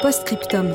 Postscriptum. 0.00 0.68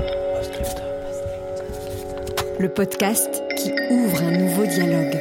Le 2.59 2.67
podcast 2.67 3.41
qui 3.55 3.71
ouvre 3.89 4.21
un 4.21 4.37
nouveau 4.37 4.65
dialogue. 4.65 5.17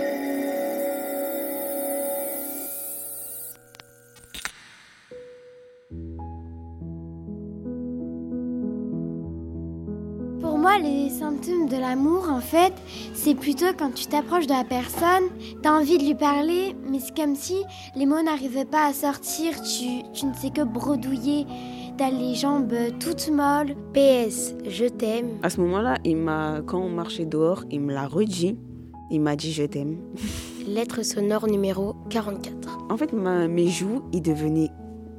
Pour 10.41 10.59
moi, 10.59 10.79
les 10.79 11.09
symptômes 11.11 11.69
de 11.69 11.77
l'amour, 11.77 12.29
en 12.29 12.41
fait, 12.41 12.73
c'est 13.15 13.37
plutôt 13.37 13.67
quand 13.79 13.95
tu 13.95 14.07
t'approches 14.07 14.49
de 14.49 14.53
la 14.53 14.65
personne, 14.65 15.29
t'as 15.63 15.71
envie 15.71 15.99
de 15.99 16.05
lui 16.05 16.17
parler, 16.17 16.75
mais 16.91 16.99
c'est 16.99 17.15
comme 17.17 17.37
si 17.37 17.63
les 17.95 18.07
mots 18.07 18.23
n'arrivaient 18.23 18.65
pas 18.65 18.87
à 18.87 18.93
sortir, 18.93 19.63
tu, 19.63 20.03
tu 20.13 20.27
ne 20.27 20.35
sais 20.35 20.51
que 20.51 20.63
bredouiller, 20.63 21.47
t'as 21.97 22.11
les 22.11 22.35
jambes 22.35 22.73
toutes 23.01 23.31
molles. 23.31 23.75
PS, 23.95 24.55
je 24.69 24.87
t'aime. 24.87 25.39
À 25.43 25.51
ce 25.51 25.61
moment-là, 25.61 25.97
il 26.05 26.17
m'a, 26.17 26.61
quand 26.65 26.81
on 26.81 26.89
marchait 26.91 27.25
dehors, 27.27 27.65
il 27.71 27.81
me 27.81 27.93
l'a 27.93 28.07
redit. 28.07 28.57
Il 29.11 29.21
m'a 29.21 29.37
dit 29.37 29.53
je 29.53 29.65
t'aime. 29.65 29.99
Lettre 30.67 31.03
sonore 31.05 31.47
numéro 31.47 31.95
44. 32.11 32.79
En 32.91 32.97
fait, 32.97 33.13
ma- 33.13 33.47
mes 33.49 33.69
joues, 33.69 34.03
ils 34.13 34.23
devenaient 34.23 34.71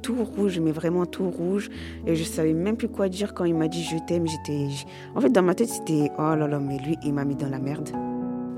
tout 0.02 0.16
rouges, 0.24 0.58
mais 0.58 0.72
vraiment 0.72 1.06
tout 1.06 1.30
rouges. 1.30 1.70
Et 2.06 2.16
je 2.16 2.24
savais 2.24 2.52
même 2.54 2.76
plus 2.76 2.88
quoi 2.88 3.08
dire 3.08 3.34
quand 3.34 3.44
il 3.44 3.54
m'a 3.54 3.68
dit 3.68 3.82
je 3.84 3.96
t'aime. 4.06 4.26
J'étais, 4.26 4.66
en 5.14 5.20
fait, 5.20 5.30
dans 5.30 5.42
ma 5.42 5.54
tête, 5.54 5.68
c'était 5.68 6.10
oh 6.18 6.34
là 6.34 6.48
là, 6.48 6.58
mais 6.58 6.78
lui, 6.78 6.96
il 7.04 7.12
m'a 7.14 7.24
mis 7.24 7.36
dans 7.36 7.48
la 7.48 7.58
merde. 7.58 7.90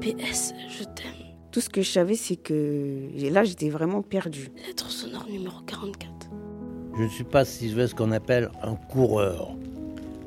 PS, 0.01 0.55
je 0.69 0.85
t'aime. 0.85 1.13
Tout 1.53 1.61
ce 1.61 1.69
que 1.69 1.83
je 1.83 1.91
savais, 1.91 2.15
c'est 2.17 2.37
que 2.37 3.09
là, 3.31 3.45
j'étais 3.45 3.69
vraiment 3.71 4.03
perdue. 4.03 4.51
Lettre 4.67 4.91
sonore 4.91 5.27
numéro 5.31 5.61
44. 5.67 6.13
Je 6.97 7.03
ne 7.03 7.09
suis 7.09 7.25
pas 7.25 7.45
si 7.45 7.69
je 7.69 7.87
ce 7.87 7.95
qu'on 7.95 8.11
appelle 8.11 8.51
un 8.63 8.75
coureur. 8.75 9.55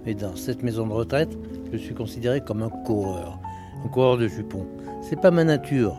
Mais 0.06 0.14
dans 0.14 0.36
cette 0.36 0.62
maison 0.62 0.86
de 0.86 0.94
retraite, 0.94 1.36
je 1.72 1.78
suis 1.78 1.95
considéré 1.95 2.42
comme 2.42 2.62
un 2.62 2.70
coureur. 2.70 3.39
Un 3.84 3.88
coureur 3.88 4.17
de 4.17 4.28
jupons. 4.28 4.67
C'est 5.02 5.20
pas 5.20 5.31
ma 5.31 5.44
nature. 5.44 5.95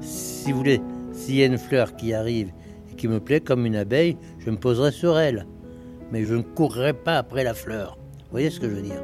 Si 0.00 0.52
vous 0.52 0.58
voulez, 0.58 0.82
s'il 1.12 1.36
y 1.36 1.42
a 1.42 1.46
une 1.46 1.56
fleur 1.56 1.96
qui 1.96 2.12
arrive 2.12 2.52
et 2.92 2.96
qui 2.96 3.08
me 3.08 3.18
plaît 3.18 3.40
comme 3.40 3.64
une 3.64 3.76
abeille, 3.76 4.18
je 4.40 4.50
me 4.50 4.58
poserai 4.58 4.90
sur 4.90 5.18
elle. 5.18 5.46
Mais 6.12 6.24
je 6.24 6.34
ne 6.34 6.42
courrai 6.42 6.92
pas 6.92 7.16
après 7.16 7.42
la 7.42 7.54
fleur. 7.54 7.96
Vous 8.18 8.30
voyez 8.30 8.50
ce 8.50 8.60
que 8.60 8.68
je 8.68 8.74
veux 8.74 8.82
dire? 8.82 9.02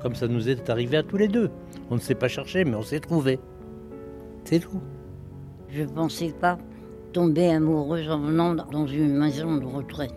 Comme 0.00 0.16
ça 0.16 0.26
nous 0.26 0.48
est 0.48 0.68
arrivé 0.70 0.96
à 0.96 1.02
tous 1.04 1.18
les 1.18 1.28
deux. 1.28 1.50
On 1.90 1.94
ne 1.94 2.00
s'est 2.00 2.16
pas 2.16 2.28
cherché, 2.28 2.64
mais 2.64 2.74
on 2.74 2.82
s'est 2.82 3.00
trouvé. 3.00 3.38
C'est 4.44 4.58
tout. 4.58 4.82
Je 5.68 5.82
ne 5.82 5.88
pensais 5.88 6.34
pas 6.40 6.58
tomber 7.14 7.50
amoureuse 7.50 8.10
en 8.10 8.18
venant 8.18 8.54
dans 8.54 8.86
une 8.86 9.16
maison 9.16 9.56
de 9.56 9.64
retraite. 9.64 10.12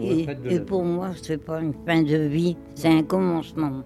Et, 0.00 0.20
Retraite 0.22 0.42
de 0.42 0.50
et 0.50 0.58
la- 0.58 0.64
pour 0.64 0.82
moi, 0.84 1.10
c'est 1.22 1.38
pas 1.44 1.60
une 1.60 1.74
fin 1.86 2.02
de 2.02 2.16
vie, 2.16 2.56
c'est 2.74 2.88
un 2.88 3.02
commencement. 3.02 3.82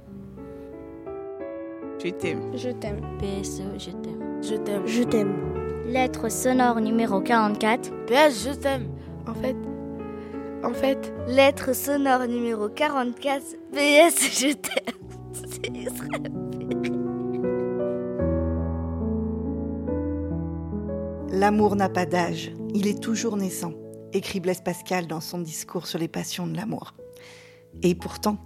Je 2.03 2.11
t'aime. 2.11 2.41
Je 2.55 2.71
t'aime. 2.71 3.01
PS, 3.19 3.63
je 3.79 3.91
t'aime. 3.91 4.43
Je 4.43 4.55
t'aime. 4.57 4.83
Je 4.87 5.03
t'aime. 5.05 5.35
Lettre 5.87 6.29
sonore 6.31 6.81
numéro 6.81 7.21
44. 7.21 7.91
PS, 8.07 8.49
je 8.49 8.55
t'aime. 8.55 8.87
En 9.29 9.35
fait, 9.35 9.57
en 10.65 10.73
fait, 10.73 11.13
Lettre 11.29 11.75
sonore 11.75 12.27
numéro 12.29 12.69
44. 12.69 13.43
PS, 13.73 14.41
je 14.41 14.53
t'aime. 14.55 14.97
C'est 15.49 17.02
L'amour 21.43 21.75
n'a 21.75 21.89
pas 21.89 22.07
d'âge, 22.07 22.53
il 22.73 22.87
est 22.87 23.03
toujours 23.03 23.37
naissant, 23.37 23.73
écrit 24.13 24.39
Blaise 24.39 24.61
Pascal 24.61 25.09
dans 25.09 25.21
son 25.21 25.41
discours 25.41 25.89
sur 25.89 25.99
les 25.99 26.07
passions 26.07 26.47
de 26.47 26.55
l'amour. 26.55 26.95
Et 27.83 27.97
pourtant, 27.97 28.37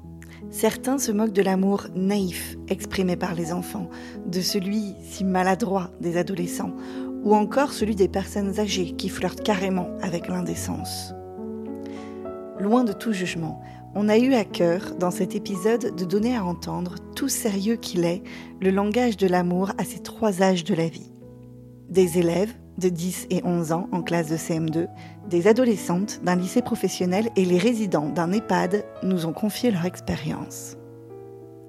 certains 0.49 0.97
se 0.97 1.13
moquent 1.13 1.35
de 1.35 1.43
l'amour 1.43 1.89
naïf 1.95 2.57
exprimé 2.69 3.17
par 3.17 3.35
les 3.35 3.53
enfants, 3.53 3.91
de 4.25 4.41
celui 4.41 4.95
si 5.03 5.25
maladroit 5.25 5.91
des 6.01 6.17
adolescents, 6.17 6.73
ou 7.23 7.35
encore 7.35 7.75
celui 7.75 7.97
des 7.97 8.09
personnes 8.09 8.59
âgées 8.59 8.93
qui 8.93 9.11
flirtent 9.11 9.43
carrément 9.43 9.91
avec 10.01 10.27
l'indécence. 10.27 11.13
Loin 12.59 12.83
de 12.83 12.95
tout 12.95 13.13
jugement, 13.13 13.63
on 13.95 14.09
a 14.09 14.17
eu 14.17 14.33
à 14.33 14.47
cœur, 14.47 14.95
dans 14.99 15.11
cet 15.11 15.35
épisode, 15.35 15.95
de 15.95 16.05
donner 16.07 16.35
à 16.35 16.47
entendre, 16.47 16.95
tout 17.15 17.29
sérieux 17.29 17.77
qu'il 17.77 18.07
est, 18.07 18.23
le 18.63 18.71
langage 18.71 19.19
de 19.19 19.27
l'amour 19.27 19.73
à 19.77 19.85
ces 19.85 19.99
trois 19.99 20.41
âges 20.41 20.65
de 20.65 20.75
la 20.75 20.89
vie. 20.89 21.13
Des 21.91 22.19
élèves 22.19 22.55
de 22.79 22.89
10 22.89 23.27
et 23.31 23.43
11 23.45 23.73
ans 23.73 23.89
en 23.93 24.03
classe 24.03 24.29
de 24.29 24.37
CM2, 24.37 24.89
des 25.29 25.47
adolescentes 25.47 26.21
d'un 26.23 26.37
lycée 26.37 26.63
professionnel 26.63 27.31
et 27.37 27.45
les 27.45 27.59
résidents 27.59 28.09
d'un 28.09 28.33
EHPAD 28.33 28.85
nous 29.03 29.27
ont 29.27 29.33
confié 29.33 29.71
leur 29.71 29.85
expérience. 29.85 30.77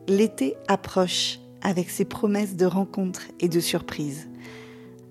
L'été 0.07 0.55
approche 0.67 1.39
avec 1.61 1.89
ses 1.89 2.05
promesses 2.05 2.55
de 2.55 2.65
rencontres 2.65 3.23
et 3.39 3.49
de 3.49 3.59
surprises. 3.59 4.29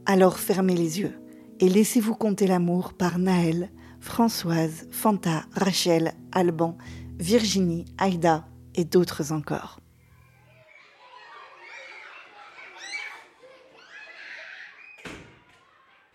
Alors 0.07 0.39
fermez 0.39 0.75
les 0.75 1.01
yeux 1.01 1.15
et 1.61 1.69
laissez-vous 1.69 2.15
compter 2.15 2.47
l'amour 2.47 2.93
par 2.93 3.19
Naël, 3.19 3.71
Françoise, 4.01 4.87
Fanta, 4.91 5.45
Rachel, 5.53 6.13
Alban, 6.33 6.77
Virginie, 7.19 7.87
Aïda 7.99 8.47
et 8.75 8.85
d'autres 8.85 9.33
encore. 9.33 9.81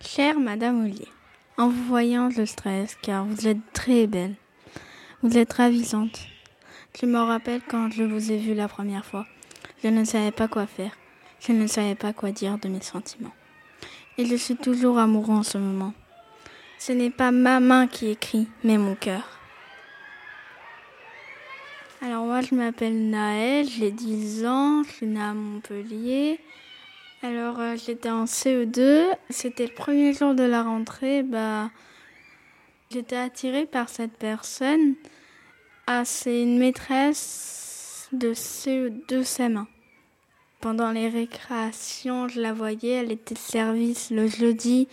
Chère 0.04 0.40
Madame 0.40 0.84
Ollier, 0.84 1.08
en 1.58 1.70
vous 1.70 1.84
voyant, 1.84 2.32
je 2.32 2.44
stresse 2.44 2.98
car 3.02 3.24
vous 3.24 3.48
êtes 3.48 3.72
très 3.72 4.08
belle. 4.08 4.36
Vous 5.22 5.38
êtes 5.38 5.54
ravissante. 5.54 6.20
Je 7.00 7.06
me 7.06 7.20
rappelle 7.20 7.62
quand 7.68 7.92
je 7.92 8.04
vous 8.04 8.32
ai 8.32 8.38
vue 8.38 8.56
la 8.56 8.68
première 8.68 9.06
fois. 9.06 9.26
Je 9.84 9.90
ne 9.90 10.04
savais 10.04 10.32
pas 10.32 10.48
quoi 10.48 10.66
faire. 10.66 10.92
Je 11.40 11.52
ne 11.52 11.68
savais 11.68 11.96
pas 11.96 12.14
quoi 12.14 12.32
dire 12.32 12.58
de 12.58 12.68
mes 12.68 12.82
sentiments. 12.82 13.34
Et 14.18 14.26
je 14.26 14.36
suis 14.36 14.56
toujours 14.56 14.98
amoureux 14.98 15.36
en 15.36 15.44
ce 15.44 15.60
moment. 15.60 15.94
Ce 16.80 16.92
n'est 16.92 17.12
pas 17.12 17.32
ma 17.32 17.60
main 17.60 17.88
qui 17.88 18.10
écrit, 18.10 18.48
mais 18.64 18.78
mon 18.78 18.96
cœur. 18.96 19.40
Alors 22.02 22.26
moi, 22.26 22.42
je 22.42 22.56
m'appelle 22.56 23.10
Naël, 23.10 23.68
j'ai 23.70 23.92
10 23.92 24.46
ans, 24.46 24.84
je 24.84 24.92
suis 24.92 25.06
née 25.06 25.22
à 25.22 25.34
Montpellier. 25.34 26.40
Alors 27.24 27.60
euh, 27.60 27.76
j'étais 27.76 28.10
en 28.10 28.26
CE2, 28.26 29.06
c'était 29.30 29.68
le 29.68 29.74
premier 29.74 30.12
jour 30.12 30.34
de 30.34 30.42
la 30.42 30.64
rentrée, 30.64 31.22
bah 31.22 31.70
j'étais 32.90 33.16
attirée 33.16 33.68
par 33.68 33.90
cette 33.90 34.18
personne. 34.18 34.96
Ah, 35.86 36.04
c'est 36.04 36.42
une 36.42 36.58
maîtresse 36.58 38.10
de 38.12 38.34
CE2 38.34 39.24
CM1. 39.24 39.66
Pendant 40.62 40.92
les 40.92 41.10
récréations, 41.10 42.28
je 42.28 42.42
la 42.42 42.54
voyais, 42.54 42.94
elle 42.94 43.12
était 43.12 43.36
de 43.36 43.40
service 43.40 44.10
le 44.10 44.28
jeudi. 44.28 44.88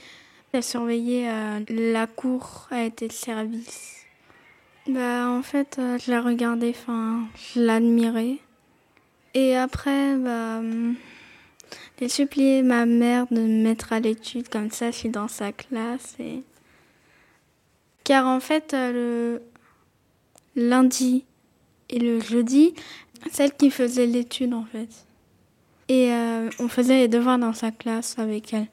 Elle 0.52 0.62
surveillait 0.62 1.30
euh, 1.30 1.60
la 1.70 2.06
cour, 2.06 2.68
elle 2.70 2.88
était 2.88 3.08
de 3.08 3.12
service. 3.12 4.04
Bah 4.86 5.28
en 5.28 5.42
fait, 5.42 5.78
euh, 5.78 5.96
je 5.98 6.10
la 6.10 6.20
regardais, 6.20 6.70
enfin, 6.70 7.26
je 7.54 7.60
l'admirais. 7.62 8.36
Et 9.32 9.56
après, 9.56 10.16
bah 10.16 10.58
hum, 10.58 10.94
j'ai 12.00 12.08
supplié 12.08 12.62
ma 12.62 12.86
mère 12.86 13.26
de 13.30 13.40
me 13.40 13.62
mettre 13.62 13.92
à 13.92 14.00
l'étude, 14.00 14.48
comme 14.48 14.70
ça 14.70 14.90
je 14.90 14.96
suis 14.96 15.08
dans 15.08 15.28
sa 15.28 15.52
classe. 15.52 16.16
Car 18.04 18.26
en 18.26 18.40
fait, 18.40 18.72
euh, 18.72 19.38
le 20.54 20.68
lundi 20.68 21.24
et 21.90 21.98
le 21.98 22.20
jeudi, 22.20 22.74
celle 23.32 23.52
qui 23.52 23.70
faisait 23.70 24.06
l'étude 24.06 24.54
en 24.54 24.64
fait. 24.64 24.88
Et 25.88 26.12
euh, 26.12 26.48
on 26.60 26.68
faisait 26.68 26.98
les 26.98 27.08
devoirs 27.08 27.38
dans 27.38 27.52
sa 27.52 27.70
classe 27.70 28.18
avec 28.18 28.52
elle. 28.54 28.68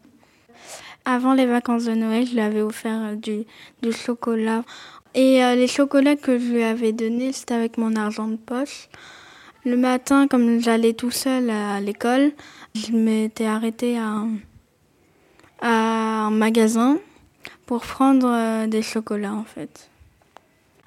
Avant 1.05 1.33
les 1.33 1.45
vacances 1.45 1.85
de 1.85 1.93
Noël, 1.93 2.27
je 2.27 2.33
lui 2.33 2.41
avais 2.41 2.61
offert 2.61 3.01
euh, 3.01 3.15
du, 3.15 3.91
chocolat. 3.91 4.63
Et 5.13 5.39
les 5.55 5.67
chocolats 5.67 6.17
que 6.17 6.37
je 6.37 6.51
lui 6.51 6.63
avais 6.63 6.91
donnés, 6.91 7.31
c'était 7.31 7.53
avec 7.53 7.77
mon 7.77 7.95
argent 7.95 8.27
de 8.27 8.35
poche. 8.35 8.89
Le 9.65 9.77
matin, 9.77 10.27
comme 10.27 10.61
j'allais 10.61 10.93
tout 10.93 11.09
seul 11.09 11.49
à 11.49 11.81
l'école, 11.81 12.33
je 12.75 12.91
m'étais 12.91 13.47
arrêtée 13.47 13.97
à, 13.97 14.21
un 15.61 16.29
magasin 16.29 16.99
pour 17.65 17.81
prendre 17.81 18.27
euh, 18.29 18.67
des 18.67 18.83
chocolats 18.83 19.33
en 19.33 19.43
fait. 19.43 19.89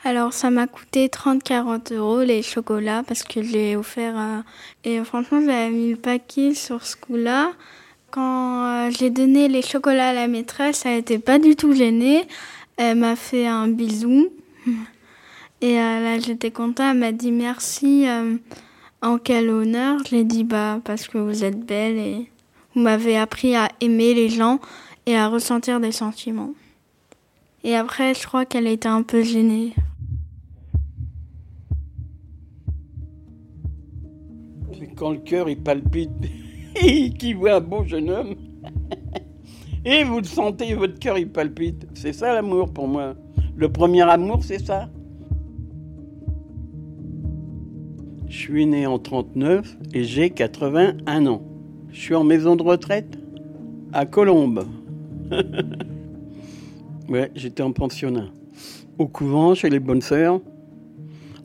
Alors 0.04 0.32
ça 0.32 0.50
m'a 0.50 0.68
coûté 0.68 1.08
30-40 1.08 1.92
euros 1.94 2.22
les 2.22 2.42
chocolats 2.42 3.02
parce 3.02 3.24
que 3.24 3.42
je 3.42 3.74
offert 3.74 4.16
à... 4.16 4.44
Et 4.84 5.02
franchement 5.02 5.40
j'avais 5.44 5.70
mis 5.70 5.90
le 5.90 5.96
paquet 5.96 6.54
sur 6.54 6.86
ce 6.86 6.94
coup-là. 6.94 7.50
Quand 8.12 8.64
euh, 8.64 8.90
j'ai 8.96 9.10
donné 9.10 9.48
les 9.48 9.62
chocolats 9.62 10.10
à 10.10 10.12
la 10.12 10.28
maîtresse, 10.28 10.86
elle 10.86 10.98
n'était 10.98 11.18
pas 11.18 11.40
du 11.40 11.56
tout 11.56 11.74
gênée. 11.74 12.28
Elle 12.76 12.98
m'a 12.98 13.16
fait 13.16 13.48
un 13.48 13.66
bisou. 13.66 14.28
Et 15.62 15.80
euh, 15.80 16.00
là 16.00 16.20
j'étais 16.20 16.52
contente, 16.52 16.86
elle 16.92 16.98
m'a 16.98 17.10
dit 17.10 17.32
merci. 17.32 18.06
En 19.02 19.18
quel 19.18 19.48
honneur 19.48 19.98
Je 20.06 20.16
l'ai 20.16 20.24
dit 20.24 20.44
bah 20.44 20.80
parce 20.84 21.08
que 21.08 21.18
vous 21.18 21.44
êtes 21.44 21.64
belle 21.64 21.96
et 21.98 22.30
vous 22.74 22.80
m'avez 22.80 23.16
appris 23.16 23.54
à 23.54 23.68
aimer 23.80 24.14
les 24.14 24.28
gens 24.28 24.60
et 25.06 25.16
à 25.16 25.28
ressentir 25.28 25.80
des 25.80 25.92
sentiments. 25.92 26.52
Et 27.64 27.74
après, 27.74 28.14
je 28.14 28.26
crois 28.26 28.44
qu'elle 28.44 28.66
était 28.66 28.88
un 28.88 29.02
peu 29.02 29.22
gênée. 29.22 29.74
Quand 34.96 35.10
le 35.10 35.18
cœur 35.18 35.48
il 35.48 35.62
palpite, 35.62 36.10
et 36.82 37.10
qu'il 37.18 37.36
voit 37.36 37.54
un 37.54 37.60
beau 37.60 37.84
jeune 37.84 38.10
homme, 38.10 38.34
et 39.84 40.02
vous 40.02 40.18
le 40.18 40.24
sentez, 40.24 40.74
votre 40.74 40.98
cœur 40.98 41.18
il 41.18 41.30
palpite. 41.30 41.86
C'est 41.94 42.12
ça 42.12 42.34
l'amour 42.34 42.72
pour 42.72 42.88
moi. 42.88 43.14
Le 43.56 43.70
premier 43.70 44.02
amour, 44.02 44.42
c'est 44.42 44.64
ça. 44.64 44.88
Suis 48.50 48.64
né 48.64 48.86
en 48.86 48.98
39 48.98 49.76
et 49.92 50.04
j'ai 50.04 50.30
81 50.30 51.26
ans. 51.26 51.42
Je 51.90 52.00
suis 52.00 52.14
en 52.14 52.24
maison 52.24 52.56
de 52.56 52.62
retraite 52.62 53.18
à 53.92 54.06
Colombes. 54.06 54.66
ouais, 57.10 57.30
j'étais 57.34 57.62
en 57.62 57.72
pensionnat. 57.72 58.28
Au 58.96 59.06
couvent, 59.06 59.54
chez 59.54 59.68
les 59.68 59.80
bonnes 59.80 60.00
sœurs, 60.00 60.40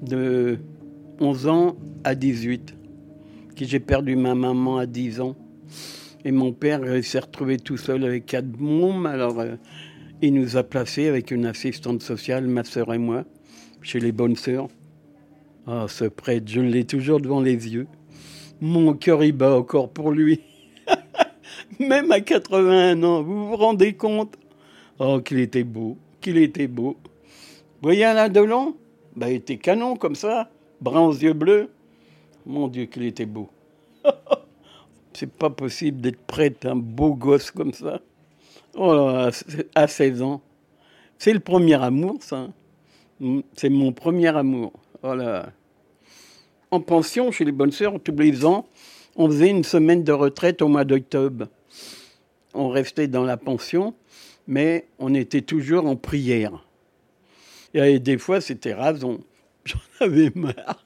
de 0.01 0.59
11 1.19 1.47
ans 1.47 1.75
à 2.05 2.15
18. 2.15 2.73
Qui 3.57 3.65
j'ai 3.65 3.81
perdu 3.81 4.15
ma 4.15 4.33
maman 4.33 4.77
à 4.77 4.85
10 4.85 5.19
ans. 5.19 5.35
Et 6.23 6.31
mon 6.31 6.53
père 6.53 6.79
s'est 7.03 7.19
retrouvé 7.19 7.57
tout 7.57 7.75
seul 7.75 8.05
avec 8.05 8.27
quatre 8.27 8.57
mômes. 8.57 9.07
Alors, 9.07 9.41
euh, 9.41 9.55
il 10.21 10.33
nous 10.35 10.55
a 10.55 10.63
placés 10.63 11.09
avec 11.09 11.31
une 11.31 11.47
assistante 11.47 12.01
sociale, 12.01 12.47
ma 12.47 12.63
sœur 12.63 12.93
et 12.93 12.97
moi, 12.97 13.25
chez 13.81 13.99
les 13.99 14.13
bonnes 14.13 14.37
sœurs. 14.37 14.69
Ah, 15.65 15.85
ce 15.87 16.03
prêtre, 16.03 16.45
je 16.47 16.59
l'ai 16.59 16.83
toujours 16.83 17.21
devant 17.21 17.39
les 17.39 17.73
yeux. 17.73 17.87
Mon 18.59 18.93
cœur 18.93 19.23
y 19.23 19.31
bat 19.31 19.55
encore 19.55 19.89
pour 19.89 20.11
lui. 20.11 20.41
Même 21.79 22.11
à 22.11 22.19
81 22.19 23.01
ans, 23.03 23.23
vous 23.23 23.47
vous 23.47 23.55
rendez 23.55 23.93
compte? 23.93 24.35
Oh, 24.99 25.21
qu'il 25.21 25.39
était 25.39 25.63
beau, 25.63 25.97
qu'il 26.19 26.37
était 26.37 26.67
beau. 26.67 26.97
Voyez 27.81 28.03
Alain 28.03 28.27
Delon? 28.27 28.75
Bah, 29.15 29.29
Il 29.29 29.35
était 29.35 29.57
canon 29.57 29.95
comme 29.95 30.15
ça, 30.15 30.49
brun 30.81 31.01
aux 31.01 31.13
yeux 31.13 31.33
bleus. 31.33 31.69
Mon 32.45 32.67
Dieu, 32.67 32.85
qu'il 32.85 33.03
était 33.03 33.25
beau. 33.25 33.49
C'est 35.13 35.31
pas 35.31 35.49
possible 35.49 36.01
d'être 36.01 36.21
prêtre, 36.25 36.67
un 36.67 36.75
beau 36.75 37.13
gosse 37.13 37.51
comme 37.51 37.71
ça. 37.71 38.01
Oh 38.75 38.93
là, 38.93 39.29
à 39.75 39.87
16 39.87 40.21
ans. 40.23 40.41
C'est 41.17 41.31
le 41.31 41.39
premier 41.39 41.81
amour, 41.81 42.17
ça. 42.21 42.49
C'est 43.55 43.69
mon 43.69 43.93
premier 43.93 44.35
amour. 44.35 44.73
En 45.03 46.79
pension, 46.79 47.31
chez 47.31 47.43
les 47.43 47.51
bonnes 47.51 47.71
sœurs, 47.71 47.99
tous 48.01 48.15
les 48.15 48.45
ans, 48.45 48.67
on 49.15 49.27
faisait 49.27 49.49
une 49.49 49.65
semaine 49.65 50.03
de 50.03 50.13
retraite 50.13 50.61
au 50.61 50.69
mois 50.69 50.85
d'octobre. 50.85 51.47
On 52.53 52.69
restait 52.69 53.07
dans 53.07 53.23
la 53.23 53.35
pension, 53.35 53.95
mais 54.47 54.87
on 54.99 55.13
était 55.13 55.41
toujours 55.41 55.87
en 55.87 55.97
prière. 55.97 56.65
Et 57.73 57.99
des 57.99 58.17
fois, 58.17 58.39
c'était 58.39 58.73
raison. 58.73 59.19
J'en 59.65 59.79
avais 59.99 60.31
marre. 60.35 60.85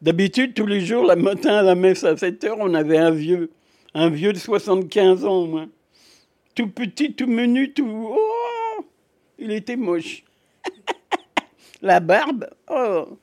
D'habitude, 0.00 0.54
tous 0.54 0.66
les 0.66 0.80
jours, 0.80 1.06
le 1.06 1.16
matin 1.16 1.56
à 1.56 1.62
la 1.62 1.74
messe 1.74 2.04
à 2.04 2.16
7 2.16 2.42
heures, 2.44 2.56
on 2.60 2.74
avait 2.74 2.98
un 2.98 3.10
vieux, 3.10 3.50
un 3.94 4.08
vieux 4.08 4.32
de 4.32 4.38
75 4.38 5.24
ans 5.24 5.46
moins. 5.46 5.68
Tout 6.54 6.68
petit, 6.68 7.12
tout 7.14 7.26
menu, 7.26 7.72
tout. 7.72 8.16
Il 9.38 9.52
était 9.52 9.76
moche. 9.76 10.24
la 11.82 12.00
barbe, 12.00 12.48
oh 12.70 13.18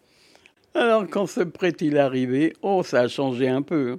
Alors, 0.75 1.07
quand 1.09 1.25
ce 1.25 1.41
prêtre 1.41 1.83
il 1.83 1.95
est 1.95 1.99
arrivé, 1.99 2.53
oh, 2.61 2.83
ça 2.83 3.01
a 3.01 3.07
changé 3.07 3.49
un 3.49 3.61
peu. 3.61 3.97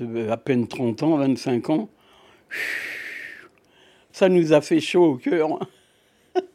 Hein. 0.00 0.28
À 0.30 0.36
peine 0.38 0.66
30 0.66 1.02
ans, 1.02 1.16
25 1.18 1.70
ans 1.70 1.90
ça 4.20 4.28
nous 4.28 4.52
a 4.52 4.60
fait 4.60 4.80
chaud 4.80 5.12
au 5.12 5.16
cœur. 5.16 5.48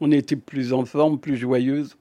On 0.00 0.10
était 0.10 0.36
plus 0.36 0.72
en 0.72 0.86
forme, 0.86 1.18
plus 1.18 1.36
joyeuse. 1.36 1.96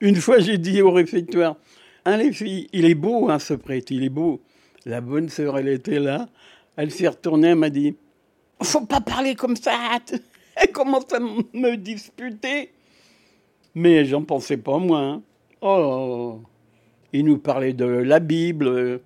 Une 0.00 0.14
fois, 0.16 0.38
j'ai 0.38 0.56
dit 0.56 0.82
au 0.82 0.92
réfectoire, 0.92 1.56
hein, 2.04 2.16
les 2.16 2.32
filles, 2.32 2.68
il 2.72 2.84
est 2.84 2.94
beau, 2.94 3.28
hein, 3.28 3.40
ce 3.40 3.54
prêtre, 3.54 3.90
il 3.90 4.04
est 4.04 4.08
beau. 4.08 4.40
La 4.84 5.00
bonne 5.00 5.28
sœur, 5.28 5.58
elle 5.58 5.68
était 5.68 5.98
là. 5.98 6.28
Elle 6.76 6.92
s'est 6.92 7.08
retournée, 7.08 7.48
elle 7.48 7.56
m'a 7.56 7.70
dit, 7.70 7.96
faut 8.62 8.86
pas 8.86 9.00
parler 9.00 9.34
comme 9.34 9.56
ça. 9.56 9.98
Elle 10.62 10.72
commence 10.72 11.12
à 11.12 11.20
me 11.20 11.76
disputer? 11.76 12.70
Mais 13.74 14.06
j'en 14.06 14.22
pensais 14.22 14.56
pas 14.56 14.78
moins. 14.78 15.22
Oh, 15.60 16.40
il 17.12 17.24
nous 17.24 17.38
parlait 17.38 17.74
de 17.74 17.84
la 17.84 18.20
Bible, 18.20 19.00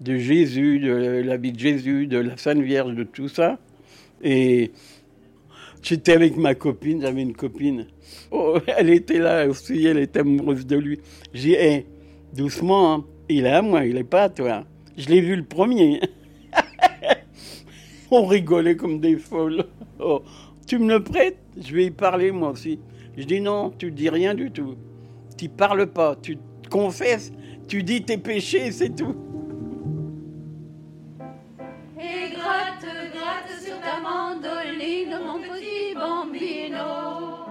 de 0.00 0.16
Jésus, 0.16 0.78
de 0.78 1.22
la 1.24 1.36
vie 1.36 1.52
de 1.52 1.58
Jésus, 1.58 2.06
de 2.06 2.18
la 2.18 2.36
Sainte 2.36 2.60
Vierge, 2.60 2.94
de 2.94 3.02
tout 3.02 3.28
ça. 3.28 3.58
Et 4.22 4.70
j'étais 5.82 6.12
avec 6.12 6.36
ma 6.36 6.54
copine, 6.54 7.00
j'avais 7.00 7.22
une 7.22 7.34
copine. 7.34 7.86
Oh, 8.30 8.58
elle 8.66 8.90
était 8.90 9.18
là 9.18 9.48
aussi, 9.48 9.84
elle 9.84 9.98
était 9.98 10.20
amoureuse 10.20 10.66
de 10.66 10.76
lui. 10.76 11.00
J'ai 11.32 11.48
dit, 11.48 11.54
hey, 11.54 11.86
doucement, 12.32 12.94
hein. 12.94 13.04
il 13.28 13.46
est 13.46 13.50
à 13.52 13.62
moi, 13.62 13.84
il 13.84 13.94
n'est 13.94 14.04
pas 14.04 14.24
à 14.24 14.28
toi. 14.28 14.64
Je 14.96 15.08
l'ai 15.08 15.20
vu 15.20 15.34
le 15.34 15.44
premier. 15.44 16.00
On 18.10 18.26
rigolait 18.26 18.76
comme 18.76 19.00
des 19.00 19.16
folles. 19.16 19.64
Oh, 19.98 20.22
tu 20.66 20.78
me 20.78 20.88
le 20.88 21.02
prêtes? 21.02 21.38
Je 21.60 21.74
vais 21.74 21.86
y 21.86 21.90
parler 21.90 22.32
moi 22.32 22.50
aussi. 22.50 22.80
Je 23.16 23.24
dis 23.24 23.40
non, 23.40 23.70
tu 23.70 23.90
dis 23.90 24.08
rien 24.08 24.34
du 24.34 24.50
tout. 24.50 24.76
Tu 25.36 25.48
parles 25.48 25.86
pas, 25.86 26.16
tu 26.20 26.38
confesses, 26.70 27.32
tu 27.68 27.82
dis 27.82 28.02
tes 28.02 28.18
péchés, 28.18 28.72
c'est 28.72 28.94
tout. 28.94 29.14
mon 35.24 35.38
petit 35.38 35.94
bambino. 35.94 37.46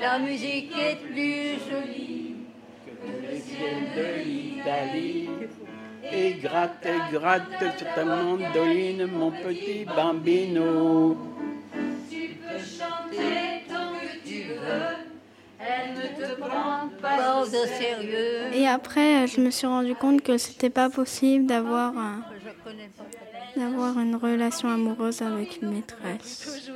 La 0.00 0.18
musique 0.18 0.72
est 0.78 0.96
plus 0.96 1.58
jolie 1.70 2.34
que 2.84 3.32
le 3.32 3.38
ciel 3.38 3.76
de 3.96 4.24
l'Italie. 4.24 5.28
Et 6.12 6.34
gratte, 6.34 6.86
et 6.86 7.12
gratte 7.12 7.78
sur 7.78 7.94
ta 7.94 8.04
mandoline, 8.04 9.06
mon 9.06 9.30
petit 9.30 9.84
bambino. 9.84 11.16
Sérieux. 17.44 18.52
Et 18.54 18.66
après, 18.66 19.26
je 19.26 19.40
me 19.40 19.50
suis 19.50 19.66
rendu 19.66 19.94
compte 19.94 20.22
que 20.22 20.38
c'était 20.38 20.70
pas 20.70 20.90
possible 20.90 21.46
d'avoir 21.46 21.96
un 21.96 22.22
d'avoir 23.56 23.98
une 23.98 24.16
relation 24.16 24.68
amoureuse 24.68 25.22
avec 25.22 25.62
une 25.62 25.70
maîtresse. 25.70 26.70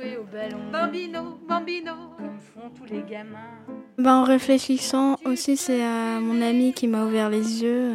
Bambino, 0.71 1.37
bambino, 1.47 1.93
comme 2.17 2.39
font 2.39 2.69
tous 2.75 2.91
les 2.91 3.03
gamins. 3.03 3.37
Ben, 3.99 4.15
en 4.15 4.23
réfléchissant 4.23 5.17
aussi, 5.25 5.57
c'est 5.57 5.83
mon 6.19 6.41
ami 6.41 6.73
qui 6.73 6.87
m'a 6.87 7.05
ouvert 7.05 7.29
les 7.29 7.61
yeux. 7.61 7.93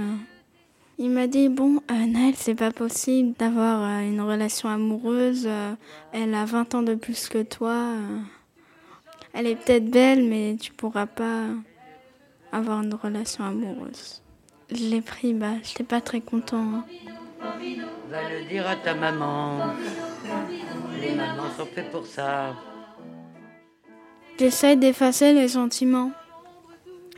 Il 0.98 1.10
m'a 1.10 1.26
dit 1.26 1.50
bon, 1.50 1.82
euh, 1.90 2.06
Naël, 2.06 2.34
c'est 2.36 2.54
pas 2.54 2.70
possible 2.70 3.34
d'avoir 3.38 3.82
euh, 3.82 4.08
une 4.08 4.22
relation 4.22 4.70
amoureuse. 4.70 5.44
Euh, 5.46 5.74
elle 6.12 6.34
a 6.34 6.46
20 6.46 6.74
ans 6.74 6.82
de 6.82 6.94
plus 6.94 7.28
que 7.28 7.42
toi. 7.42 7.92
elle 9.34 9.46
est 9.46 9.56
peut-être 9.56 9.90
belle, 9.90 10.26
mais 10.26 10.56
tu 10.58 10.72
pourras 10.72 11.04
pas 11.04 11.42
avoir 12.52 12.82
une 12.82 12.94
relation 12.94 13.44
amoureuse. 13.44 14.22
Je 14.70 14.84
l'ai 14.88 15.00
pris, 15.00 15.32
bah, 15.32 15.54
j'étais 15.62 15.84
pas 15.84 16.00
très 16.00 16.20
content. 16.20 16.58
Hein. 16.58 16.84
Va 18.10 18.28
le 18.28 18.48
dire 18.48 18.66
à 18.66 18.76
ta 18.76 18.94
maman. 18.94 19.74
Les 21.00 21.14
mamans 21.14 21.50
sont 21.56 21.66
faites 21.66 21.90
pour 21.90 22.06
ça. 22.06 22.54
J'essaie 24.38 24.76
d'effacer 24.76 25.32
les 25.32 25.48
sentiments. 25.48 26.10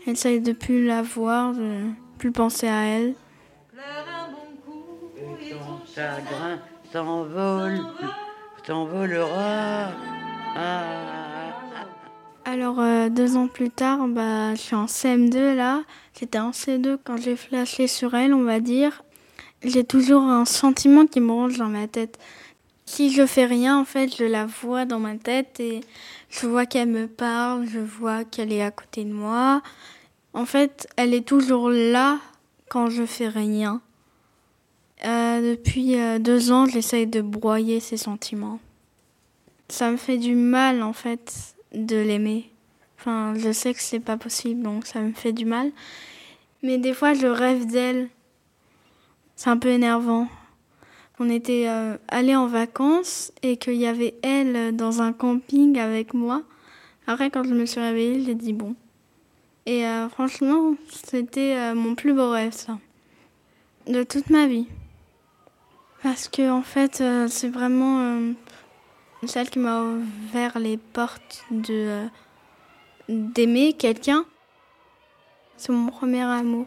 J'essaie 0.07 0.41
de 0.41 0.53
plus 0.53 0.87
la 0.87 1.03
voir, 1.03 1.53
de 1.53 1.85
plus 2.19 2.33
penser 2.33 2.69
à 2.69 2.85
elle. 2.85 3.15
Et 5.17 5.51
ton 5.51 5.81
chagrin 5.95 6.59
s'envole, 6.93 7.81
s'envolera. 8.67 9.89
Ah. 10.57 11.28
Alors 12.51 12.81
euh, 12.81 13.11
deux 13.11 13.37
ans 13.37 13.47
plus 13.47 13.69
tard, 13.69 14.09
bah, 14.09 14.55
je 14.55 14.61
suis 14.63 14.75
en 14.75 14.87
CM2 14.87 15.55
là. 15.55 15.83
J'étais 16.19 16.39
en 16.39 16.53
C2 16.53 16.97
quand 17.05 17.19
j'ai 17.19 17.37
flashé 17.37 17.87
sur 17.87 18.15
elle, 18.15 18.33
on 18.33 18.43
va 18.43 18.59
dire. 18.59 19.05
J'ai 19.63 19.85
toujours 19.85 20.23
un 20.23 20.47
sentiment 20.47 21.05
qui 21.05 21.21
me 21.21 21.31
ronge 21.31 21.59
dans 21.59 21.69
ma 21.69 21.87
tête. 21.89 22.19
Si 22.87 23.13
je 23.13 23.27
fais 23.27 23.45
rien, 23.45 23.79
en 23.79 23.85
fait, 23.85 24.17
je 24.17 24.25
la 24.25 24.47
vois 24.47 24.87
dans 24.87 24.99
ma 24.99 25.17
tête 25.17 25.61
et 25.61 25.81
je 26.31 26.47
vois 26.47 26.65
qu'elle 26.65 26.89
me 26.89 27.07
parle, 27.07 27.67
je 27.67 27.81
vois 27.81 28.25
qu'elle 28.25 28.51
est 28.51 28.63
à 28.63 28.71
côté 28.71 29.05
de 29.05 29.13
moi. 29.13 29.61
En 30.33 30.47
fait, 30.47 30.89
elle 30.97 31.13
est 31.13 31.29
toujours 31.29 31.69
là 31.69 32.19
quand 32.71 32.89
je 32.89 33.05
fais 33.05 33.29
rien. 33.29 33.83
Euh, 35.05 35.55
depuis 35.55 36.01
euh, 36.01 36.19
deux 36.19 36.51
ans, 36.51 36.65
j'essaye 36.65 37.07
de 37.07 37.21
broyer 37.21 37.81
ses 37.81 37.99
sentiments. 37.99 38.59
Ça 39.69 39.91
me 39.91 39.99
fait 39.99 40.17
du 40.17 40.35
mal, 40.35 40.83
en 40.83 40.95
fait, 40.95 41.58
de 41.73 41.97
l'aimer. 41.97 42.51
Enfin, 42.99 43.35
je 43.37 43.53
sais 43.53 43.75
que 43.75 43.81
c'est 43.81 44.01
pas 44.01 44.17
possible, 44.17 44.63
donc 44.63 44.87
ça 44.87 45.01
me 45.01 45.13
fait 45.13 45.33
du 45.33 45.45
mal. 45.45 45.71
Mais 46.63 46.79
des 46.79 46.95
fois, 46.95 47.15
je 47.15 47.27
rêve 47.27 47.67
d'elle. 47.67 48.09
C'est 49.37 49.51
un 49.51 49.57
peu 49.57 49.69
énervant. 49.69 50.29
On 51.21 51.29
était 51.29 51.67
euh, 51.69 51.97
allés 52.09 52.37
en 52.37 52.47
vacances 52.47 53.33
et 53.43 53.57
qu'il 53.57 53.75
y 53.75 53.87
avait 53.87 54.15
elle 54.23 54.75
dans 54.75 55.03
un 55.03 55.13
camping 55.13 55.79
avec 55.79 56.15
moi. 56.15 56.43
Après, 57.07 57.31
quand 57.31 57.45
je 57.45 57.55
me 57.55 57.67
suis 57.67 57.81
réveillée, 57.81 58.25
j'ai 58.25 58.35
dit 58.35 58.53
bon. 58.53 58.75
Et 59.67 59.87
euh, 59.87 60.09
franchement, 60.09 60.75
c'était 60.91 61.55
euh, 61.57 61.75
mon 61.75 61.95
plus 61.95 62.15
beau 62.15 62.31
rêve, 62.31 62.53
ça. 62.53 62.79
De 63.87 64.03
toute 64.03 64.31
ma 64.31 64.47
vie. 64.47 64.67
Parce 66.03 66.29
que, 66.29 66.51
en 66.51 66.63
fait, 66.63 67.01
euh, 67.01 67.27
c'est 67.29 67.49
vraiment 67.49 68.01
euh, 68.01 68.33
celle 69.27 69.51
qui 69.51 69.59
m'a 69.59 69.83
ouvert 69.83 70.59
les 70.59 70.77
portes 70.77 71.45
de 71.51 71.75
euh, 71.75 72.07
d'aimer 73.09 73.73
quelqu'un. 73.73 74.25
C'est 75.57 75.73
mon 75.73 75.91
premier 75.91 76.23
amour. 76.23 76.67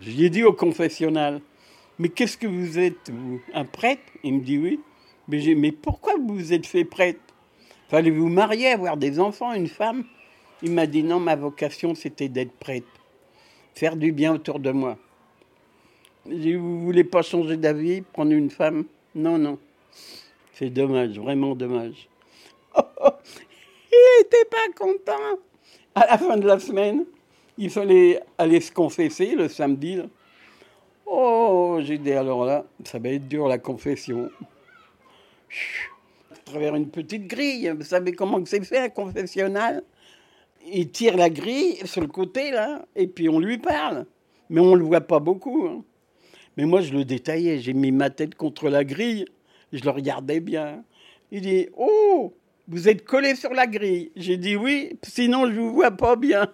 Je 0.00 0.10
lui 0.10 0.24
ai 0.24 0.30
dit 0.30 0.42
au 0.42 0.52
confessionnal, 0.52 1.40
mais 1.98 2.08
qu'est-ce 2.08 2.36
que 2.36 2.46
vous 2.46 2.78
êtes, 2.78 3.10
Un 3.54 3.64
prêtre? 3.64 4.02
Il 4.24 4.34
me 4.34 4.40
dit 4.40 4.58
oui. 4.58 4.80
Mais 5.28 5.72
pourquoi 5.72 6.14
vous 6.16 6.34
vous 6.34 6.52
êtes 6.52 6.66
fait 6.66 6.84
prêtre? 6.84 7.20
Fallait 7.88 8.10
vous 8.10 8.28
marier, 8.28 8.68
avoir 8.68 8.96
des 8.96 9.20
enfants, 9.20 9.52
une 9.52 9.68
femme? 9.68 10.04
Il 10.62 10.72
m'a 10.72 10.86
dit 10.86 11.02
non, 11.02 11.20
ma 11.20 11.36
vocation 11.36 11.94
c'était 11.94 12.28
d'être 12.28 12.52
prêtre, 12.52 12.86
faire 13.74 13.96
du 13.96 14.12
bien 14.12 14.34
autour 14.34 14.58
de 14.58 14.70
moi. 14.70 14.98
J'ai 16.26 16.36
dit, 16.38 16.54
vous 16.54 16.80
voulez 16.80 17.04
pas 17.04 17.22
changer 17.22 17.56
d'avis, 17.56 18.02
prendre 18.02 18.32
une 18.32 18.50
femme? 18.50 18.84
Non, 19.14 19.38
non. 19.38 19.58
C'est 20.62 20.70
dommage, 20.70 21.18
vraiment 21.18 21.56
dommage. 21.56 22.08
il 22.76 23.98
n'était 24.20 24.44
pas 24.48 24.72
content. 24.76 25.40
À 25.92 26.06
la 26.06 26.16
fin 26.16 26.36
de 26.36 26.46
la 26.46 26.60
semaine, 26.60 27.04
il 27.58 27.68
fallait 27.68 28.20
aller 28.38 28.60
se 28.60 28.70
confesser 28.70 29.34
le 29.34 29.48
samedi. 29.48 29.98
Oh, 31.04 31.80
j'ai 31.82 31.98
dit 31.98 32.12
alors 32.12 32.44
là, 32.44 32.64
ça 32.84 33.00
va 33.00 33.08
être 33.08 33.26
dur 33.26 33.48
la 33.48 33.58
confession. 33.58 34.30
À 36.30 36.36
travers 36.44 36.76
une 36.76 36.90
petite 36.90 37.26
grille, 37.26 37.74
vous 37.76 37.82
savez 37.82 38.12
comment 38.12 38.40
c'est 38.46 38.64
fait 38.64 38.78
un 38.78 38.88
confessionnal? 38.88 39.82
Il 40.64 40.92
tire 40.92 41.16
la 41.16 41.28
grille 41.28 41.78
sur 41.86 42.02
le 42.02 42.06
côté 42.06 42.52
là, 42.52 42.84
et 42.94 43.08
puis 43.08 43.28
on 43.28 43.40
lui 43.40 43.58
parle. 43.58 44.06
Mais 44.48 44.60
on 44.60 44.76
le 44.76 44.84
voit 44.84 45.00
pas 45.00 45.18
beaucoup. 45.18 45.66
hein. 45.66 45.82
Mais 46.56 46.66
moi 46.66 46.82
je 46.82 46.92
le 46.92 47.04
détaillais, 47.04 47.58
j'ai 47.58 47.72
mis 47.72 47.90
ma 47.90 48.10
tête 48.10 48.36
contre 48.36 48.68
la 48.68 48.84
grille, 48.84 49.24
je 49.72 49.82
le 49.84 49.90
regardais 49.90 50.40
bien. 50.40 50.84
Il 51.30 51.42
dit 51.42 51.68
Oh, 51.76 52.34
vous 52.68 52.88
êtes 52.88 53.04
collé 53.04 53.34
sur 53.34 53.52
la 53.52 53.66
grille. 53.66 54.12
J'ai 54.16 54.36
dit 54.36 54.56
oui, 54.56 54.98
sinon 55.02 55.50
je 55.50 55.58
vous 55.58 55.72
vois 55.72 55.90
pas 55.90 56.16
bien. 56.16 56.46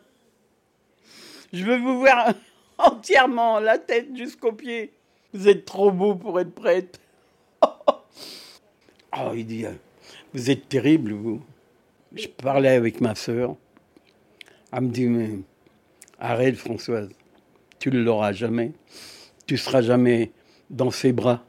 Je 1.53 1.65
veux 1.65 1.79
vous 1.79 1.99
voir 1.99 2.33
entièrement, 2.79 3.61
la 3.61 3.79
tête 3.79 4.17
jusqu'aux 4.17 4.53
pieds. 4.53 4.93
Vous 5.33 5.49
êtes 5.49 5.65
trop 5.65 5.91
beau 5.91 6.15
pour 6.15 6.39
être 6.41 6.55
prête. 6.55 7.01
Oh, 9.21 9.33
il 9.35 9.47
dit, 9.47 9.65
vous 10.35 10.51
êtes 10.51 10.69
terrible, 10.69 11.13
vous. 11.13 11.43
Je 12.15 12.29
parlais 12.29 12.69
avec 12.69 13.01
ma 13.01 13.15
sœur. 13.15 13.57
Elle 14.71 14.83
me 14.83 14.89
dit, 14.91 15.09
arrête, 16.21 16.57
Françoise. 16.57 17.09
Tu 17.79 17.91
ne 17.91 18.01
l'auras 18.01 18.33
jamais. 18.33 18.73
Tu 19.47 19.57
seras 19.57 19.81
jamais 19.81 20.31
dans 20.69 20.91
ses 20.91 21.13
bras. 21.13 21.43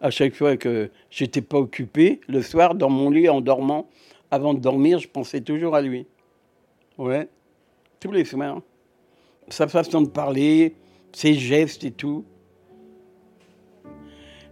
À 0.00 0.10
chaque 0.10 0.34
fois 0.34 0.56
que 0.56 0.90
j'étais 1.10 1.42
pas 1.42 1.58
occupé, 1.58 2.20
le 2.26 2.40
soir, 2.42 2.74
dans 2.74 2.88
mon 2.88 3.10
lit, 3.10 3.28
en 3.28 3.40
dormant, 3.40 3.86
avant 4.30 4.54
de 4.54 4.60
dormir, 4.60 4.98
je 4.98 5.08
pensais 5.08 5.40
toujours 5.42 5.74
à 5.74 5.82
lui. 5.82 6.06
Ouais, 6.96 7.28
tous 7.98 8.10
les 8.12 8.24
soirs. 8.24 8.62
Sa 9.48 9.68
façon 9.68 10.02
de 10.02 10.08
parler, 10.08 10.74
ses 11.12 11.34
gestes 11.34 11.84
et 11.84 11.90
tout. 11.90 12.24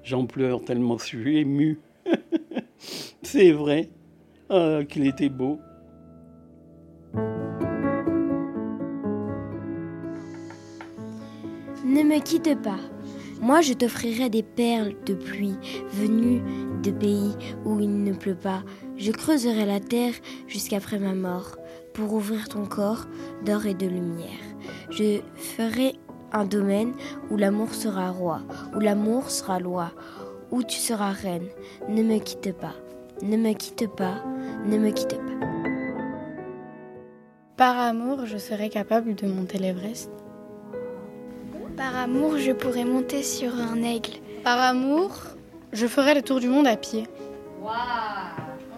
J'en 0.02 0.26
pleure 0.26 0.64
tellement 0.64 0.98
je 0.98 1.04
suis 1.04 1.38
ému. 1.38 1.78
C'est 3.22 3.52
vrai 3.52 3.88
Ah, 4.50 4.80
qu'il 4.88 5.06
était 5.06 5.28
beau. 5.28 5.58
Ne 11.84 12.02
me 12.02 12.20
quitte 12.20 12.60
pas. 12.62 12.78
Moi, 13.40 13.60
je 13.60 13.72
t'offrirai 13.72 14.30
des 14.30 14.42
perles 14.42 14.94
de 15.06 15.14
pluie 15.14 15.56
venues 15.92 16.42
de 16.82 16.90
pays 16.90 17.34
où 17.64 17.78
il 17.80 18.02
ne 18.02 18.12
pleut 18.12 18.34
pas. 18.34 18.62
Je 18.96 19.12
creuserai 19.12 19.64
la 19.64 19.80
terre 19.80 20.14
jusqu'après 20.46 20.98
ma 20.98 21.14
mort 21.14 21.56
pour 21.94 22.12
ouvrir 22.12 22.48
ton 22.48 22.66
corps 22.66 23.06
d'or 23.44 23.66
et 23.66 23.74
de 23.74 23.86
lumière. 23.86 24.28
Je 24.90 25.20
ferai 25.36 25.94
un 26.32 26.44
domaine 26.44 26.92
où 27.30 27.36
l'amour 27.36 27.74
sera 27.74 28.10
roi, 28.10 28.40
où 28.74 28.80
l'amour 28.80 29.30
sera 29.30 29.60
loi, 29.60 29.92
où 30.50 30.62
tu 30.62 30.78
seras 30.78 31.12
reine. 31.12 31.48
Ne 31.88 32.02
me 32.02 32.18
quitte 32.18 32.52
pas, 32.52 32.74
ne 33.22 33.36
me 33.36 33.52
quitte 33.52 33.88
pas, 33.96 34.22
ne 34.66 34.78
me 34.78 34.90
quitte 34.90 35.16
pas. 35.16 35.46
Par 37.56 37.78
amour, 37.78 38.26
je 38.26 38.38
serais 38.38 38.68
capable 38.68 39.14
de 39.14 39.26
monter 39.26 39.58
l'Everest. 39.58 40.10
Par 41.78 41.94
amour, 41.94 42.36
je 42.38 42.50
pourrais 42.50 42.84
monter 42.84 43.22
sur 43.22 43.54
un 43.54 43.80
aigle. 43.84 44.14
Par 44.42 44.58
amour, 44.60 45.12
je 45.72 45.86
ferais 45.86 46.12
le 46.12 46.22
tour 46.22 46.40
du 46.40 46.48
monde 46.48 46.66
à 46.66 46.76
pied. 46.76 47.06
Waouh 47.62 47.72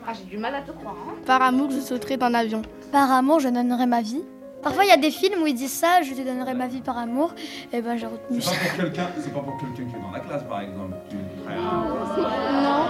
ah, 0.07 0.13
J'ai 0.13 0.25
du 0.25 0.37
mal 0.37 0.55
à 0.55 0.61
te 0.61 0.71
croire. 0.71 0.95
Hein. 1.09 1.15
Par 1.25 1.41
amour, 1.41 1.71
je 1.71 1.81
sauterais 1.81 2.19
d'un 2.19 2.35
avion. 2.35 2.61
Par 2.93 3.11
amour, 3.11 3.41
je 3.41 3.49
donnerais 3.49 3.87
ma 3.87 4.03
vie. 4.03 4.23
Parfois, 4.63 4.85
il 4.85 4.89
y 4.89 4.93
a 4.93 4.99
des 4.99 5.11
films 5.11 5.43
où 5.43 5.47
ils 5.47 5.55
disent 5.55 5.73
ça, 5.73 6.03
je 6.03 6.13
te 6.13 6.21
donnerai 6.21 6.53
ma 6.53 6.67
vie 6.67 6.83
par 6.83 6.99
amour. 6.99 7.35
Et 7.73 7.81
ben, 7.81 7.97
j'ai 7.97 8.05
retenu 8.05 8.43
ça. 8.43 8.51
C'est 8.51 8.59
pas 8.59 8.69
pour 8.69 8.77
quelqu'un, 8.77 9.09
c'est 9.19 9.33
pas 9.33 9.41
pour 9.41 9.57
quelqu'un 9.57 9.91
qui 9.91 9.97
est 9.97 10.03
dans 10.03 10.11
la 10.11 10.21
classe, 10.21 10.43
par 10.45 10.61
exemple. 10.61 10.95
Tu 11.09 11.17
dirais, 11.17 11.57
Non. 11.57 12.85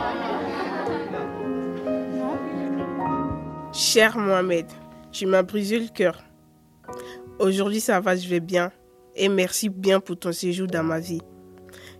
Cher 3.72 4.18
Mohamed, 4.18 4.66
tu 5.12 5.26
m'as 5.26 5.44
brisé 5.44 5.78
le 5.78 5.86
cœur. 5.86 6.24
Aujourd'hui, 7.38 7.80
ça 7.80 8.00
va, 8.00 8.16
je 8.16 8.28
vais 8.28 8.40
bien. 8.40 8.72
Et 9.16 9.28
merci 9.28 9.68
bien 9.68 10.00
pour 10.00 10.18
ton 10.18 10.32
séjour 10.32 10.66
dans 10.66 10.82
ma 10.82 11.00
vie. 11.00 11.20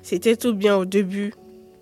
C'était 0.02 0.36
tout 0.36 0.54
bien 0.54 0.76
au 0.76 0.84
début. 0.84 1.32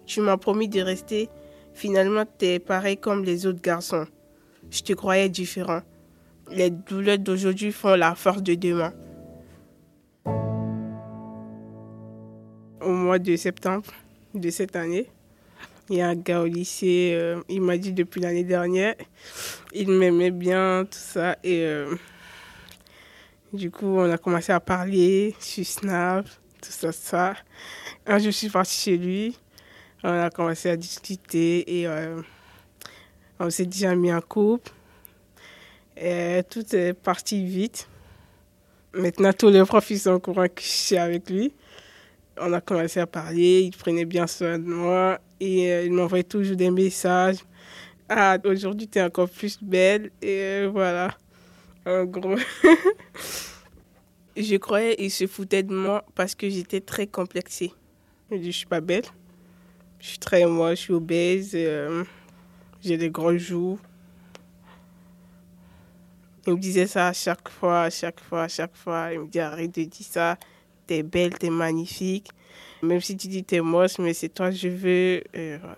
Tu 0.06 0.20
m'as 0.20 0.36
promis 0.36 0.68
de 0.68 0.80
rester. 0.80 1.28
Finalement, 1.74 2.24
tu 2.38 2.46
es 2.46 2.58
pareil 2.58 2.96
comme 2.96 3.24
les 3.24 3.46
autres 3.46 3.62
garçons. 3.62 4.06
Je 4.70 4.82
te 4.82 4.92
croyais 4.92 5.28
différent. 5.28 5.80
Les 6.50 6.70
douleurs 6.70 7.18
d'aujourd'hui 7.18 7.72
font 7.72 7.94
la 7.94 8.14
force 8.14 8.42
de 8.42 8.54
demain. 8.54 8.92
Au 12.80 12.90
mois 12.90 13.18
de 13.18 13.36
septembre 13.36 13.90
de 14.34 14.50
cette 14.50 14.76
année, 14.76 15.06
il 15.90 15.96
y 15.96 16.00
a 16.00 16.08
un 16.08 16.14
gars 16.14 16.42
au 16.42 16.46
lycée, 16.46 17.12
euh, 17.14 17.40
il 17.48 17.60
m'a 17.60 17.76
dit 17.78 17.92
depuis 17.92 18.20
l'année 18.20 18.44
dernière, 18.44 18.94
il 19.72 19.90
m'aimait 19.90 20.30
bien, 20.30 20.84
tout 20.84 20.98
ça. 20.98 21.36
Et 21.44 21.64
euh, 21.64 21.94
du 23.52 23.70
coup, 23.70 23.86
on 23.86 24.10
a 24.10 24.18
commencé 24.18 24.52
à 24.52 24.60
parler 24.60 25.34
sur 25.38 25.64
Snap, 25.64 26.26
tout 26.60 26.70
ça, 26.70 26.92
ça. 26.92 27.34
Je 28.06 28.30
suis 28.30 28.48
partie 28.48 28.76
chez 28.76 28.96
lui, 28.96 29.38
on 30.02 30.10
a 30.10 30.30
commencé 30.30 30.70
à 30.70 30.76
discuter 30.76 31.80
et 31.80 31.86
euh, 31.86 32.20
on 33.38 33.50
s'est 33.50 33.66
déjà 33.66 33.94
mis 33.94 34.12
en 34.12 34.20
couple. 34.20 34.70
Tout 35.96 36.76
est 36.76 36.94
parti 36.94 37.44
vite. 37.44 37.88
Maintenant, 38.94 39.32
tous 39.32 39.50
les 39.50 39.64
profs 39.64 39.90
ils 39.90 39.98
sont 39.98 40.12
au 40.12 40.20
courant 40.20 40.46
que 40.46 40.62
je 40.62 40.68
suis 40.68 40.96
avec 40.96 41.28
lui. 41.28 41.52
On 42.40 42.52
a 42.52 42.60
commencé 42.60 43.00
à 43.00 43.06
parler, 43.06 43.62
il 43.62 43.76
prenait 43.76 44.04
bien 44.04 44.26
soin 44.26 44.58
de 44.58 44.64
moi 44.64 45.20
et 45.40 45.72
euh, 45.72 45.84
il 45.84 45.92
m'envoyait 45.92 46.24
toujours 46.24 46.56
des 46.56 46.70
messages. 46.70 47.38
Ah, 48.08 48.38
aujourd'hui, 48.44 48.88
tu 48.88 48.98
es 48.98 49.02
encore 49.02 49.28
plus 49.28 49.58
belle. 49.62 50.10
Et 50.22 50.40
euh, 50.40 50.70
voilà, 50.72 51.10
en 51.88 52.04
gros. 52.04 52.36
je 54.36 54.56
croyais 54.56 54.96
qu'il 54.96 55.10
se 55.10 55.26
foutait 55.26 55.62
de 55.62 55.74
moi 55.74 56.04
parce 56.14 56.34
que 56.34 56.48
j'étais 56.48 56.80
très 56.80 57.06
complexée. 57.06 57.72
Je 58.30 58.36
je 58.42 58.50
suis 58.50 58.66
pas 58.66 58.80
belle. 58.80 59.04
Je 59.98 60.08
suis 60.08 60.18
très 60.18 60.44
moi, 60.46 60.74
je 60.74 60.80
suis 60.80 60.92
obèse. 60.92 61.52
euh, 61.54 62.04
j'ai 62.80 62.96
des 62.96 63.10
gros 63.10 63.36
joues. 63.36 63.78
Il 66.46 66.54
me 66.54 66.58
disait 66.58 66.86
ça 66.86 67.08
à 67.08 67.12
chaque 67.12 67.48
fois, 67.48 67.82
à 67.82 67.90
chaque 67.90 68.20
fois, 68.20 68.44
à 68.44 68.48
chaque 68.48 68.76
fois. 68.76 69.12
Il 69.12 69.20
me 69.20 69.26
dit 69.26 69.40
arrête 69.40 69.74
de 69.74 69.84
dire 69.84 70.06
ça. 70.06 70.36
T'es 70.86 71.02
belle, 71.02 71.36
t'es 71.38 71.50
magnifique. 71.50 72.28
Même 72.82 73.00
si 73.00 73.16
tu 73.16 73.28
dis 73.28 73.44
t'es 73.44 73.60
moche, 73.60 73.98
mais 73.98 74.14
c'est 74.14 74.28
toi 74.28 74.50
je 74.50 74.68
veux. 74.68 75.22
Voilà. 75.34 75.76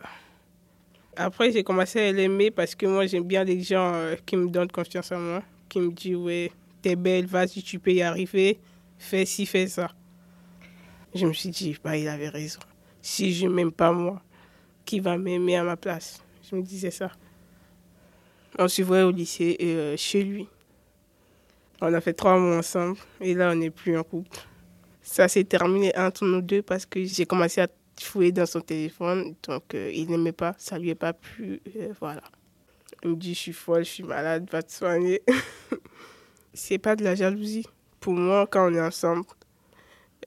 Après, 1.17 1.51
j'ai 1.53 1.65
commencé 1.65 2.01
à 2.01 2.13
l'aimer 2.13 2.51
parce 2.51 2.75
que 2.75 2.87
moi, 2.87 3.07
j'aime 3.07 3.25
bien 3.25 3.45
les 3.45 3.61
gens 3.63 3.93
euh, 3.95 4.17
qui 4.25 4.37
me 4.37 4.49
donnent 4.49 4.71
confiance 4.71 5.11
en 5.13 5.19
moi, 5.19 5.43
qui 5.71 5.81
me 5.81 5.91
disent 5.91 6.17
Ouais, 6.17 6.53
t'es 6.83 6.97
belle, 6.97 7.25
vas-y, 7.25 7.63
tu 7.63 7.79
peux 7.79 7.93
y 7.93 8.03
arriver, 8.03 8.61
fais 8.99 9.25
ci, 9.25 9.47
fais 9.47 9.67
ça. 9.67 9.91
Je 11.15 11.27
me 11.27 11.33
suis 11.33 11.49
dit 11.49 11.79
Bah, 11.83 11.97
il 11.97 12.07
avait 12.09 12.29
raison. 12.29 12.61
Si 13.01 13.33
je 13.33 13.47
m'aime 13.47 13.73
pas 13.73 13.93
moi, 13.93 14.21
qui 14.85 15.01
va 15.01 15.17
m'aimer 15.17 15.57
à 15.57 15.65
ma 15.65 15.77
place? 15.77 16.23
Je 16.51 16.57
me 16.57 16.63
disais 16.63 16.91
ça. 16.91 17.11
On 18.59 18.69
se 18.69 18.83
voit 18.83 19.05
au 19.05 19.11
lycée 19.11 19.57
euh, 19.63 19.97
chez 19.97 20.23
lui. 20.23 20.49
On 21.81 21.95
a 21.95 22.01
fait 22.01 22.13
trois 22.13 22.39
mois 22.39 22.59
ensemble 22.59 22.99
et 23.21 23.33
là, 23.33 23.53
on 23.53 23.55
n'est 23.55 23.71
plus 23.71 23.97
en 23.97 24.03
couple. 24.03 24.37
Ça 25.01 25.29
s'est 25.29 25.45
terminé 25.45 25.97
entre 25.97 26.27
nous 26.27 26.43
deux 26.43 26.61
parce 26.61 26.85
que 26.85 27.03
j'ai 27.05 27.25
commencé 27.25 27.63
à 27.63 27.69
fouiller 27.99 28.33
dans 28.33 28.47
son 28.47 28.61
téléphone. 28.61 29.35
Donc, 29.49 29.75
euh, 29.75 29.91
il 29.95 30.11
n'aimait 30.11 30.33
pas, 30.33 30.55
ça 30.59 30.79
lui 30.79 30.91
est 30.91 30.95
pas 30.95 31.13
plu. 31.13 31.63
euh, 31.77 31.93
voilà. 32.01 32.23
Il 33.03 33.11
me 33.11 33.17
dit, 33.17 33.35
je 33.35 33.39
suis 33.39 33.53
folle, 33.53 33.85
je 33.85 33.91
suis 33.91 34.03
malade, 34.03 34.49
va 34.51 34.63
te 34.63 34.73
soigner. 34.73 35.23
C'est 36.55 36.79
pas 36.79 36.97
de 36.97 37.05
la 37.05 37.15
jalousie. 37.15 37.67
Pour 37.99 38.15
moi, 38.15 38.47
quand 38.47 38.71
on 38.71 38.75
est 38.75 38.81
ensemble, 38.81 39.25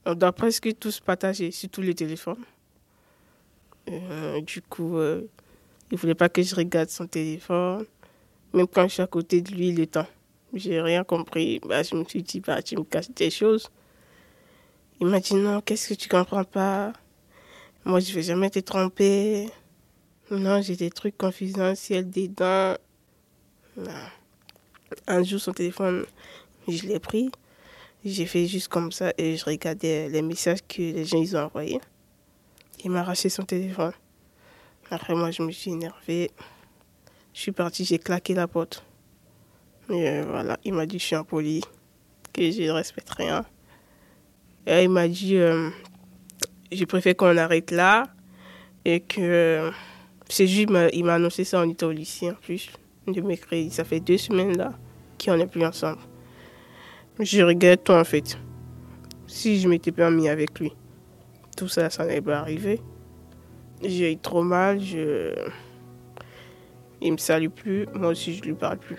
on 0.06 0.15
doit 0.15 0.32
presque 0.32 0.77
tous 0.80 1.00
partager, 1.00 1.51
surtout 1.51 1.82
le 1.82 1.94
téléphone. 1.94 2.44
Euh, 3.89 4.42
du 4.42 4.62
coup, 4.62 4.98
euh, 4.98 5.24
il 5.92 5.98
voulait 5.98 6.15
pas 6.15 6.30
que 6.30 6.42
je 6.42 6.56
regarde 6.56 6.89
son 6.89 7.06
téléphone. 7.08 7.86
Même 8.53 8.68
quand 8.68 8.88
je 8.88 8.94
suis 8.94 9.01
à 9.01 9.08
côté 9.08 9.42
de 9.42 9.51
lui, 9.51 9.72
le 9.72 9.86
temps. 9.88 10.08
J'ai 10.53 10.82
rien 10.82 11.03
compris. 11.03 11.60
Bah, 11.60 11.84
je 11.84 11.96
me 11.96 12.03
suis 12.03 12.24
dit, 12.24 12.39
bah, 12.39 12.62
tu 12.62 12.75
me 12.77 12.84
caches 12.84 13.10
des 13.12 13.30
choses. 13.30 13.70
Il 15.00 15.08
m'a 15.08 15.20
dit, 15.20 15.36
non, 15.36 15.62
qu'est-ce 15.62 15.89
que 15.89 15.94
tu 15.96 16.10
comprends 16.10 16.44
pas? 16.44 16.94
Moi, 17.86 18.00
je 18.00 18.13
vais 18.13 18.22
jamais 18.22 18.50
te 18.50 18.60
tromper. 18.60 19.50
Non, 20.32 20.62
j'ai 20.62 20.75
des 20.75 20.89
trucs 20.89 21.18
confidentiels 21.18 22.10
dedans. 22.10 22.75
Non. 23.77 23.92
Un 25.08 25.24
jour, 25.24 25.39
son 25.39 25.53
téléphone, 25.53 26.06
je 26.68 26.88
l'ai 26.88 27.00
pris. 27.00 27.30
J'ai 28.06 28.25
fait 28.25 28.48
juste 28.48 28.68
comme 28.68 28.92
ça 28.92 29.13
et 29.18 29.38
je 29.38 29.46
regardais 29.46 30.10
les 30.10 30.22
messages 30.22 30.60
que 30.68 30.82
les 30.82 31.06
gens 31.06 31.22
ils 31.22 31.36
ont 31.38 31.42
envoyés. 31.44 31.80
Il 32.84 32.92
m'a 32.92 33.00
arraché 33.00 33.30
son 33.30 33.44
téléphone. 33.44 33.94
Après, 34.92 35.15
moi, 35.15 35.32
je 35.32 35.42
me 35.42 35.51
suis 35.51 35.72
énervée. 35.72 36.30
Je 37.34 37.39
suis 37.39 37.51
partie, 37.51 37.86
j'ai 37.86 38.00
claqué 38.00 38.34
la 38.34 38.48
porte. 38.48 38.86
Et 39.89 40.08
euh, 40.08 40.25
voilà, 40.27 40.58
il 40.63 40.74
m'a 40.74 40.86
dit 40.86 41.00
je 41.00 41.03
suis 41.06 41.15
impoli, 41.15 41.62
que 42.32 42.50
je 42.51 42.62
ne 42.63 42.72
respecte 42.72 43.10
rien. 43.12 43.46
Et 44.65 44.84
il 44.84 44.89
m'a 44.89 45.08
dit 45.08 45.36
euh, 45.36 45.70
je 46.72 46.86
préfère 46.86 47.15
qu'on 47.15 47.36
arrête 47.38 47.72
là 47.72 48.06
et 48.86 49.01
que 49.01 49.22
euh, 49.22 49.72
c'est 50.34 50.48
juste, 50.48 50.70
il 50.94 51.06
m'a- 51.06 51.13
annoncé 51.13 51.44
ça, 51.44 51.62
on 51.62 51.70
était 51.70 51.86
au 51.86 51.92
lycée 51.92 52.32
en 52.32 52.34
plus, 52.34 52.72
de 53.08 53.22
mercredi. 53.22 53.70
Ça 53.70 53.84
fait 53.84 54.00
deux 54.00 54.18
semaines 54.18 54.58
là 54.58 54.74
qu'on 55.24 55.38
n'est 55.38 55.46
plus 55.46 55.63
ensemble. 55.63 56.00
Je 57.20 57.44
regrette 57.44 57.84
tout 57.84 57.92
en 57.92 58.04
fait. 58.04 58.38
Si 59.28 59.60
je 59.60 59.68
m'étais 59.68 59.92
pas 59.92 60.10
mis 60.10 60.28
avec 60.28 60.60
lui, 60.60 60.74
tout 61.56 61.68
ça, 61.68 61.90
ça 61.92 62.06
n'allait 62.06 62.22
pas 62.22 62.40
arriver. 62.40 62.82
J'ai 63.84 64.13
eu 64.13 64.18
trop 64.18 64.42
mal, 64.42 64.80
je... 64.82 65.36
il 67.00 67.12
me 67.12 67.18
salue 67.18 67.50
plus, 67.50 67.86
moi 67.94 68.10
aussi 68.10 68.34
je 68.34 68.42
lui 68.44 68.54
parle 68.54 68.80
plus. 68.80 68.98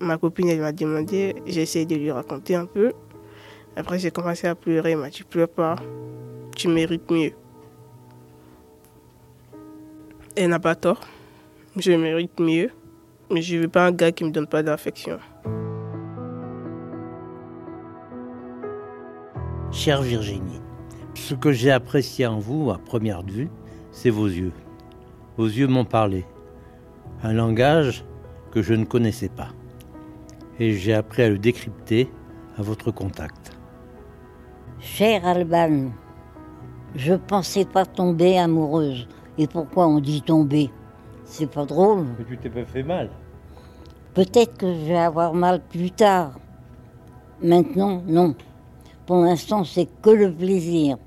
Ma 0.00 0.18
copine, 0.18 0.48
elle 0.48 0.60
m'a 0.60 0.72
demandé, 0.72 1.34
j'ai 1.46 1.62
essayé 1.62 1.86
de 1.86 1.94
lui 1.94 2.10
raconter 2.10 2.56
un 2.56 2.66
peu. 2.66 2.92
Après, 3.74 3.98
j'ai 3.98 4.10
commencé 4.10 4.46
à 4.48 4.54
pleurer. 4.54 4.90
Elle 4.90 4.98
m'a 4.98 5.08
dit, 5.08 5.22
pleure 5.22 5.48
pas, 5.48 5.76
tu 6.56 6.68
mérites 6.68 7.10
mieux. 7.10 7.32
Elle 10.34 10.48
n'a 10.48 10.58
pas 10.58 10.74
tort. 10.74 11.00
Je 11.76 11.92
mérite 11.92 12.40
mieux. 12.40 12.70
Mais 13.30 13.42
je 13.42 13.56
ne 13.56 13.62
veux 13.62 13.68
pas 13.68 13.86
un 13.86 13.92
gars 13.92 14.12
qui 14.12 14.24
ne 14.24 14.28
me 14.28 14.34
donne 14.34 14.46
pas 14.46 14.62
d'affection. 14.62 15.18
Chère 19.70 20.02
Virginie, 20.02 20.60
ce 21.14 21.34
que 21.34 21.50
j'ai 21.50 21.70
apprécié 21.70 22.26
en 22.26 22.38
vous 22.38 22.70
à 22.70 22.78
première 22.78 23.22
vue, 23.22 23.48
c'est 23.90 24.10
vos 24.10 24.26
yeux. 24.26 24.52
Vos 25.38 25.46
yeux 25.46 25.66
m'ont 25.66 25.86
parlé. 25.86 26.26
Un 27.22 27.32
langage 27.32 28.04
que 28.50 28.60
je 28.60 28.74
ne 28.74 28.84
connaissais 28.84 29.30
pas. 29.30 29.48
Et 30.58 30.72
j'ai 30.72 30.92
appris 30.92 31.22
à 31.22 31.30
le 31.30 31.38
décrypter 31.38 32.10
à 32.58 32.62
votre 32.62 32.90
contact. 32.90 33.52
Cher 34.78 35.26
Alban, 35.26 35.90
je 36.94 37.14
pensais 37.14 37.64
pas 37.64 37.86
tomber 37.86 38.38
amoureuse. 38.38 39.08
Et 39.38 39.46
pourquoi 39.46 39.86
on 39.86 40.00
dit 40.00 40.22
tomber? 40.22 40.70
C'est 41.24 41.46
pas 41.46 41.64
drôle. 41.64 42.04
Mais 42.18 42.24
tu 42.24 42.36
t'es 42.36 42.50
pas 42.50 42.64
fait 42.64 42.82
mal. 42.82 43.10
Peut-être 44.14 44.58
que 44.58 44.66
je 44.66 44.84
vais 44.88 44.98
avoir 44.98 45.32
mal 45.32 45.60
plus 45.60 45.90
tard. 45.90 46.32
Maintenant, 47.42 48.02
non. 48.06 48.34
Pour 49.06 49.16
l'instant, 49.16 49.64
c'est 49.64 49.88
que 50.02 50.10
le 50.10 50.32
plaisir. 50.32 50.98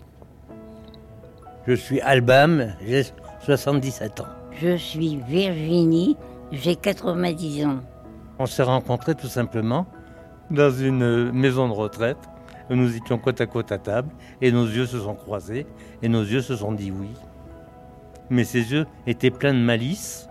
Je 1.67 1.73
suis 1.73 2.01
Albam, 2.01 2.73
j'ai 2.85 3.03
77 3.41 4.21
ans. 4.21 4.25
Je 4.59 4.75
suis 4.75 5.17
Virginie, 5.27 6.17
j'ai 6.51 6.75
90 6.75 7.65
ans. 7.65 7.79
On 8.39 8.45
s'est 8.45 8.63
rencontrés 8.63 9.15
tout 9.15 9.27
simplement 9.27 9.85
dans 10.51 10.71
une 10.71 11.31
maison 11.31 11.67
de 11.67 11.73
retraite. 11.73 12.17
Nous 12.69 12.95
étions 12.95 13.17
côte 13.17 13.41
à 13.41 13.45
côte 13.45 13.71
à 13.71 13.77
table 13.77 14.09
et 14.41 14.51
nos 14.51 14.65
yeux 14.65 14.85
se 14.87 14.99
sont 14.99 15.15
croisés 15.15 15.67
et 16.01 16.09
nos 16.09 16.23
yeux 16.23 16.41
se 16.41 16.55
sont 16.55 16.71
dit 16.71 16.91
oui. 16.91 17.09
Mais 18.29 18.43
ces 18.43 18.71
yeux 18.71 18.85
étaient 19.07 19.31
pleins 19.31 19.53
de 19.53 19.59
malice 19.59 20.27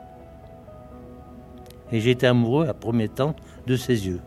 et 1.92 2.00
j'étais 2.00 2.26
amoureux 2.26 2.66
à 2.66 2.74
premier 2.74 3.08
temps 3.08 3.36
de 3.66 3.76
ses 3.76 4.06
yeux. 4.06 4.20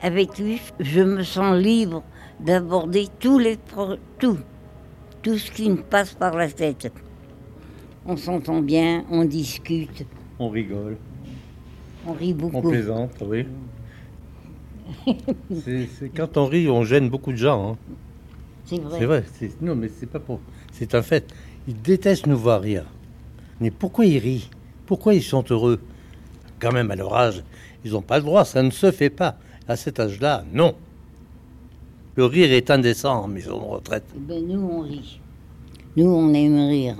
Avec 0.00 0.38
lui, 0.38 0.60
je 0.80 1.00
me 1.02 1.22
sens 1.22 1.56
libre 1.56 2.02
d'aborder 2.40 3.08
tous 3.18 3.38
les 3.38 3.58
tout, 4.18 4.38
tout 5.22 5.36
ce 5.38 5.50
qui 5.50 5.68
me 5.70 5.82
passe 5.82 6.14
par 6.14 6.36
la 6.36 6.48
tête. 6.48 6.92
On 8.06 8.16
s'entend 8.16 8.60
bien, 8.62 9.04
on 9.10 9.24
discute, 9.24 10.06
On 10.38 10.48
rigole, 10.48 10.96
on 12.06 12.12
rit 12.12 12.32
on 12.32 12.48
beaucoup. 12.48 12.70
plaisante, 12.70 13.10
oui. 13.26 13.46
C'est- 15.64 15.86
c'est- 15.98 16.08
quand 16.08 16.36
on 16.38 16.46
rit, 16.46 16.70
on 16.70 16.82
gêne 16.84 17.10
beaucoup 17.10 17.32
de 17.32 17.36
gens. 17.36 17.72
hein. 17.72 17.76
C'est 18.64 18.80
vrai. 18.80 18.98
C'est 18.98 19.04
vrai. 19.04 19.24
c'est- 19.34 19.60
Non, 19.62 19.74
mais 19.74 19.88
c'est 19.88 20.06
pas 20.06 20.20
pour. 20.20 20.40
C'est 20.72 20.94
un 20.94 21.02
fait. 21.02 21.26
Ils 21.68 21.80
détestent 21.82 22.26
nous 22.26 22.38
voir 22.38 22.62
rire. 22.62 22.86
Mais 23.60 23.70
pourquoi 23.70 24.06
ils 24.06 24.18
rient? 24.18 24.48
Pourquoi 24.86 25.12
ils 25.12 25.22
sont 25.22 25.44
heureux? 25.50 25.78
Quand 26.60 26.72
même, 26.72 26.90
à 26.90 26.96
leur 26.96 27.14
âge, 27.14 27.42
ils 27.84 27.92
n'ont 27.92 28.00
pas 28.00 28.16
le 28.16 28.24
droit. 28.24 28.46
Ça 28.46 28.62
ne 28.62 28.70
se 28.70 28.90
fait 28.90 29.10
pas. 29.10 29.36
À 29.68 29.76
cet 29.76 30.00
âge-là, 30.00 30.44
non. 30.50 30.74
Le 32.16 32.24
rire 32.24 32.50
est 32.52 32.70
indécent 32.70 33.22
en 33.22 33.28
maison 33.28 33.58
de 33.58 33.64
retraite. 33.64 34.04
Eh 34.16 34.18
ben, 34.18 34.46
nous, 34.48 34.60
on 34.60 34.80
rit. 34.80 35.20
Nous, 35.94 36.08
on 36.08 36.32
aime 36.32 36.68
rire. 36.68 36.96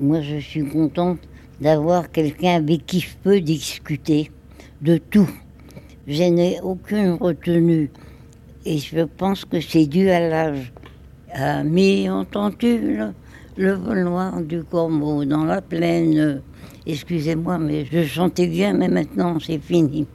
Moi, 0.00 0.22
je 0.22 0.38
suis 0.38 0.68
contente 0.68 1.20
d'avoir 1.60 2.10
quelqu'un 2.10 2.56
avec 2.56 2.84
qui 2.84 2.98
je 2.98 3.16
peux 3.22 3.40
discuter 3.40 4.32
de 4.82 4.96
tout. 4.96 5.30
Je 6.08 6.24
n'ai 6.24 6.60
aucune 6.62 7.12
retenue. 7.12 7.92
Et 8.64 8.78
je 8.78 9.02
pense 9.02 9.44
que 9.44 9.60
c'est 9.60 9.86
dû 9.86 10.10
à 10.10 10.18
l'âge. 10.18 10.72
Ah, 11.34 11.62
mais 11.64 12.08
entends-tu 12.10 12.78
le, 12.96 13.12
le 13.56 13.72
vol 13.72 14.02
noir 14.04 14.40
du 14.42 14.62
corbeau 14.64 15.24
dans 15.24 15.44
la 15.44 15.60
plaine? 15.62 16.42
Excusez-moi, 16.86 17.58
mais 17.58 17.84
je 17.84 18.04
chantais 18.04 18.46
bien, 18.46 18.72
mais 18.74 18.88
maintenant 18.88 19.38
c'est 19.38 19.58
fini. 19.58 20.06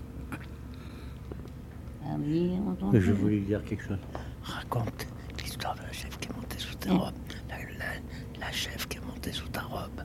Ah 2.04 2.15
oui, 2.19 2.51
entends-tu? 2.67 3.01
Je 3.01 3.12
voulais 3.13 3.39
dire 3.39 3.63
quelque 3.63 3.84
chose. 3.84 3.97
Raconte 4.43 5.08
l'histoire 5.41 5.75
de 5.75 5.82
la 5.82 5.91
chef 5.91 6.17
qui 6.19 6.28
est 6.30 6.36
montée 6.36 6.58
sous 6.58 6.75
ta 6.75 6.91
robe. 6.93 7.13
La, 7.49 7.56
la- 7.58 8.45
la 8.47 8.51
chef 8.51 8.88
qui 8.88 8.97
est 8.97 9.01
montée 9.06 9.32
sous 9.32 9.47
ta 9.47 9.62
robe. 9.62 10.01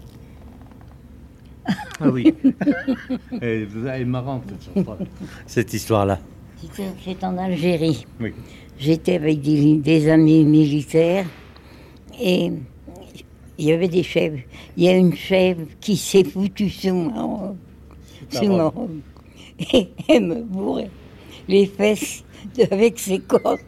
Ah 2.00 2.08
oui. 2.10 2.34
Elle 3.42 3.68
elle 3.86 4.00
est 4.00 4.04
marrante, 4.04 4.44
cette 5.46 5.72
histoire-là. 5.74 6.18
C'est 7.04 7.24
en 7.24 7.36
Algérie. 7.38 8.06
Oui. 8.20 8.32
J'étais 8.80 9.16
avec 9.16 9.42
des, 9.42 9.76
des 9.76 10.08
amis 10.08 10.42
militaires 10.42 11.26
et 12.18 12.50
il 13.58 13.64
y 13.66 13.72
avait 13.72 13.88
des 13.88 14.02
chèvres. 14.02 14.38
Il 14.78 14.84
y 14.84 14.88
a 14.88 14.96
une 14.96 15.14
chèvre 15.14 15.66
qui 15.82 15.98
s'est 15.98 16.24
foutue 16.24 16.70
sous 16.70 16.94
ma 16.94 17.22
robe. 17.22 17.56
Sous 18.30 18.48
ma 18.48 18.68
robe. 18.68 19.00
Et 19.74 19.88
elle 20.08 20.24
me 20.24 20.42
bourrait 20.42 20.88
les 21.46 21.66
fesses 21.66 22.24
avec 22.70 22.98
ses 22.98 23.18
cornes. 23.18 23.58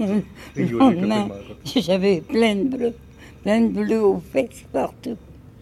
Le 0.00 0.64
lendemain, 0.64 1.28
complètement. 1.28 1.82
j'avais 1.82 2.20
plein 2.22 2.56
de 2.56 2.76
bleu, 2.76 2.94
plein 3.44 3.60
de 3.60 3.68
bleu 3.68 4.02
aux 4.02 4.20
fesses 4.32 4.64
partout. 4.72 5.16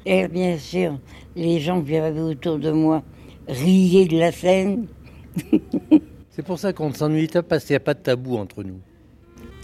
Et 0.07 0.29
bien 0.29 0.57
sûr, 0.57 0.99
les 1.35 1.61
gens 1.61 1.83
que 1.83 1.91
j'avais 1.91 2.21
autour 2.21 2.59
de 2.59 2.71
moi 2.71 3.03
riaient 3.49 4.07
de 4.07 4.19
la 4.19 4.33
scène. 4.33 4.87
C'est 6.37 6.45
pour 6.45 6.59
ça 6.59 6.75
qu'on 6.75 6.91
ne 6.91 6.95
s'ennuie 6.95 7.29
pas 7.29 7.43
parce 7.43 7.65
qu'il 7.65 7.73
n'y 7.73 7.79
a 7.79 7.81
pas 7.81 7.95
de 7.95 8.01
tabou 8.01 8.37
entre 8.37 8.63
nous. 8.63 8.79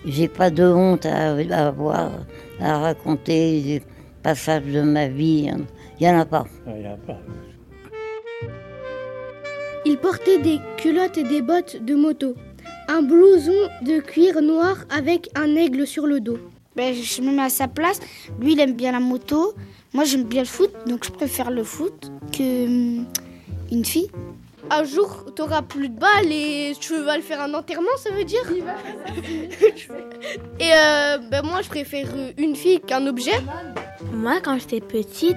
J'ai 0.07 0.27
pas 0.27 0.49
de 0.49 0.65
honte 0.65 1.05
à, 1.05 1.35
à 1.35 1.67
avoir, 1.67 2.13
à 2.59 2.79
raconter 2.79 3.61
des 3.61 3.83
passages 4.23 4.65
de 4.65 4.81
ma 4.81 5.07
vie. 5.07 5.51
Il 6.01 6.07
n'y 6.07 6.09
en 6.09 6.21
a 6.21 6.25
pas. 6.25 6.47
Il 6.67 6.81
n'y 6.81 6.89
en 6.89 6.95
a 6.95 6.97
pas. 6.97 7.19
Il 9.85 9.99
portait 9.99 10.39
des 10.39 10.61
culottes 10.79 11.19
et 11.19 11.25
des 11.25 11.43
bottes 11.43 11.77
de 11.85 11.95
moto, 11.95 12.37
un 12.89 13.03
blouson 13.03 13.53
de 13.83 14.01
cuir 14.01 14.41
noir 14.41 14.79
avec 14.89 15.29
un 15.35 15.55
aigle 15.57 15.87
sur 15.87 16.07
le 16.07 16.21
dos. 16.21 16.39
Ben, 16.75 16.95
je 16.95 17.21
me 17.21 17.33
mets 17.33 17.43
à 17.43 17.51
sa 17.51 17.69
place. 17.69 18.01
Lui, 18.41 18.53
il 18.55 18.61
aime 18.61 18.77
bien 18.77 18.93
la 18.93 19.01
moto. 19.01 19.53
Moi, 19.93 20.05
j'aime 20.05 20.25
bien 20.25 20.41
le 20.41 20.49
foot, 20.49 20.71
donc 20.87 21.05
je 21.05 21.11
préfère 21.11 21.51
le 21.51 21.65
foot 21.65 22.11
que 22.33 22.65
hum, 22.65 23.05
une 23.71 23.85
fille. 23.85 24.09
Un 24.75 24.85
jour, 24.85 25.27
t'auras 25.37 25.61
plus 25.61 25.91
de 25.91 25.99
balles 25.99 26.33
et 26.33 26.73
tu 26.81 26.97
vas 27.03 27.19
le 27.19 27.23
faire 27.23 27.43
un 27.43 27.53
enterrement, 27.53 27.91
ça 27.99 28.09
veut 28.11 28.25
dire 28.25 28.41
Et 30.59 30.71
euh, 30.73 31.19
ben 31.31 31.43
moi, 31.45 31.61
je 31.61 31.69
préfère 31.69 32.09
une 32.39 32.57
fille 32.57 32.81
qu'un 32.81 33.07
objet. 33.07 33.39
Moi, 34.15 34.41
quand 34.43 34.59
j'étais 34.59 34.81
petite, 34.81 35.37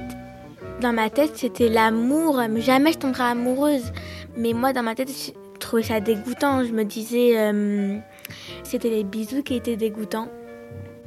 dans 0.80 0.94
ma 0.94 1.10
tête, 1.10 1.32
c'était 1.36 1.68
l'amour. 1.68 2.42
Mais 2.50 2.62
Jamais 2.62 2.94
je 2.94 3.00
tomberais 3.00 3.32
amoureuse. 3.32 3.92
Mais 4.38 4.54
moi, 4.54 4.72
dans 4.72 4.84
ma 4.84 4.96
tête, 4.96 5.10
je 5.10 5.32
trouvais 5.60 5.84
ça 5.84 6.00
dégoûtant. 6.00 6.64
Je 6.64 6.72
me 6.72 6.86
disais, 6.86 7.38
euh, 7.38 7.98
c'était 8.64 8.90
les 8.90 9.04
bisous 9.04 9.44
qui 9.44 9.56
étaient 9.56 9.76
dégoûtants. 9.76 10.30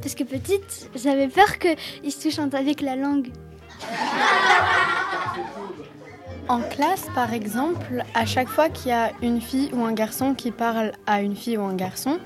Parce 0.03 0.15
que 0.15 0.25
petite, 0.25 0.91
j'avais 0.95 1.29
peur 1.29 1.59
qu'il 1.59 2.13
se 2.13 2.29
touche 2.29 2.39
avec 2.53 2.83
la 2.83 2.95
langue. 2.95 3.31
En 6.49 6.61
classe, 6.61 7.07
par 7.15 7.35
exemple, 7.35 8.05
à 8.15 8.25
chaque 8.25 8.49
fois 8.49 8.71
qu'il 8.71 8.91
y 8.91 8.95
a 8.95 9.13
une 9.21 9.41
fille 9.41 9.69
ou 9.75 9.85
un 9.85 9.93
garçon 9.93 10.33
qui 10.33 10.51
parle 10.51 10.93
à 11.07 11.21
une 11.21 11.37
fille 11.37 11.59
ou 11.59 11.63
un 11.63 11.75
garçon, 11.75 12.19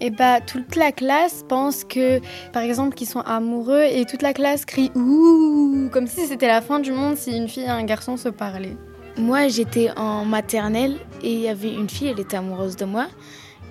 et 0.00 0.10
bah 0.10 0.40
toute 0.40 0.76
la 0.76 0.92
classe 0.92 1.44
pense 1.48 1.82
que, 1.82 2.20
par 2.52 2.62
exemple, 2.62 2.94
qu'ils 2.94 3.08
sont 3.08 3.20
amoureux 3.20 3.82
et 3.82 4.04
toute 4.04 4.22
la 4.22 4.32
classe 4.32 4.64
crie 4.64 4.92
ouh 4.94 5.88
comme 5.92 6.06
si 6.06 6.26
c'était 6.26 6.46
la 6.46 6.60
fin 6.60 6.78
du 6.78 6.92
monde 6.92 7.16
si 7.16 7.36
une 7.36 7.48
fille 7.48 7.64
et 7.64 7.68
un 7.68 7.84
garçon 7.84 8.16
se 8.16 8.28
parlaient. 8.28 8.76
Moi, 9.16 9.48
j'étais 9.48 9.90
en 9.96 10.24
maternelle 10.24 10.96
et 11.22 11.32
il 11.32 11.40
y 11.40 11.48
avait 11.48 11.72
une 11.72 11.88
fille, 11.90 12.08
elle 12.08 12.20
était 12.20 12.36
amoureuse 12.36 12.76
de 12.76 12.84
moi, 12.84 13.06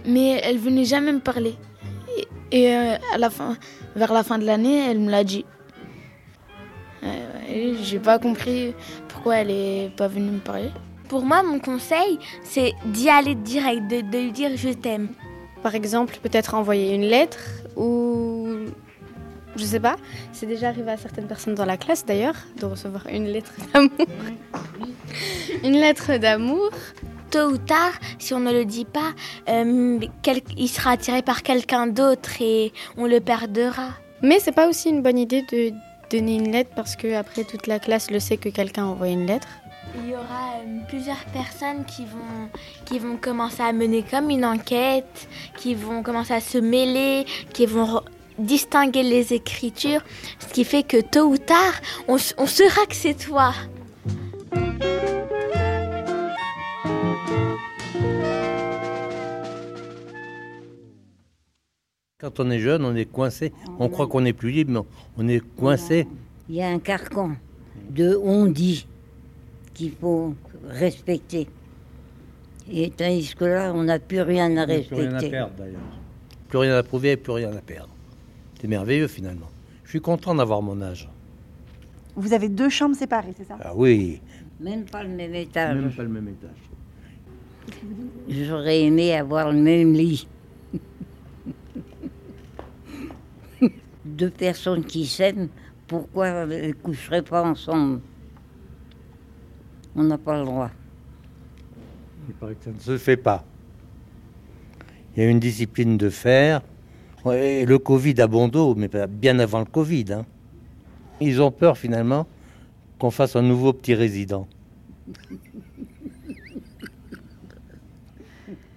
mais 0.05 0.41
elle 0.43 0.57
venait 0.57 0.85
jamais 0.85 1.13
me 1.13 1.19
parler. 1.19 1.55
Et, 2.51 2.63
et, 2.63 2.75
euh, 2.75 2.95
à 3.13 3.17
la 3.17 3.29
fin, 3.29 3.57
vers 3.95 4.11
la 4.11 4.23
fin 4.23 4.37
de 4.37 4.45
l'année, 4.45 4.89
elle 4.89 4.99
me 4.99 5.11
l'a 5.11 5.23
dit. 5.23 5.45
Euh, 7.03 7.73
J'ai 7.83 7.99
pas 7.99 8.19
compris 8.19 8.73
pourquoi 9.23 9.37
elle 9.37 9.51
est 9.51 9.89
pas 9.95 10.09
venue 10.09 10.31
me 10.31 10.39
parler. 10.39 10.69
Pour 11.07 11.23
moi, 11.23 11.43
mon 11.43 11.57
conseil, 11.57 12.19
c'est 12.43 12.73
d'y 12.87 13.07
aller 13.09 13.35
direct, 13.35 13.87
de, 13.87 14.01
de 14.01 14.17
lui 14.17 14.31
dire 14.33 14.51
je 14.57 14.67
t'aime. 14.67 15.11
Par 15.61 15.75
exemple, 15.75 16.17
peut-être 16.21 16.55
envoyer 16.55 16.93
une 16.93 17.03
lettre 17.03 17.39
ou 17.77 18.49
je 19.55 19.63
sais 19.63 19.79
pas. 19.79 19.95
C'est 20.33 20.45
déjà 20.45 20.67
arrivé 20.67 20.91
à 20.91 20.97
certaines 20.97 21.27
personnes 21.27 21.55
dans 21.55 21.63
la 21.63 21.77
classe 21.77 22.05
d'ailleurs 22.05 22.35
de 22.59 22.65
recevoir 22.65 23.07
une 23.07 23.27
lettre 23.27 23.53
d'amour. 23.73 23.91
une 25.63 25.77
lettre 25.79 26.17
d'amour. 26.17 26.69
Tôt 27.31 27.47
ou 27.53 27.57
tard, 27.57 27.93
si 28.19 28.33
on 28.33 28.41
ne 28.41 28.51
le 28.51 28.65
dit 28.65 28.83
pas, 28.85 29.13
euh, 29.47 29.99
quel- 30.21 30.41
il 30.57 30.67
sera 30.67 30.91
attiré 30.91 31.21
par 31.21 31.43
quelqu'un 31.43 31.87
d'autre 31.87 32.41
et 32.41 32.73
on 32.97 33.05
le 33.07 33.21
perdra. 33.21 33.87
Mais 34.21 34.39
c'est 34.41 34.51
pas 34.51 34.67
aussi 34.67 34.89
une 34.89 35.01
bonne 35.01 35.17
idée 35.17 35.43
de 35.49 35.71
donner 36.13 36.35
une 36.35 36.51
lettre 36.51 36.69
parce 36.75 36.95
que 36.95 37.15
après 37.15 37.43
toute 37.43 37.65
la 37.67 37.79
classe 37.79 38.11
le 38.11 38.19
sait 38.19 38.37
que 38.37 38.49
quelqu'un 38.49 38.83
a 38.83 38.87
envoyé 38.87 39.13
une 39.13 39.25
lettre. 39.25 39.47
Il 39.95 40.09
y 40.09 40.13
aura 40.13 40.57
euh, 40.57 40.79
plusieurs 40.87 41.23
personnes 41.25 41.85
qui 41.85 42.05
vont, 42.05 42.49
qui 42.85 42.99
vont 42.99 43.17
commencer 43.17 43.61
à 43.61 43.73
mener 43.73 44.03
comme 44.03 44.29
une 44.29 44.45
enquête, 44.45 45.27
qui 45.57 45.73
vont 45.75 46.03
commencer 46.03 46.33
à 46.33 46.41
se 46.41 46.57
mêler, 46.57 47.25
qui 47.53 47.65
vont 47.65 48.01
distinguer 48.37 49.03
les 49.03 49.33
écritures, 49.33 50.01
ce 50.39 50.53
qui 50.53 50.63
fait 50.63 50.83
que 50.83 51.01
tôt 51.01 51.27
ou 51.27 51.37
tard, 51.37 51.73
on, 52.07 52.17
on 52.37 52.47
saura 52.47 52.85
que 52.87 52.95
c'est 52.95 53.13
toi. 53.15 53.53
Quand 62.23 62.39
on 62.39 62.49
est 62.51 62.59
jeune, 62.59 62.85
on 62.85 62.95
est 62.95 63.03
coincé. 63.03 63.51
On 63.79 63.89
croit 63.89 64.07
qu'on 64.07 64.23
est 64.23 64.31
plus 64.31 64.49
libre, 64.51 64.71
mais 64.71 64.79
on 65.17 65.27
est 65.27 65.41
coincé. 65.57 66.07
Il 66.47 66.55
y 66.55 66.61
a 66.61 66.69
un 66.69 66.79
carcan 66.79 67.31
de 67.89 68.15
on 68.15 68.45
dit 68.45 68.87
qu'il 69.73 69.91
faut 69.91 70.33
respecter. 70.69 71.49
Et 72.71 72.91
tandis 72.91 73.35
que 73.35 73.43
là, 73.43 73.73
on 73.75 73.83
n'a 73.83 73.99
plus 73.99 74.21
rien 74.21 74.55
à 74.55 74.63
On 74.63 74.67
n'a 74.67 74.79
plus 74.79 74.95
rien 74.95 75.09
à 75.09 75.13
respecter. 75.15 75.29
perdre 75.31 75.51
d'ailleurs. 75.57 75.81
Plus 76.47 76.57
rien 76.59 76.75
à 76.77 76.83
prouver, 76.83 77.17
plus 77.17 77.33
rien 77.33 77.51
à 77.51 77.59
perdre. 77.61 77.93
C'est 78.61 78.67
merveilleux 78.69 79.09
finalement. 79.09 79.49
Je 79.83 79.89
suis 79.89 79.99
content 79.99 80.33
d'avoir 80.33 80.61
mon 80.61 80.81
âge. 80.81 81.09
Vous 82.15 82.31
avez 82.31 82.47
deux 82.47 82.69
chambres 82.69 82.95
séparées, 82.95 83.33
c'est 83.35 83.43
ça? 83.49 83.57
Ah 83.61 83.73
oui, 83.75 84.21
Même 84.61 84.85
pas 84.85 85.03
le 85.03 85.09
même 85.09 85.35
étage. 85.35 85.75
même 85.75 85.91
pas 85.91 86.03
le 86.03 86.09
même 86.09 86.29
étage. 86.29 87.73
J'aurais 88.29 88.83
aimé 88.83 89.13
avoir 89.13 89.51
le 89.51 89.59
même 89.59 89.91
lit. 89.91 90.25
Deux 94.13 94.29
personnes 94.29 94.85
qui 94.85 95.07
s'aiment, 95.07 95.49
pourquoi 95.87 96.27
elles 96.27 96.67
ne 96.67 96.73
coucheraient 96.73 97.23
pas 97.23 97.43
ensemble? 97.43 97.99
On 99.95 100.03
n'a 100.03 100.19
pas 100.19 100.37
le 100.37 100.45
droit. 100.45 100.69
Il 102.27 102.35
paraît 102.35 102.53
que 102.53 102.65
ça 102.65 102.71
ne 102.71 102.79
se 102.79 102.97
fait 102.99 103.17
pas. 103.17 103.43
Il 105.15 105.23
y 105.23 105.25
a 105.25 105.29
une 105.29 105.39
discipline 105.39 105.97
de 105.97 106.09
fer. 106.09 106.61
Ouais, 107.25 107.65
le 107.65 107.79
Covid 107.79 108.21
a 108.21 108.27
bon 108.27 108.47
dos, 108.49 108.75
mais 108.75 108.89
bien 109.09 109.39
avant 109.39 109.59
le 109.59 109.65
Covid. 109.65 110.05
hein. 110.13 110.25
Ils 111.19 111.41
ont 111.41 111.51
peur 111.51 111.75
finalement 111.75 112.27
qu'on 112.99 113.09
fasse 113.09 113.35
un 113.35 113.41
nouveau 113.41 113.73
petit 113.73 113.95
résident. 113.95 114.47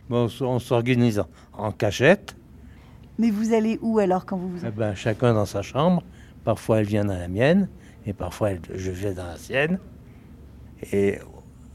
Bon, 0.08 0.28
on 0.40 0.60
s'organise 0.60 1.20
en 1.52 1.72
cachette. 1.72 2.36
Mais 3.18 3.30
vous 3.30 3.52
allez 3.54 3.78
où 3.82 3.98
alors 3.98 4.26
quand 4.26 4.36
vous 4.36 4.48
vous... 4.50 4.66
Eh 4.66 4.70
ben, 4.70 4.94
chacun 4.94 5.32
dans 5.34 5.46
sa 5.46 5.62
chambre. 5.62 6.02
Parfois, 6.44 6.80
elle 6.80 6.86
vient 6.86 7.04
dans 7.04 7.18
la 7.18 7.28
mienne, 7.28 7.68
et 8.06 8.12
parfois, 8.12 8.50
elle- 8.52 8.60
je 8.74 8.90
vais 8.90 9.14
dans 9.14 9.26
la 9.26 9.36
sienne. 9.36 9.78
Et 10.92 11.18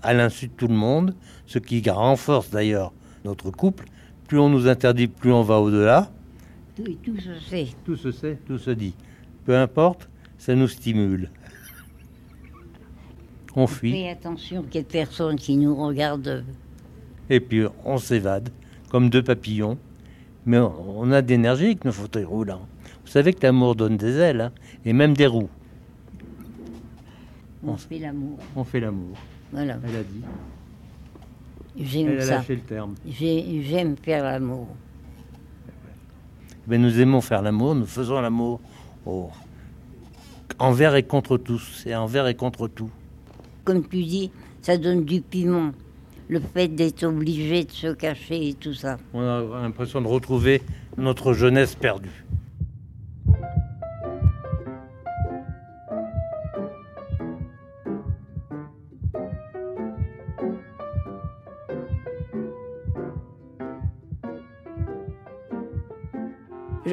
à 0.01 0.13
l'insu 0.13 0.47
de 0.47 0.53
tout 0.53 0.67
le 0.67 0.75
monde, 0.75 1.15
ce 1.45 1.59
qui 1.59 1.81
renforce 1.89 2.49
d'ailleurs 2.51 2.93
notre 3.25 3.51
couple. 3.51 3.85
Plus 4.27 4.39
on 4.39 4.49
nous 4.49 4.67
interdit, 4.67 5.07
plus 5.07 5.31
on 5.33 5.41
va 5.41 5.59
au-delà. 5.59 6.09
Tout, 6.75 6.83
tout 7.03 7.19
se 7.19 7.37
sait. 7.49 7.67
Tout 7.85 7.97
se 7.97 8.11
sait, 8.11 8.37
tout 8.47 8.57
se 8.57 8.71
dit. 8.71 8.93
Peu 9.45 9.57
importe, 9.57 10.07
ça 10.37 10.55
nous 10.55 10.67
stimule. 10.69 11.29
On 13.55 13.67
fuit, 13.67 13.91
Fais 13.91 14.09
attention 14.09 14.63
qu'il 14.63 14.75
y 14.75 14.77
ait 14.77 14.83
personne 14.83 15.35
qui 15.35 15.57
nous 15.57 15.75
regarde. 15.75 16.45
et 17.29 17.39
puis 17.41 17.65
on 17.83 17.97
s'évade, 17.97 18.49
comme 18.89 19.09
deux 19.09 19.23
papillons. 19.23 19.77
Mais 20.45 20.57
on 20.59 21.11
a 21.11 21.21
d'énergie 21.21 21.65
avec 21.67 21.85
nos 21.85 21.91
fauteuils 21.91 22.23
roulants. 22.25 22.65
Vous 23.05 23.11
savez 23.11 23.33
que 23.33 23.43
l'amour 23.45 23.75
donne 23.75 23.97
des 23.97 24.17
ailes, 24.17 24.41
hein, 24.41 24.51
et 24.85 24.93
même 24.93 25.13
des 25.15 25.27
roues. 25.27 25.49
On 27.65 27.77
fait 27.77 27.99
l'amour. 27.99 28.39
On 28.55 28.63
fait 28.63 28.79
l'amour. 28.79 29.15
Voilà. 29.51 29.77
Elle 29.83 29.95
a 29.97 30.03
dit. 30.03 30.23
J'aime 31.79 32.09
Elle 32.09 32.21
a 32.21 32.25
lâché 32.25 32.55
le 32.55 32.61
terme. 32.61 32.95
J'ai- 33.07 33.61
J'aime 33.63 33.95
faire 33.97 34.23
l'amour. 34.23 34.67
Ben, 36.67 36.81
nous 36.81 36.99
aimons 36.99 37.21
faire 37.21 37.41
l'amour, 37.41 37.75
nous 37.75 37.85
faisons 37.85 38.19
l'amour 38.21 38.59
au- 39.05 39.29
envers 40.59 40.95
et 40.95 41.03
contre 41.03 41.37
tous, 41.37 41.83
et 41.85 41.95
envers 41.95 42.27
et 42.27 42.35
contre 42.35 42.67
tout. 42.67 42.89
Comme 43.63 43.87
tu 43.87 44.03
dis, 44.03 44.31
ça 44.61 44.77
donne 44.77 45.03
du 45.05 45.21
piment. 45.21 45.71
Le 46.31 46.39
fait 46.39 46.69
d'être 46.69 47.03
obligé 47.03 47.65
de 47.65 47.71
se 47.71 47.87
cacher 47.91 48.47
et 48.47 48.53
tout 48.53 48.73
ça. 48.73 48.95
On 49.13 49.19
a 49.19 49.41
l'impression 49.63 49.99
de 49.99 50.07
retrouver 50.07 50.61
notre 50.95 51.33
jeunesse 51.33 51.75
perdue. 51.75 52.23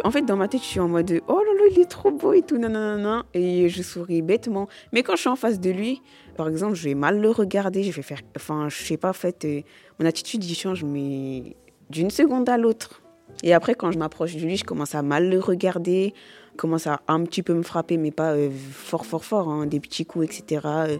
En 0.05 0.11
fait, 0.11 0.23
dans 0.23 0.37
ma 0.37 0.49
tête, 0.49 0.63
je 0.63 0.67
suis 0.67 0.81
en 0.81 0.89
mode 0.89 1.21
oh 1.29 1.38
il 1.71 1.81
est 1.81 1.91
trop 1.91 2.11
beau 2.11 2.33
et 2.33 2.43
tout, 2.43 2.59
non. 2.59 3.23
Et 3.35 3.69
je 3.69 3.83
souris 3.83 4.23
bêtement. 4.23 4.69
Mais 4.93 5.03
quand 5.03 5.15
je 5.17 5.21
suis 5.21 5.29
en 5.29 5.37
face 5.37 5.61
de 5.61 5.71
lui, 5.71 6.03
par 6.37 6.49
exemple, 6.49 6.75
je 6.75 6.85
vais 6.85 6.95
mal 6.95 7.21
le 7.21 7.31
regarder, 7.31 7.83
je 7.83 7.93
vais 7.93 8.03
faire. 8.03 8.21
Enfin, 8.37 8.69
je 8.69 8.83
sais 8.83 8.97
pas, 8.97 9.11
en 9.11 9.15
fait, 9.15 9.45
euh, 9.45 9.61
mon 9.99 10.07
attitude, 10.07 10.45
il 10.45 10.55
change, 10.55 10.85
mais 10.85 11.57
d'une 11.91 12.11
seconde 12.11 12.49
à 12.49 12.59
l'autre. 12.59 13.03
Et 13.43 13.55
après, 13.55 13.75
quand 13.75 13.91
je 13.91 13.99
m'approche 13.99 14.35
de 14.35 14.41
lui, 14.41 14.57
je 14.57 14.65
commence 14.65 14.95
à 14.95 15.03
mal 15.03 15.29
le 15.29 15.39
regarder, 15.39 16.15
commence 16.57 16.87
à 16.87 17.01
un 17.09 17.23
petit 17.25 17.43
peu 17.43 17.55
me 17.55 17.63
frapper, 17.63 17.97
mais 17.97 18.11
pas 18.11 18.33
euh, 18.33 18.51
fort, 18.51 19.07
fort, 19.07 19.25
fort, 19.25 19.49
hein, 19.49 19.67
des 19.67 19.81
petits 19.81 20.07
coups, 20.07 20.25
etc. 20.25 20.61
Euh, 20.65 20.99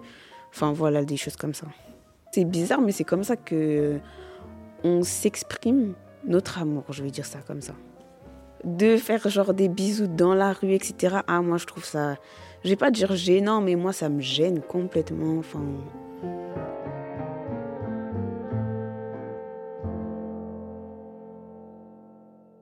Enfin, 0.51 0.73
voilà, 0.73 1.05
des 1.05 1.17
choses 1.17 1.37
comme 1.37 1.55
ça. 1.55 1.67
C'est 2.33 2.45
bizarre, 2.45 2.81
mais 2.81 2.93
c'est 2.93 3.05
comme 3.05 3.25
ça 3.25 3.37
que 3.37 3.99
on 4.85 5.03
s'exprime 5.03 5.95
notre 6.27 6.59
amour, 6.59 6.85
je 6.91 7.03
vais 7.03 7.11
dire 7.11 7.27
ça 7.27 7.41
comme 7.47 7.61
ça. 7.61 7.75
De 8.65 8.97
faire 8.97 9.29
genre 9.29 9.55
des 9.55 9.69
bisous 9.69 10.09
dans 10.09 10.35
la 10.35 10.53
rue, 10.53 10.73
etc. 10.73 11.19
Ah, 11.27 11.43
moi, 11.43 11.59
je 11.59 11.67
trouve 11.67 11.85
ça, 11.85 12.17
je 12.65 12.71
vais 12.71 12.77
pas 12.77 12.91
dire 12.91 13.15
gênant, 13.15 13.61
mais 13.61 13.77
moi, 13.77 13.93
ça 13.93 14.09
me 14.09 14.21
gêne 14.21 14.61
complètement. 14.61 15.39
Enfin. 15.39 15.63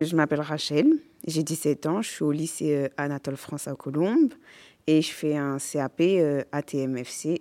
Je 0.03 0.15
m'appelle 0.15 0.43
Rachel, 0.43 0.93
j'ai 1.27 1.43
17 1.43 1.87
ans, 1.87 2.03
je 2.03 2.11
suis 2.11 2.23
au 2.23 2.31
lycée 2.31 2.77
euh, 2.77 2.89
Anatole 2.99 3.37
France 3.37 3.67
à 3.67 3.75
Colombes 3.75 4.35
et 4.87 5.01
je 5.01 5.11
fais 5.11 5.37
un 5.37 5.57
CAP 5.57 6.01
euh, 6.01 6.45
ATMFC. 6.53 7.41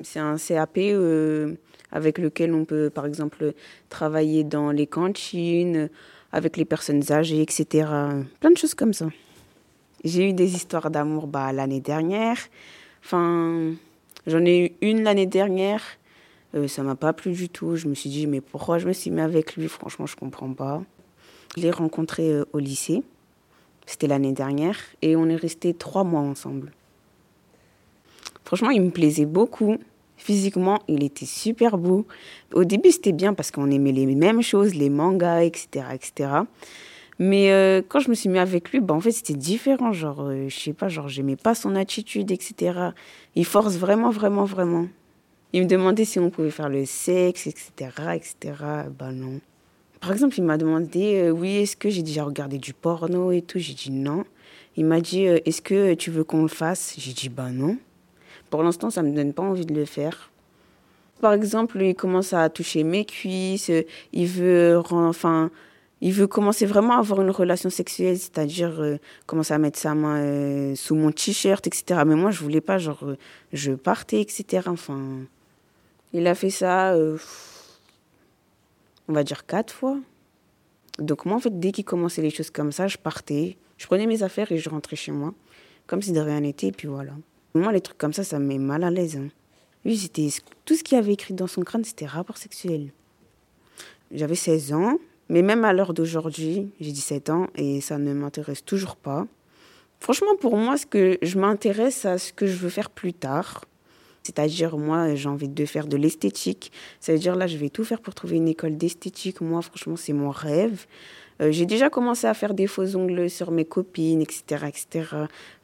C'est 0.00 0.18
un 0.18 0.36
CAP 0.36 0.78
euh, 0.78 1.54
avec 1.92 2.18
lequel 2.18 2.54
on 2.54 2.64
peut, 2.64 2.90
par 2.90 3.04
exemple, 3.06 3.52
travailler 3.90 4.42
dans 4.44 4.70
les 4.70 4.86
cantines, 4.86 5.90
avec 6.34 6.56
les 6.56 6.64
personnes 6.64 7.12
âgées, 7.12 7.40
etc. 7.40 7.88
Plein 8.40 8.50
de 8.50 8.58
choses 8.58 8.74
comme 8.74 8.92
ça. 8.92 9.06
J'ai 10.02 10.28
eu 10.28 10.32
des 10.32 10.56
histoires 10.56 10.90
d'amour 10.90 11.28
bah, 11.28 11.52
l'année 11.52 11.80
dernière. 11.80 12.36
Enfin, 13.04 13.72
j'en 14.26 14.44
ai 14.44 14.66
eu 14.66 14.72
une 14.80 15.04
l'année 15.04 15.26
dernière. 15.26 15.80
Euh, 16.56 16.66
ça 16.66 16.82
m'a 16.82 16.96
pas 16.96 17.12
plu 17.12 17.32
du 17.32 17.48
tout. 17.48 17.76
Je 17.76 17.86
me 17.86 17.94
suis 17.94 18.10
dit, 18.10 18.26
mais 18.26 18.40
pourquoi 18.40 18.78
je 18.78 18.88
me 18.88 18.92
suis 18.92 19.12
mis 19.12 19.20
avec 19.20 19.54
lui? 19.54 19.68
Franchement, 19.68 20.06
je 20.06 20.16
comprends 20.16 20.52
pas. 20.52 20.82
Je 21.56 21.62
l'ai 21.62 21.70
rencontré 21.70 22.32
euh, 22.32 22.44
au 22.52 22.58
lycée. 22.58 23.04
C'était 23.86 24.08
l'année 24.08 24.32
dernière. 24.32 24.76
Et 25.02 25.14
on 25.14 25.28
est 25.28 25.36
resté 25.36 25.72
trois 25.72 26.02
mois 26.02 26.20
ensemble. 26.20 26.72
Franchement, 28.44 28.70
il 28.70 28.82
me 28.82 28.90
plaisait 28.90 29.24
beaucoup. 29.24 29.78
Physiquement, 30.16 30.78
il 30.88 31.02
était 31.02 31.26
super 31.26 31.76
beau. 31.76 32.06
Au 32.52 32.64
début, 32.64 32.90
c'était 32.92 33.12
bien 33.12 33.34
parce 33.34 33.50
qu'on 33.50 33.70
aimait 33.70 33.92
les 33.92 34.06
mêmes 34.06 34.42
choses, 34.42 34.74
les 34.74 34.90
mangas, 34.90 35.42
etc. 35.42 35.86
etc. 35.92 36.28
Mais 37.18 37.52
euh, 37.52 37.82
quand 37.86 38.00
je 38.00 38.10
me 38.10 38.14
suis 38.14 38.28
mis 38.28 38.38
avec 38.38 38.70
lui, 38.70 38.80
bah, 38.80 38.94
en 38.94 39.00
fait, 39.00 39.12
c'était 39.12 39.34
différent. 39.34 39.92
Genre, 39.92 40.22
euh, 40.22 40.48
je 40.48 40.58
sais 40.58 40.72
pas, 40.72 40.88
genre, 40.88 41.08
j'aimais 41.08 41.36
pas 41.36 41.54
son 41.54 41.76
attitude, 41.76 42.30
etc. 42.30 42.90
Il 43.34 43.44
force 43.44 43.76
vraiment, 43.76 44.10
vraiment, 44.10 44.44
vraiment. 44.44 44.86
Il 45.52 45.62
me 45.62 45.68
demandait 45.68 46.04
si 46.04 46.18
on 46.18 46.30
pouvait 46.30 46.50
faire 46.50 46.68
le 46.68 46.84
sexe, 46.84 47.46
etc., 47.46 47.72
etc. 48.14 48.54
Bah 48.98 49.12
non. 49.12 49.40
Par 50.00 50.10
exemple, 50.12 50.34
il 50.38 50.44
m'a 50.44 50.58
demandé, 50.58 51.22
euh, 51.22 51.30
oui, 51.30 51.56
est-ce 51.56 51.76
que 51.76 51.88
j'ai 51.88 52.02
déjà 52.02 52.24
regardé 52.24 52.58
du 52.58 52.74
porno 52.74 53.30
et 53.30 53.42
tout? 53.42 53.58
J'ai 53.58 53.74
dit 53.74 53.92
non. 53.92 54.24
Il 54.76 54.84
m'a 54.86 55.00
dit, 55.00 55.22
est-ce 55.22 55.62
que 55.62 55.94
tu 55.94 56.10
veux 56.10 56.24
qu'on 56.24 56.42
le 56.42 56.48
fasse? 56.48 56.96
J'ai 56.98 57.12
dit, 57.12 57.28
bah 57.28 57.50
non. 57.50 57.78
Pour 58.54 58.62
l'instant, 58.62 58.88
ça 58.88 59.02
ne 59.02 59.10
me 59.10 59.16
donne 59.16 59.32
pas 59.32 59.42
envie 59.42 59.66
de 59.66 59.74
le 59.74 59.84
faire. 59.84 60.30
Par 61.20 61.32
exemple, 61.32 61.82
il 61.82 61.96
commence 61.96 62.32
à 62.32 62.48
toucher 62.48 62.84
mes 62.84 63.04
cuisses, 63.04 63.68
il 64.12 64.28
veut, 64.28 64.80
enfin, 64.92 65.50
il 66.00 66.12
veut 66.12 66.28
commencer 66.28 66.64
vraiment 66.64 66.92
à 66.92 66.98
avoir 66.98 67.20
une 67.20 67.32
relation 67.32 67.68
sexuelle, 67.68 68.16
c'est-à-dire 68.16 68.80
euh, 68.80 68.98
commencer 69.26 69.54
à 69.54 69.58
mettre 69.58 69.80
sa 69.80 69.96
main 69.96 70.20
euh, 70.20 70.76
sous 70.76 70.94
mon 70.94 71.10
t-shirt, 71.10 71.66
etc. 71.66 72.02
Mais 72.06 72.14
moi, 72.14 72.30
je 72.30 72.44
voulais 72.44 72.60
pas, 72.60 72.78
genre, 72.78 73.02
euh, 73.02 73.16
je 73.52 73.72
partais, 73.72 74.20
etc. 74.20 74.68
Enfin, 74.68 75.00
il 76.12 76.24
a 76.28 76.36
fait 76.36 76.50
ça, 76.50 76.96
on 79.08 79.12
va 79.12 79.24
dire 79.24 79.46
quatre 79.46 79.74
fois. 79.74 79.98
Donc 81.00 81.26
moi, 81.26 81.34
en 81.34 81.40
fait, 81.40 81.58
dès 81.58 81.72
qu'il 81.72 81.84
commençait 81.84 82.22
les 82.22 82.30
choses 82.30 82.50
comme 82.50 82.70
ça, 82.70 82.86
je 82.86 82.98
partais, 82.98 83.56
je 83.78 83.86
prenais 83.86 84.06
mes 84.06 84.22
affaires 84.22 84.52
et 84.52 84.58
je 84.58 84.70
rentrais 84.70 84.94
chez 84.94 85.10
moi, 85.10 85.34
comme 85.88 86.02
si 86.02 86.12
de 86.12 86.20
rien 86.20 86.38
n'était, 86.38 86.68
et 86.68 86.72
puis 86.72 86.86
voilà. 86.86 87.14
Moi, 87.56 87.70
les 87.70 87.80
trucs 87.80 87.98
comme 87.98 88.12
ça, 88.12 88.24
ça 88.24 88.40
me 88.40 88.46
met 88.46 88.58
mal 88.58 88.82
à 88.82 88.90
l'aise. 88.90 89.16
Hein. 89.16 89.28
Lui, 89.84 89.96
c'était 89.96 90.28
tout 90.64 90.74
ce 90.74 90.82
qu'il 90.82 90.98
avait 90.98 91.12
écrit 91.12 91.34
dans 91.34 91.46
son 91.46 91.62
crâne, 91.62 91.84
c'était 91.84 92.04
rapport 92.04 92.36
sexuel. 92.36 92.90
J'avais 94.10 94.34
16 94.34 94.72
ans, 94.72 94.98
mais 95.28 95.40
même 95.40 95.64
à 95.64 95.72
l'heure 95.72 95.94
d'aujourd'hui, 95.94 96.72
j'ai 96.80 96.90
17 96.90 97.30
ans 97.30 97.46
et 97.54 97.80
ça 97.80 97.98
ne 97.98 98.12
m'intéresse 98.12 98.64
toujours 98.64 98.96
pas. 98.96 99.28
Franchement, 100.00 100.34
pour 100.34 100.56
moi, 100.56 100.76
ce 100.76 100.84
que 100.84 101.16
je 101.22 101.38
m'intéresse 101.38 102.04
à 102.04 102.18
ce 102.18 102.32
que 102.32 102.48
je 102.48 102.56
veux 102.56 102.70
faire 102.70 102.90
plus 102.90 103.12
tard. 103.14 103.66
C'est-à-dire, 104.24 104.76
moi, 104.76 105.14
j'ai 105.14 105.28
envie 105.28 105.48
de 105.48 105.64
faire 105.64 105.86
de 105.86 105.96
l'esthétique. 105.96 106.72
Ça 106.98 107.12
veut 107.12 107.20
dire, 107.20 107.36
là, 107.36 107.46
je 107.46 107.56
vais 107.56 107.68
tout 107.68 107.84
faire 107.84 108.00
pour 108.00 108.14
trouver 108.14 108.36
une 108.36 108.48
école 108.48 108.76
d'esthétique. 108.76 109.40
Moi, 109.40 109.62
franchement, 109.62 109.94
c'est 109.94 110.12
mon 110.12 110.30
rêve. 110.30 110.86
Euh, 111.40 111.50
j'ai 111.50 111.66
déjà 111.66 111.90
commencé 111.90 112.26
à 112.26 112.34
faire 112.34 112.54
des 112.54 112.66
faux 112.66 112.96
ongles 112.96 113.28
sur 113.28 113.50
mes 113.50 113.64
copines, 113.64 114.22
etc. 114.22 114.66
etc. 114.68 115.08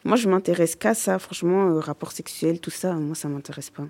Moi, 0.04 0.16
je 0.16 0.28
m'intéresse 0.28 0.74
qu'à 0.74 0.94
ça. 0.94 1.18
Franchement, 1.18 1.70
euh, 1.70 1.78
rapport 1.78 2.12
sexuel, 2.12 2.60
tout 2.60 2.70
ça, 2.70 2.94
moi, 2.94 3.14
ça 3.14 3.28
m'intéresse 3.28 3.70
pas. 3.70 3.86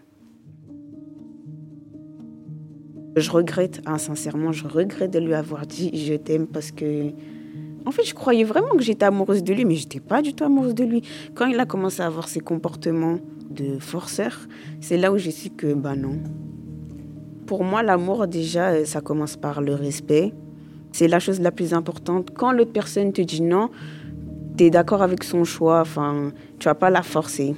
Je 3.16 3.30
regrette, 3.30 3.80
hein, 3.86 3.98
sincèrement, 3.98 4.52
je 4.52 4.68
regrette 4.68 5.10
de 5.10 5.18
lui 5.18 5.34
avoir 5.34 5.66
dit 5.66 5.90
je 5.94 6.14
t'aime 6.14 6.46
parce 6.46 6.70
que. 6.70 7.10
En 7.86 7.92
fait, 7.92 8.04
je 8.04 8.12
croyais 8.12 8.44
vraiment 8.44 8.76
que 8.76 8.82
j'étais 8.82 9.06
amoureuse 9.06 9.42
de 9.42 9.54
lui, 9.54 9.64
mais 9.64 9.74
j'étais 9.74 10.00
pas 10.00 10.20
du 10.20 10.34
tout 10.34 10.44
amoureuse 10.44 10.74
de 10.74 10.84
lui. 10.84 11.02
Quand 11.34 11.46
il 11.46 11.58
a 11.58 11.64
commencé 11.64 12.02
à 12.02 12.06
avoir 12.06 12.28
ses 12.28 12.40
comportements 12.40 13.18
de 13.48 13.78
forceur, 13.78 14.38
c'est 14.82 14.98
là 14.98 15.10
où 15.10 15.16
j'ai 15.16 15.30
su 15.30 15.48
que, 15.48 15.72
bah 15.72 15.96
non. 15.96 16.18
Pour 17.46 17.64
moi, 17.64 17.82
l'amour, 17.82 18.28
déjà, 18.28 18.72
euh, 18.72 18.84
ça 18.84 19.00
commence 19.00 19.36
par 19.36 19.62
le 19.62 19.74
respect, 19.74 20.32
c'est 20.92 21.08
la 21.08 21.20
chose 21.20 21.40
la 21.40 21.50
plus 21.50 21.74
importante. 21.74 22.30
Quand 22.34 22.52
l'autre 22.52 22.72
personne 22.72 23.12
te 23.12 23.22
dit 23.22 23.42
non, 23.42 23.70
tu 24.56 24.64
es 24.64 24.70
d'accord 24.70 25.02
avec 25.02 25.24
son 25.24 25.44
choix, 25.44 25.80
enfin, 25.80 26.32
tu 26.58 26.66
vas 26.66 26.74
pas 26.74 26.90
la 26.90 27.02
forcer. 27.02 27.54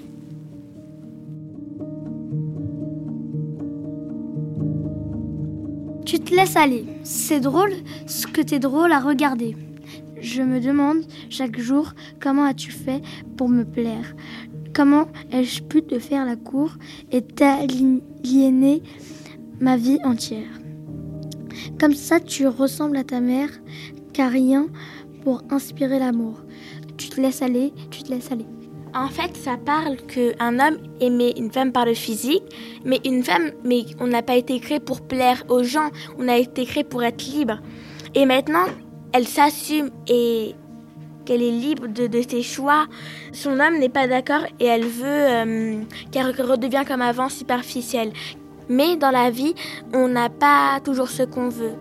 Tu 6.04 6.18
te 6.18 6.34
laisses 6.34 6.56
aller. 6.56 6.84
C'est 7.04 7.40
drôle 7.40 7.72
ce 8.06 8.26
que 8.26 8.42
tu 8.42 8.54
es 8.54 8.58
drôle 8.58 8.92
à 8.92 9.00
regarder. 9.00 9.56
Je 10.20 10.42
me 10.42 10.60
demande 10.60 10.98
chaque 11.30 11.58
jour 11.58 11.94
comment 12.20 12.44
as-tu 12.44 12.70
fait 12.70 13.02
pour 13.36 13.48
me 13.48 13.64
plaire? 13.64 14.14
Comment 14.74 15.08
ai-je 15.32 15.62
pu 15.62 15.82
te 15.82 15.98
faire 15.98 16.24
la 16.24 16.36
cour 16.36 16.72
et 17.10 17.22
t'aliéner 17.22 18.82
ma 19.60 19.76
vie 19.76 19.98
entière? 20.04 20.61
Comme 21.82 21.94
ça, 21.94 22.20
tu 22.20 22.46
ressembles 22.46 22.96
à 22.96 23.02
ta 23.02 23.18
mère, 23.18 23.48
car 24.12 24.30
rien 24.30 24.68
pour 25.24 25.42
inspirer 25.50 25.98
l'amour. 25.98 26.38
Tu 26.96 27.08
te 27.08 27.20
laisses 27.20 27.42
aller, 27.42 27.72
tu 27.90 28.04
te 28.04 28.10
laisses 28.12 28.30
aller. 28.30 28.46
En 28.94 29.08
fait, 29.08 29.36
ça 29.36 29.56
parle 29.56 29.96
qu'un 29.96 30.60
homme 30.60 30.78
aimait 31.00 31.32
une 31.36 31.50
femme 31.50 31.72
par 31.72 31.84
le 31.84 31.94
physique, 31.94 32.44
mais 32.84 33.00
une 33.04 33.24
femme, 33.24 33.50
mais 33.64 33.82
on 33.98 34.06
n'a 34.06 34.22
pas 34.22 34.36
été 34.36 34.60
créé 34.60 34.78
pour 34.78 35.00
plaire 35.00 35.42
aux 35.48 35.64
gens, 35.64 35.90
on 36.20 36.28
a 36.28 36.36
été 36.36 36.66
créé 36.66 36.84
pour 36.84 37.02
être 37.02 37.24
libre. 37.24 37.58
Et 38.14 38.26
maintenant, 38.26 38.66
elle 39.12 39.26
s'assume 39.26 39.90
et 40.06 40.54
qu'elle 41.24 41.42
est 41.42 41.50
libre 41.50 41.88
de, 41.88 42.22
ses 42.22 42.42
choix. 42.44 42.86
Son 43.32 43.58
homme 43.58 43.80
n'est 43.80 43.88
pas 43.88 44.06
d'accord 44.06 44.44
et 44.60 44.66
elle 44.66 44.84
veut 44.84 45.04
euh, 45.04 45.82
qu'elle 46.12 46.30
redevienne 46.40 46.84
comme 46.84 47.02
avant 47.02 47.28
superficielle, 47.28 48.12
mais 48.68 48.96
dans 48.96 49.10
la 49.10 49.30
vie, 49.30 49.54
on 49.92 50.08
n'a 50.08 50.28
pas 50.28 50.80
toujours 50.82 51.08
ce 51.08 51.22
qu'on 51.22 51.48
veut. 51.48 51.74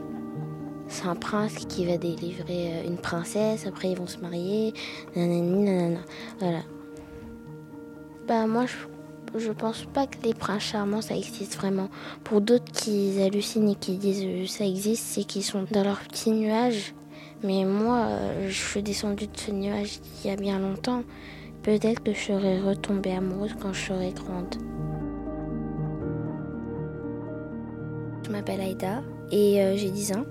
C'est 0.88 1.08
un 1.08 1.16
prince 1.16 1.66
qui 1.70 1.86
va 1.86 1.98
délivrer 1.98 2.74
euh, 2.74 2.88
une 2.88 2.98
princesse, 2.98 3.66
après 3.66 3.92
ils 3.92 3.98
vont 3.98 4.08
se 4.08 4.18
marier, 4.18 4.74
nanani, 5.16 5.64
nanana. 5.64 6.02
Voilà. 6.40 6.60
Bah 8.28 8.46
moi, 8.46 8.66
je, 8.66 9.40
je 9.40 9.52
pense 9.52 9.86
pas 9.94 10.06
que 10.06 10.18
les 10.24 10.34
princes 10.34 10.64
charmants, 10.64 11.02
ça 11.02 11.16
existe 11.16 11.56
vraiment. 11.56 11.88
Pour 12.26 12.42
d'autres 12.42 12.72
qui 12.74 13.22
hallucinent 13.22 13.70
et 13.70 13.76
qui 13.76 13.96
disent 13.96 14.26
euh, 14.26 14.48
ça 14.48 14.66
existe, 14.66 15.04
c'est 15.06 15.24
qu'ils 15.24 15.44
sont 15.44 15.66
dans 15.72 15.84
leur 15.84 16.00
petit 16.02 16.32
nuage. 16.32 16.94
Mais 17.44 17.64
moi, 17.64 18.08
euh, 18.10 18.50
je 18.50 18.62
suis 18.62 18.84
descendue 18.84 19.28
de 19.28 19.38
ce 19.38 19.52
nuage 19.52 20.00
il 20.24 20.30
y 20.30 20.34
a 20.34 20.36
bien 20.36 20.60
longtemps. 20.60 21.04
Peut-être 21.64 22.04
que 22.04 22.14
je 22.14 22.20
serais 22.20 22.60
retombée 22.60 23.14
amoureuse 23.14 23.56
quand 23.62 23.72
je 23.72 23.86
serai 23.88 24.12
grande. 24.12 24.56
Je 28.32 28.38
m'appelle 28.38 28.62
Aïda 28.62 29.04
et 29.30 29.62
euh, 29.62 29.76
j'ai 29.76 29.90
10 29.90 30.14
ans. 30.14 30.24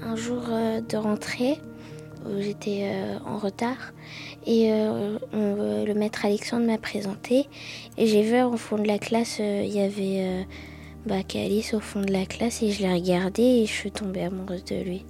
Un 0.00 0.14
jour 0.14 0.44
euh, 0.48 0.80
de 0.80 0.96
rentrée, 0.96 1.58
où 2.24 2.40
j'étais 2.40 2.82
euh, 2.84 3.18
en 3.26 3.36
retard, 3.36 3.92
et 4.46 4.70
le 4.70 5.92
maître 5.94 6.24
Alexandre 6.24 6.66
m'a 6.66 6.78
présenté, 6.78 7.48
et 7.98 8.06
j'ai 8.06 8.22
vu 8.22 8.40
au 8.42 8.56
fond 8.56 8.78
de 8.78 8.86
la 8.86 9.00
classe, 9.00 9.40
il 9.40 9.74
y 9.74 9.80
avait 9.80 10.46
bah, 11.04 11.24
Calice 11.24 11.74
au 11.74 11.80
fond 11.80 12.00
de 12.00 12.12
la 12.12 12.26
classe, 12.26 12.62
et 12.62 12.70
je 12.70 12.82
l'ai 12.82 12.94
regardé 12.94 13.42
et 13.42 13.66
je 13.66 13.72
suis 13.72 13.90
tombée 13.90 14.22
amoureuse 14.22 14.64
de 14.64 14.76
lui. 14.76 15.04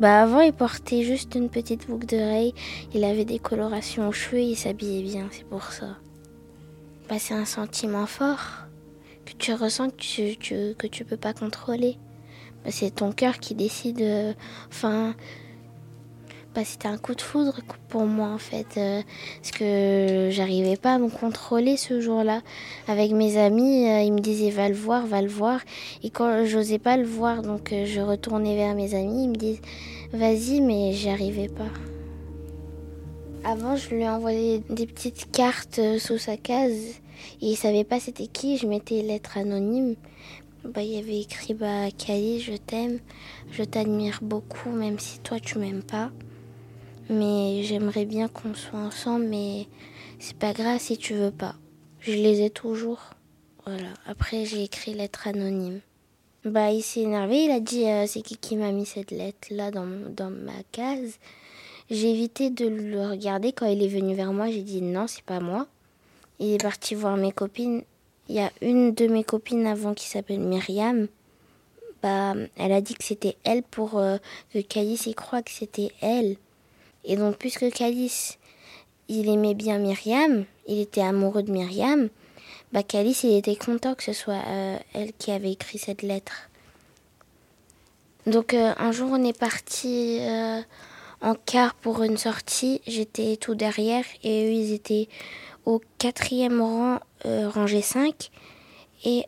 Bah 0.00 0.22
avant, 0.22 0.40
il 0.40 0.54
portait 0.54 1.02
juste 1.02 1.34
une 1.34 1.50
petite 1.50 1.88
boucle 1.88 2.06
d'oreille, 2.06 2.54
il 2.94 3.04
avait 3.04 3.26
des 3.26 3.38
colorations 3.38 4.08
aux 4.08 4.12
cheveux, 4.12 4.40
il 4.40 4.56
s'habillait 4.56 5.02
bien, 5.02 5.28
c'est 5.30 5.46
pour 5.46 5.64
ça. 5.64 5.98
Bah, 7.10 7.16
c'est 7.18 7.34
un 7.34 7.44
sentiment 7.44 8.06
fort 8.06 8.64
que 9.24 9.32
tu 9.32 9.52
ressens 9.52 9.90
que 9.90 9.96
tu, 9.96 10.36
tu, 10.36 10.74
que 10.76 10.86
tu 10.86 11.04
peux 11.04 11.16
pas 11.16 11.32
contrôler. 11.32 11.96
Bah, 12.64 12.70
c'est 12.70 12.94
ton 12.94 13.12
cœur 13.12 13.38
qui 13.38 13.54
décide. 13.54 14.00
Euh, 14.00 14.32
enfin, 14.68 15.14
bah, 16.54 16.62
c'était 16.64 16.88
un 16.88 16.98
coup 16.98 17.14
de 17.14 17.20
foudre 17.20 17.60
pour 17.88 18.06
moi 18.06 18.28
en 18.28 18.38
fait, 18.38 18.76
euh, 18.76 19.02
parce 19.42 19.50
que 19.50 20.28
j'arrivais 20.30 20.76
pas 20.76 20.94
à 20.94 20.98
me 20.98 21.08
contrôler 21.08 21.76
ce 21.76 22.00
jour-là. 22.00 22.42
Avec 22.86 23.10
mes 23.10 23.36
amis, 23.36 23.88
euh, 23.88 24.02
ils 24.02 24.12
me 24.12 24.20
disaient 24.20 24.50
va 24.50 24.68
le 24.68 24.74
voir, 24.74 25.06
va 25.06 25.20
le 25.20 25.28
voir, 25.28 25.60
et 26.02 26.10
quand 26.10 26.44
j'osais 26.46 26.78
pas 26.78 26.96
le 26.96 27.06
voir, 27.06 27.42
donc 27.42 27.74
je 27.84 28.00
retournais 28.00 28.54
vers 28.56 28.74
mes 28.74 28.94
amis, 28.94 29.24
ils 29.24 29.30
me 29.30 29.34
disent 29.34 29.60
vas-y, 30.12 30.60
mais 30.60 30.92
j'y 30.92 31.10
arrivais 31.10 31.48
pas. 31.48 31.72
Avant, 33.42 33.76
je 33.76 33.90
lui 33.90 34.08
envoyais 34.08 34.62
des 34.70 34.86
petites 34.86 35.30
cartes 35.32 35.80
sous 35.98 36.18
sa 36.18 36.36
case, 36.36 37.00
et 37.40 37.46
il 37.46 37.56
savait 37.56 37.84
pas 37.84 38.00
c'était 38.00 38.26
qui, 38.26 38.56
je 38.58 38.66
mettais 38.66 39.02
lettres 39.02 39.38
anonymes. 39.38 39.96
Bah, 40.64 40.82
il 40.82 40.92
y 40.92 40.98
avait 40.98 41.20
écrit 41.20 41.52
bah, 41.52 41.90
Kali, 41.90 42.40
je 42.40 42.54
t'aime, 42.54 42.98
je 43.50 43.62
t'admire 43.64 44.20
beaucoup, 44.22 44.70
même 44.70 44.98
si 44.98 45.18
toi 45.18 45.38
tu 45.38 45.58
m'aimes 45.58 45.82
pas. 45.82 46.10
Mais 47.10 47.62
j'aimerais 47.64 48.06
bien 48.06 48.28
qu'on 48.28 48.54
soit 48.54 48.78
ensemble, 48.78 49.26
mais 49.26 49.66
c'est 50.18 50.36
pas 50.36 50.54
grave 50.54 50.80
si 50.80 50.96
tu 50.96 51.12
veux 51.12 51.30
pas. 51.30 51.54
Je 52.00 52.12
les 52.12 52.40
ai 52.40 52.50
toujours. 52.50 53.10
Voilà. 53.66 53.88
Après, 54.06 54.46
j'ai 54.46 54.62
écrit 54.62 54.94
lettre 54.94 55.28
anonyme. 55.28 55.80
Bah, 56.46 56.70
il 56.70 56.82
s'est 56.82 57.00
énervé, 57.00 57.44
il 57.44 57.50
a 57.50 57.60
dit 57.60 57.84
euh, 57.84 58.06
c'est 58.06 58.22
qui 58.22 58.36
qui 58.36 58.56
m'a 58.56 58.72
mis 58.72 58.86
cette 58.86 59.10
lettre 59.10 59.48
là 59.50 59.70
dans, 59.70 59.86
dans 60.14 60.30
ma 60.30 60.62
case? 60.72 61.18
J'ai 61.90 62.10
évité 62.10 62.48
de 62.48 62.66
le 62.66 63.06
regarder 63.06 63.52
quand 63.52 63.66
il 63.66 63.82
est 63.82 63.88
venu 63.88 64.14
vers 64.14 64.32
moi. 64.32 64.50
J'ai 64.50 64.62
dit 64.62 64.80
non, 64.80 65.06
c'est 65.06 65.24
pas 65.24 65.40
moi. 65.40 65.66
Il 66.38 66.54
est 66.54 66.62
parti 66.62 66.94
voir 66.94 67.16
mes 67.16 67.32
copines. 67.32 67.82
Il 68.28 68.34
y 68.34 68.40
a 68.40 68.50
une 68.62 68.94
de 68.94 69.06
mes 69.06 69.24
copines 69.24 69.66
avant 69.66 69.94
qui 69.94 70.08
s'appelle 70.08 70.40
Myriam. 70.40 71.08
Bah, 72.02 72.34
elle 72.56 72.72
a 72.72 72.80
dit 72.80 72.94
que 72.94 73.04
c'était 73.04 73.36
elle 73.44 73.62
pour 73.62 73.98
euh, 73.98 74.18
que 74.52 74.60
Calice 74.60 75.06
y 75.06 75.14
croit 75.14 75.42
que 75.42 75.50
c'était 75.50 75.90
elle. 76.00 76.36
Et 77.04 77.16
donc, 77.16 77.36
puisque 77.36 77.70
Calice, 77.70 78.38
il 79.08 79.28
aimait 79.28 79.54
bien 79.54 79.78
Myriam, 79.78 80.44
il 80.66 80.80
était 80.80 81.02
amoureux 81.02 81.42
de 81.42 81.50
Myriam, 81.50 82.08
bah 82.72 82.82
Calice, 82.82 83.24
il 83.24 83.36
était 83.36 83.56
content 83.56 83.94
que 83.94 84.02
ce 84.02 84.12
soit 84.12 84.42
euh, 84.46 84.78
elle 84.92 85.12
qui 85.14 85.30
avait 85.30 85.52
écrit 85.52 85.78
cette 85.78 86.02
lettre. 86.02 86.50
Donc, 88.26 88.54
euh, 88.54 88.72
un 88.76 88.92
jour, 88.92 89.10
on 89.12 89.22
est 89.22 89.38
parti 89.38 90.20
en 91.20 91.34
quart 91.34 91.74
pour 91.74 92.02
une 92.02 92.18
sortie. 92.18 92.80
J'étais 92.86 93.36
tout 93.36 93.54
derrière 93.54 94.04
et 94.22 94.46
eux, 94.46 94.52
ils 94.52 94.72
étaient 94.72 95.08
au 95.64 95.80
quatrième 95.98 96.60
rang, 96.60 96.98
rangée 97.24 97.82
5. 97.82 98.30
Et 99.04 99.24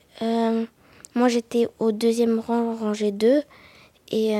moi, 1.15 1.29
j'étais 1.29 1.69
au 1.79 1.93
deuxième 1.93 2.39
rang, 2.39 2.75
rangée 2.75 3.13
2. 3.13 3.43
Et 4.13 4.37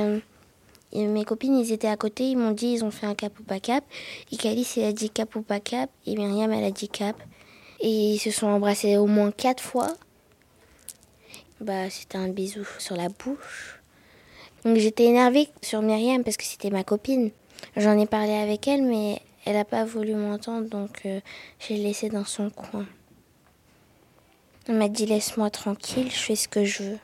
mes 0.93 1.25
copines, 1.25 1.57
ils 1.57 1.71
étaient 1.71 1.87
à 1.87 1.97
côté, 1.97 2.29
ils 2.29 2.37
m'ont 2.37 2.51
dit, 2.51 2.67
ils 2.67 2.85
ont 2.85 2.91
fait 2.91 3.05
un 3.05 3.15
cap 3.15 3.37
ou 3.39 3.43
pas 3.43 3.59
cap. 3.59 3.83
Et 4.31 4.37
Calice, 4.37 4.77
elle 4.77 4.85
a 4.85 4.93
dit 4.93 5.09
cap 5.09 5.35
ou 5.35 5.41
pas 5.41 5.59
cap. 5.59 5.89
Et 6.05 6.15
Myriam, 6.15 6.51
elle 6.51 6.63
a 6.63 6.71
dit 6.71 6.89
cap. 6.89 7.15
Et 7.79 8.13
ils 8.13 8.19
se 8.19 8.31
sont 8.31 8.47
embrassés 8.47 8.97
au 8.97 9.05
moins 9.05 9.31
quatre 9.31 9.61
fois. 9.61 9.95
Bah, 11.59 11.89
c'était 11.89 12.17
un 12.17 12.29
bisou 12.29 12.65
sur 12.79 12.95
la 12.95 13.09
bouche. 13.09 13.81
Donc 14.63 14.77
j'étais 14.77 15.05
énervée 15.05 15.49
sur 15.61 15.81
Myriam 15.81 16.23
parce 16.23 16.37
que 16.37 16.43
c'était 16.43 16.69
ma 16.69 16.83
copine. 16.83 17.31
J'en 17.75 17.97
ai 17.97 18.05
parlé 18.05 18.33
avec 18.33 18.67
elle, 18.67 18.83
mais 18.83 19.21
elle 19.47 19.53
n'a 19.53 19.63
pas 19.63 19.85
voulu 19.85 20.13
m'entendre, 20.13 20.67
donc 20.67 21.03
euh, 21.05 21.21
je 21.57 21.69
l'ai 21.69 21.81
laissée 21.81 22.09
dans 22.09 22.25
son 22.25 22.49
coin. 22.49 22.85
Elle 24.67 24.75
m'a 24.75 24.89
dit 24.89 25.05
laisse-moi 25.05 25.49
tranquille, 25.49 26.11
je 26.11 26.17
fais 26.17 26.35
ce 26.35 26.49
que 26.49 26.65
je 26.65 26.83
veux. 26.83 26.99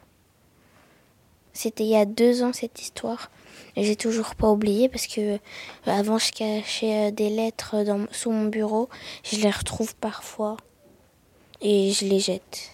C'était 1.53 1.85
il 1.85 1.91
y 1.91 1.95
a 1.95 2.03
deux 2.03 2.43
ans 2.43 2.51
cette 2.51 2.81
histoire. 2.81 3.31
J'ai 3.77 3.95
toujours 3.95 4.35
pas 4.35 4.51
oublié 4.51 4.89
parce 4.89 5.07
que 5.07 5.35
euh, 5.35 5.37
avant 5.85 6.17
je 6.17 6.33
cachais 6.33 7.07
euh, 7.07 7.11
des 7.11 7.29
lettres 7.29 7.77
sous 8.11 8.31
mon 8.31 8.47
bureau. 8.47 8.89
Je 9.23 9.37
les 9.37 9.49
retrouve 9.49 9.95
parfois 9.95 10.57
et 11.61 11.91
je 11.91 12.03
les 12.05 12.19
jette. 12.19 12.71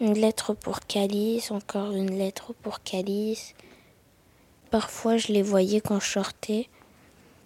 Une 0.00 0.14
lettre 0.14 0.54
pour 0.54 0.78
Calice, 0.78 1.50
encore 1.50 1.90
une 1.90 2.16
lettre 2.16 2.52
pour 2.62 2.84
Calice. 2.84 3.54
Parfois 4.70 5.16
je 5.16 5.32
les 5.32 5.42
voyais 5.42 5.80
quand 5.80 5.98
je 5.98 6.08
sortais. 6.08 6.68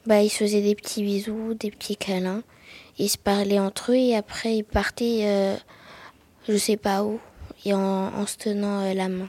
Bah, 0.07 0.23
ils 0.23 0.31
se 0.31 0.39
faisaient 0.39 0.63
des 0.63 0.75
petits 0.75 1.03
bisous, 1.03 1.55
des 1.55 1.71
petits 1.71 1.97
câlins. 1.97 2.43
Ils 2.99 3.09
se 3.09 3.19
parlaient 3.19 3.59
entre 3.59 3.93
eux 3.93 3.97
et 3.97 4.17
après 4.17 4.57
ils 4.57 4.65
partaient, 4.65 5.23
euh, 5.25 5.57
je 6.49 6.57
sais 6.57 6.77
pas 6.77 7.03
où, 7.03 7.21
et 7.65 7.75
en, 7.75 7.79
en 7.81 8.27
se 8.27 8.37
tenant 8.37 8.93
la 8.95 9.09
main. 9.09 9.29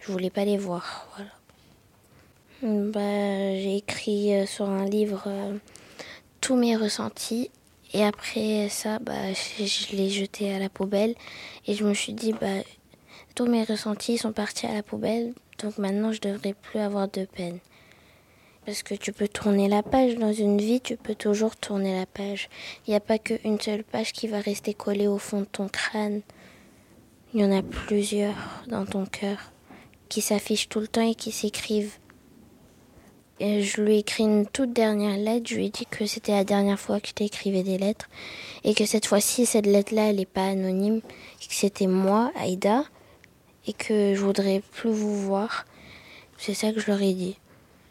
Je 0.00 0.12
voulais 0.12 0.30
pas 0.30 0.44
les 0.44 0.58
voir, 0.58 1.08
voilà. 1.16 1.30
Bah, 2.60 3.54
j'ai 3.54 3.76
écrit 3.76 4.34
euh, 4.34 4.46
sur 4.46 4.68
un 4.68 4.84
livre 4.84 5.24
euh, 5.26 5.56
tous 6.40 6.56
mes 6.56 6.76
ressentis. 6.76 7.50
Et 7.94 8.04
après 8.04 8.68
ça, 8.68 8.98
bah, 8.98 9.32
je, 9.32 9.64
je 9.64 9.96
l'ai 9.96 10.10
jeté 10.10 10.52
à 10.52 10.58
la 10.58 10.68
poubelle. 10.68 11.14
Et 11.66 11.74
je 11.74 11.84
me 11.84 11.94
suis 11.94 12.12
dit, 12.12 12.32
bah, 12.32 12.62
tous 13.34 13.46
mes 13.46 13.64
ressentis 13.64 14.18
sont 14.18 14.32
partis 14.32 14.66
à 14.66 14.74
la 14.74 14.82
poubelle. 14.82 15.32
Donc 15.62 15.78
maintenant, 15.78 16.12
je 16.12 16.20
devrais 16.20 16.52
plus 16.54 16.80
avoir 16.80 17.08
de 17.08 17.24
peine. 17.24 17.58
Parce 18.68 18.82
que 18.82 18.94
tu 18.94 19.14
peux 19.14 19.28
tourner 19.28 19.66
la 19.66 19.82
page 19.82 20.16
dans 20.16 20.34
une 20.34 20.58
vie, 20.58 20.82
tu 20.82 20.98
peux 20.98 21.14
toujours 21.14 21.56
tourner 21.56 21.98
la 21.98 22.04
page. 22.04 22.50
Il 22.86 22.90
n'y 22.90 22.96
a 22.96 23.00
pas 23.00 23.16
qu'une 23.16 23.58
seule 23.58 23.82
page 23.82 24.12
qui 24.12 24.28
va 24.28 24.40
rester 24.40 24.74
collée 24.74 25.06
au 25.06 25.16
fond 25.16 25.40
de 25.40 25.46
ton 25.46 25.68
crâne. 25.68 26.20
Il 27.32 27.40
y 27.40 27.44
en 27.46 27.50
a 27.50 27.62
plusieurs 27.62 28.34
dans 28.66 28.84
ton 28.84 29.06
cœur 29.06 29.38
qui 30.10 30.20
s'affichent 30.20 30.68
tout 30.68 30.80
le 30.80 30.86
temps 30.86 31.00
et 31.00 31.14
qui 31.14 31.32
s'écrivent 31.32 31.96
et 33.40 33.62
je 33.62 33.80
lui 33.80 33.94
ai 33.94 33.98
écrit 34.00 34.24
une 34.24 34.46
toute 34.46 34.74
dernière 34.74 35.16
lettre. 35.16 35.48
Je 35.48 35.54
lui 35.54 35.66
ai 35.66 35.70
dit 35.70 35.86
que 35.86 36.04
c'était 36.04 36.32
la 36.32 36.44
dernière 36.44 36.78
fois 36.78 37.00
que 37.00 37.10
t'écrivais 37.10 37.62
des 37.62 37.78
lettres. 37.78 38.10
Et 38.64 38.74
que 38.74 38.84
cette 38.84 39.06
fois-ci, 39.06 39.46
cette 39.46 39.64
lettre-là, 39.64 40.10
elle 40.10 40.16
n'est 40.16 40.26
pas 40.26 40.44
anonyme. 40.44 41.00
Que 41.00 41.54
c'était 41.54 41.86
moi, 41.86 42.32
Aïda. 42.34 42.84
Et 43.66 43.72
que 43.72 44.14
je 44.14 44.20
voudrais 44.20 44.60
plus 44.72 44.90
vous 44.90 45.16
voir. 45.22 45.64
C'est 46.36 46.52
ça 46.52 46.70
que 46.70 46.80
je 46.80 46.88
leur 46.88 47.00
ai 47.00 47.14
dit. 47.14 47.38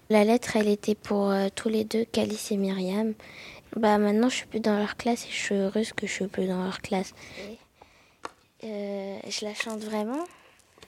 La 0.10 0.24
lettre, 0.24 0.56
elle 0.56 0.70
était 0.70 0.96
pour 0.96 1.30
euh, 1.30 1.48
tous 1.54 1.68
les 1.68 1.84
deux, 1.84 2.06
Calice 2.06 2.52
et 2.52 2.58
Myriam. 2.58 3.14
Bah 3.76 3.98
maintenant, 3.98 4.30
je 4.30 4.36
suis 4.36 4.46
plus 4.48 4.62
dans 4.62 4.78
leur 4.78 4.96
classe 4.96 5.26
et 5.26 5.30
je 5.30 5.36
suis 5.36 5.56
heureuse 5.56 5.92
que 5.92 6.08
je 6.08 6.12
suis 6.12 6.28
plus 6.28 6.48
dans 6.48 6.64
leur 6.64 6.82
classe. 6.82 7.14
Euh, 8.64 9.18
je 9.28 9.46
la 9.46 9.54
chante 9.54 9.82
vraiment? 9.82 10.24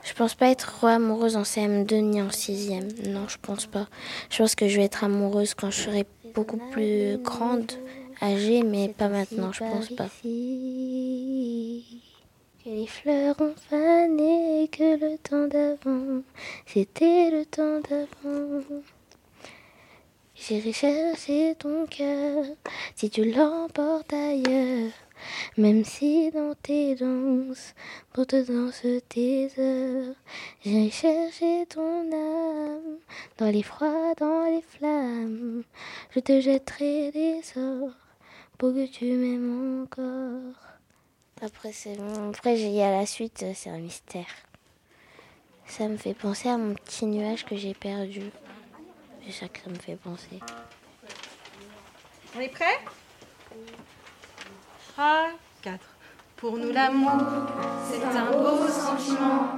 Je 0.04 0.14
pense 0.14 0.36
pas 0.36 0.50
être 0.50 0.86
amoureuse 0.86 1.36
en 1.36 1.42
CM2 1.42 1.96
ni 2.00 2.22
en 2.22 2.30
6e. 2.30 3.10
Non, 3.10 3.28
je 3.28 3.38
pense 3.42 3.66
pas. 3.66 3.88
Je 4.30 4.38
pense 4.38 4.56
que 4.56 4.70
je 4.70 4.78
vais 4.78 4.86
être 4.86 5.04
amoureuse 5.04 5.54
quand 5.54 5.70
je 5.72 5.82
serai 5.82 6.06
beaucoup 6.34 6.58
plus 6.72 7.18
grande, 7.18 7.74
âgée, 8.22 8.64
mais 8.64 8.88
pas 8.90 9.10
maintenant, 9.10 9.52
je 9.52 9.60
pense 9.60 9.90
pas. 9.90 10.08
Que 12.64 12.70
les 12.70 12.88
fleurs 12.88 13.36
ont 13.42 13.56
fané, 13.70 14.70
que 14.72 14.98
le 15.00 15.18
temps 15.18 15.48
d'avant, 15.48 16.22
c'était 16.66 17.32
le 17.32 17.46
temps 17.46 17.82
d'avant. 17.82 18.82
J'irai 20.41 20.71
chercher 20.71 21.56
ton 21.56 21.86
cœur 21.86 22.45
si 22.95 23.10
tu 23.10 23.30
l'emportes 23.30 24.13
ailleurs. 24.13 24.91
Même 25.58 25.84
si 25.84 26.32
dans 26.32 26.56
tes 26.56 26.95
danses, 26.95 27.73
pour 28.13 28.25
te 28.25 28.41
danser 28.41 29.04
tes 29.10 29.49
heures, 29.58 30.15
j'ai 30.63 30.89
cherché 30.89 31.65
ton 31.67 32.10
âme, 32.12 32.97
dans 33.38 33.52
les 33.52 33.63
froids, 33.63 34.13
dans 34.17 34.45
les 34.45 34.62
flammes, 34.62 35.63
je 36.12 36.19
te 36.21 36.39
jetterai 36.39 37.12
des 37.12 37.41
sorts 37.43 37.91
pour 38.58 38.73
que 38.73 38.88
tu 38.88 39.06
m'aimes 39.06 39.84
encore. 39.84 40.56
Après, 41.41 41.73
c'est 41.73 41.97
bon. 41.97 42.30
Après, 42.30 42.56
j'ai 42.56 42.82
à 42.82 42.91
la 42.91 43.06
suite, 43.06 43.45
c'est 43.54 43.69
un 43.69 43.80
mystère. 43.80 44.34
Ça 45.65 45.88
me 45.89 45.97
fait 45.97 46.13
penser 46.13 46.47
à 46.47 46.58
mon 46.58 46.73
petit 46.75 47.06
nuage 47.06 47.45
que 47.45 47.58
j'ai 47.58 47.73
perdu. 47.73 48.32
C'est 49.30 49.42
ça 49.42 49.48
que 49.48 49.60
ça 49.60 49.70
me 49.70 49.76
fait 49.76 49.96
penser. 49.96 50.39
On 52.36 52.39
est 52.39 52.48
prêt 52.48 52.80
3, 54.94 55.28
4. 55.62 55.80
Pour 56.36 56.58
nous, 56.58 56.72
l'amour, 56.72 57.12
c'est 57.88 58.04
un 58.04 58.32
beau 58.32 58.68
sentiment, 58.68 59.50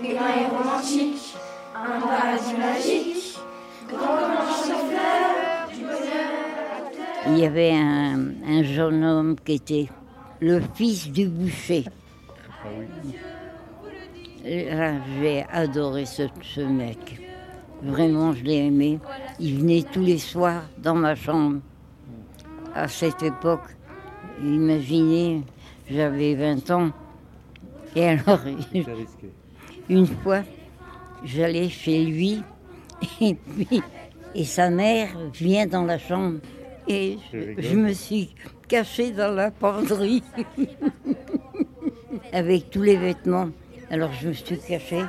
humain 0.00 0.36
et 0.40 0.46
romantique, 0.46 1.36
un 1.74 2.00
paradis 2.00 2.54
magique, 2.54 3.38
grand 3.86 4.16
comme 4.16 4.30
un 4.30 4.46
champ 4.46 4.86
de 4.86 4.88
fleurs, 4.88 5.68
du 5.74 5.80
bonheur. 5.82 7.26
Il 7.26 7.38
y 7.38 7.44
avait 7.44 7.74
un, 7.74 8.30
un 8.46 8.62
jeune 8.62 9.04
homme 9.04 9.36
qui 9.44 9.52
était 9.52 9.88
le 10.40 10.62
fils 10.74 11.08
du 11.10 11.28
boucher. 11.28 11.84
Là, 14.42 14.94
j'ai 15.20 15.44
adoré 15.52 16.06
ce, 16.06 16.28
ce 16.42 16.62
mec. 16.62 17.25
Vraiment, 17.82 18.32
je 18.32 18.44
l'ai 18.44 18.66
aimé. 18.66 18.98
Il 19.38 19.58
venait 19.58 19.82
tous 19.82 20.02
les 20.02 20.18
soirs 20.18 20.62
dans 20.78 20.94
ma 20.94 21.14
chambre. 21.14 21.60
À 22.74 22.88
cette 22.88 23.22
époque, 23.22 23.76
Imaginez, 24.42 25.42
j'avais 25.90 26.34
20 26.34 26.70
ans. 26.70 26.90
Et 27.94 28.04
alors, 28.04 28.40
une 29.88 30.06
fois, 30.06 30.42
j'allais 31.24 31.68
chez 31.68 32.04
lui 32.04 32.42
et 33.20 33.34
puis 33.34 33.82
Et 34.34 34.44
sa 34.44 34.68
mère 34.68 35.08
vient 35.32 35.66
dans 35.66 35.84
la 35.84 35.98
chambre. 35.98 36.40
Et 36.86 37.18
je, 37.32 37.54
je 37.58 37.76
me 37.76 37.92
suis 37.92 38.34
cachée 38.68 39.10
dans 39.10 39.32
la 39.32 39.50
penderie 39.50 40.22
avec 42.32 42.70
tous 42.70 42.82
les 42.82 42.96
vêtements. 42.96 43.48
Alors 43.90 44.10
je 44.20 44.28
me 44.28 44.32
suis 44.32 44.58
cachée 44.58 45.04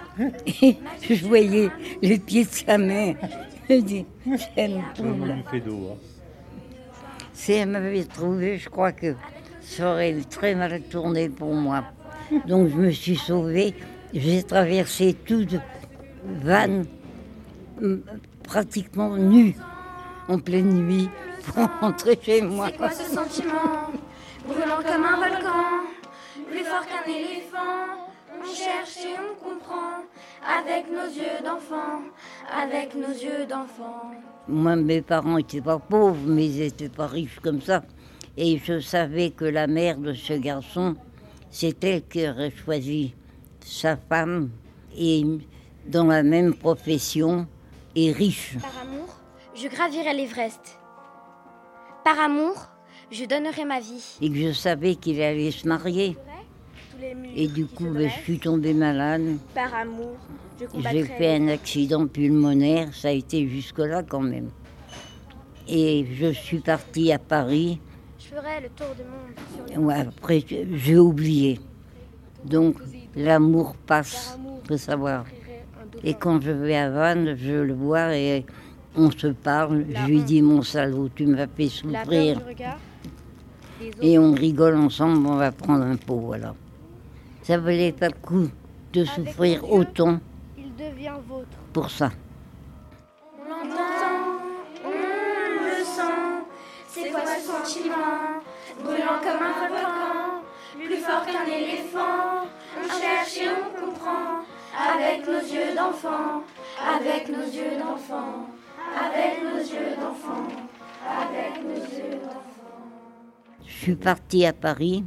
et 0.62 0.78
je 1.10 1.26
voyais 1.26 1.70
les 2.02 2.20
pieds 2.20 2.46
de 2.46 2.50
sa 2.50 2.78
mère. 2.78 3.16
Je 3.70 3.76
dis, 3.82 4.06
elle 4.56 4.72
me 4.78 4.94
trouve 4.94 5.28
là. 5.28 5.36
Si 7.34 7.54
elle 7.54 7.70
m'avait 7.70 8.04
trouvé, 8.04 8.58
je 8.58 8.70
crois 8.70 8.92
que 8.92 9.16
ça 9.62 9.92
aurait 9.92 10.16
très 10.30 10.56
mal 10.56 10.82
tourné 10.84 11.30
pour 11.30 11.54
moi. 11.54 11.84
Donc 12.48 12.70
je 12.70 12.76
me 12.76 12.92
suis 12.92 13.16
sauvée. 13.16 13.74
J'ai 14.14 14.44
traversé 14.44 15.14
toute 15.14 15.56
Vannes, 16.24 16.86
m- 17.82 18.02
pratiquement 18.44 19.16
nue, 19.18 19.56
en 20.30 20.40
pleine 20.40 20.72
nuit, 20.86 21.10
pour 21.46 21.68
rentrer 21.82 22.18
chez 22.22 22.42
moi. 22.42 22.68
C'est 22.72 22.78
quoi 22.78 22.90
ce 22.92 23.04
sentiment? 23.04 23.92
Brûlant 24.48 24.78
comme 24.78 25.04
un 25.04 25.18
volcan, 25.18 25.64
plus 26.50 26.64
fort 26.64 26.86
qu'un 26.86 27.12
éléphant. 27.12 28.07
On 28.50 28.56
cherche 28.56 28.98
et 29.04 29.16
on 29.20 29.36
comprend 29.44 30.04
avec 30.46 30.90
nos 30.90 31.06
yeux 31.06 31.44
d'enfant, 31.44 32.02
avec 32.50 32.96
nos 32.96 33.10
yeux 33.10 33.46
d'enfant. 33.46 34.12
Moi, 34.48 34.76
mes 34.78 35.02
parents 35.02 35.38
n'étaient 35.38 35.62
pas 35.62 35.80
pauvres, 35.80 36.26
mais 36.26 36.46
ils 36.46 36.60
n'étaient 36.60 36.90
pas 36.90 37.08
riches 37.08 37.40
comme 37.42 37.62
ça. 37.62 37.84
Et 38.38 38.58
je 38.64 38.80
savais 38.80 39.32
que 39.32 39.46
la 39.46 39.68
mère 39.68 39.98
de 39.98 40.14
ce 40.14 40.34
garçon, 40.34 40.96
c'est 41.50 41.84
elle 41.84 42.08
qui 42.08 42.28
aurait 42.28 42.52
choisi 42.52 43.14
sa 43.60 43.98
femme 43.98 44.50
et 44.98 45.26
dans 45.88 46.06
la 46.06 46.24
même 46.24 46.54
profession 46.54 47.48
et 47.96 48.12
riche. 48.12 48.56
Par 48.62 48.82
amour, 48.82 49.10
je 49.56 49.68
gravirai 49.68 50.14
l'Everest. 50.14 50.80
Par 52.06 52.20
amour, 52.20 52.56
je 53.12 53.26
donnerai 53.26 53.66
ma 53.66 53.80
vie. 53.80 54.18
Et 54.22 54.30
que 54.30 54.38
je 54.38 54.52
savais 54.54 54.96
qu'il 54.96 55.22
allait 55.22 55.52
se 55.52 55.68
marier. 55.68 56.18
Et 57.36 57.48
du 57.48 57.66
coup, 57.66 57.86
ben, 57.92 58.10
je 58.10 58.24
suis 58.24 58.40
tombée 58.40 58.74
malade. 58.74 59.38
Par 59.54 59.74
amour, 59.76 60.16
je 60.60 60.90
J'ai 60.90 61.04
fait 61.04 61.36
un 61.36 61.48
accident 61.50 62.08
pulmonaire, 62.08 62.94
ça 62.94 63.10
a 63.10 63.12
été 63.12 63.48
jusque-là 63.48 64.04
quand 64.04 64.22
même. 64.22 64.50
Et 65.68 66.06
je 66.14 66.32
suis 66.32 66.60
partie 66.60 67.12
à 67.12 67.20
Paris. 67.20 67.80
Je 68.20 68.26
ferai 68.36 68.62
le 68.62 68.70
tour 68.70 68.88
du 68.96 69.04
monde. 69.04 69.36
sur 69.68 69.78
les- 69.80 69.86
Ouais, 69.86 70.00
après, 70.08 70.44
j'ai 70.48 70.98
oublié. 70.98 71.60
Donc, 72.44 72.78
l'amour 73.16 73.76
passe, 73.86 74.40
faut 74.68 74.78
savoir. 74.78 75.26
Et 76.04 76.14
quand 76.14 76.42
je 76.42 76.52
vais 76.52 76.76
à 76.78 76.90
Vannes, 76.90 77.36
je 77.38 77.54
le 77.54 77.74
vois 77.74 78.16
et 78.16 78.46
on 78.96 79.12
se 79.12 79.28
parle. 79.28 79.86
Je 79.94 80.06
lui 80.06 80.22
dis, 80.24 80.42
mon 80.42 80.62
salaud, 80.62 81.10
tu 81.14 81.26
m'as 81.26 81.48
fait 81.48 81.68
souffrir. 81.70 82.40
Et 84.02 84.18
on 84.18 84.34
rigole 84.34 84.76
ensemble, 84.76 85.28
on 85.28 85.36
va 85.36 85.52
prendre 85.52 85.84
un 85.84 85.98
pot, 85.98 86.20
voilà. 86.20 86.56
Ça 87.48 87.58
valait 87.58 87.94
pas 87.94 88.10
le 88.10 88.14
coup 88.22 88.50
de 88.92 89.06
souffrir 89.06 89.64
Dieu. 89.64 89.72
autant 89.72 90.20
Il 90.58 90.76
devient 90.76 91.16
vôtre. 91.26 91.48
pour 91.72 91.90
ça. 91.90 92.12
On 93.40 93.50
l'entend, 93.50 94.42
on 94.84 94.90
le 94.90 95.82
sent. 95.82 96.44
C'est 96.90 97.10
quoi 97.10 97.22
ce 97.26 97.48
sentiment? 97.48 98.42
Brûlant 98.84 99.20
comme 99.24 99.48
un 99.48 99.70
volcan, 99.70 100.44
plus 100.76 100.98
fort 100.98 101.26
qu'un 101.26 101.46
éléphant. 101.46 102.50
On 102.80 103.00
cherche 103.00 103.38
et 103.38 103.48
on 103.48 103.80
comprend 103.80 104.44
avec 104.78 105.26
nos 105.26 105.40
yeux 105.40 105.74
d'enfant, 105.74 106.44
avec 106.86 107.30
nos 107.30 107.46
yeux 107.46 107.78
d'enfant, 107.80 108.50
avec 108.94 109.42
nos 109.42 109.58
yeux 109.58 109.96
d'enfant, 109.96 110.48
avec 111.02 111.64
nos 111.64 111.80
yeux 111.80 112.20
d'enfant. 112.20 112.84
Je 113.66 113.72
suis 113.72 113.96
partie 113.96 114.46
à 114.46 114.52
Paris 114.52 115.06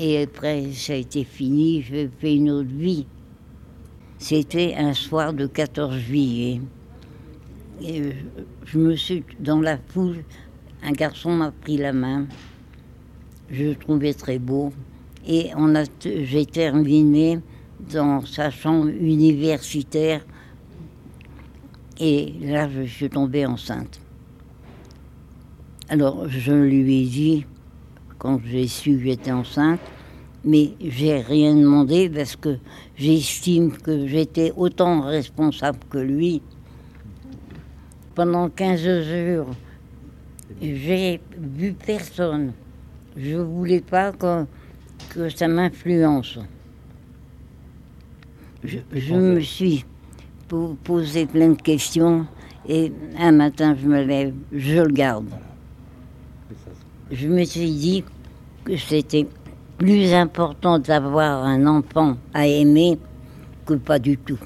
et 0.00 0.22
après 0.22 0.72
ça 0.72 0.94
a 0.94 0.96
été 0.96 1.24
fini, 1.24 1.82
j'ai 1.82 2.08
fait 2.18 2.34
une 2.34 2.50
autre 2.50 2.70
vie. 2.70 3.06
C'était 4.18 4.74
un 4.76 4.94
soir 4.94 5.34
de 5.34 5.46
14 5.46 5.98
juillet. 5.98 6.62
Et 7.82 8.02
je, 8.02 8.10
je 8.64 8.78
me 8.78 8.96
suis 8.96 9.22
dans 9.38 9.60
la 9.60 9.76
foule, 9.76 10.24
un 10.82 10.92
garçon 10.92 11.32
m'a 11.32 11.50
pris 11.50 11.76
la 11.76 11.92
main. 11.92 12.26
Je 13.50 13.64
le 13.64 13.74
trouvais 13.74 14.14
très 14.14 14.38
beau 14.38 14.72
et 15.26 15.50
on 15.54 15.74
a, 15.74 15.84
j'ai 16.02 16.46
terminé 16.46 17.40
dans 17.92 18.24
sa 18.24 18.50
chambre 18.50 18.88
universitaire 18.88 20.24
et 21.98 22.32
là 22.40 22.70
je 22.70 22.82
suis 22.84 23.10
tombée 23.10 23.44
enceinte. 23.44 24.00
Alors 25.90 26.26
je 26.28 26.52
lui 26.52 27.02
ai 27.02 27.06
dit, 27.06 27.46
quand 28.20 28.38
j'ai 28.46 28.68
su 28.68 28.96
que 28.98 29.04
j'étais 29.04 29.32
enceinte, 29.32 29.80
mais 30.44 30.72
j'ai 30.80 31.18
rien 31.20 31.54
demandé 31.54 32.08
parce 32.08 32.36
que 32.36 32.58
j'estime 32.96 33.72
que 33.72 34.06
j'étais 34.06 34.52
autant 34.56 35.00
responsable 35.00 35.78
que 35.90 35.98
lui. 35.98 36.40
Pendant 38.14 38.48
15 38.50 38.80
jours, 38.80 39.46
j'ai 40.60 41.20
vu 41.38 41.72
personne. 41.72 42.52
Je 43.16 43.36
voulais 43.36 43.80
pas 43.80 44.12
que, 44.12 45.28
ça 45.30 45.48
m'influence. 45.48 46.38
Je, 48.62 49.14
me 49.14 49.40
suis 49.40 49.84
po- 50.46 50.76
posé 50.84 51.24
plein 51.24 51.50
de 51.50 51.62
questions 51.62 52.26
et 52.68 52.92
un 53.18 53.32
matin 53.32 53.74
je 53.80 53.88
me 53.88 54.04
lève, 54.04 54.34
je 54.52 54.80
le 54.82 54.92
garde. 54.92 55.30
Je 57.10 57.26
me 57.26 57.42
suis 57.42 57.72
dit 57.72 58.04
que 58.64 58.76
c'était 58.76 59.26
plus 59.78 60.12
important 60.12 60.78
d'avoir 60.78 61.44
un 61.44 61.66
enfant 61.66 62.16
à 62.32 62.46
aimer 62.46 62.98
que 63.66 63.74
pas 63.74 63.98
du 63.98 64.16
tout. 64.16 64.38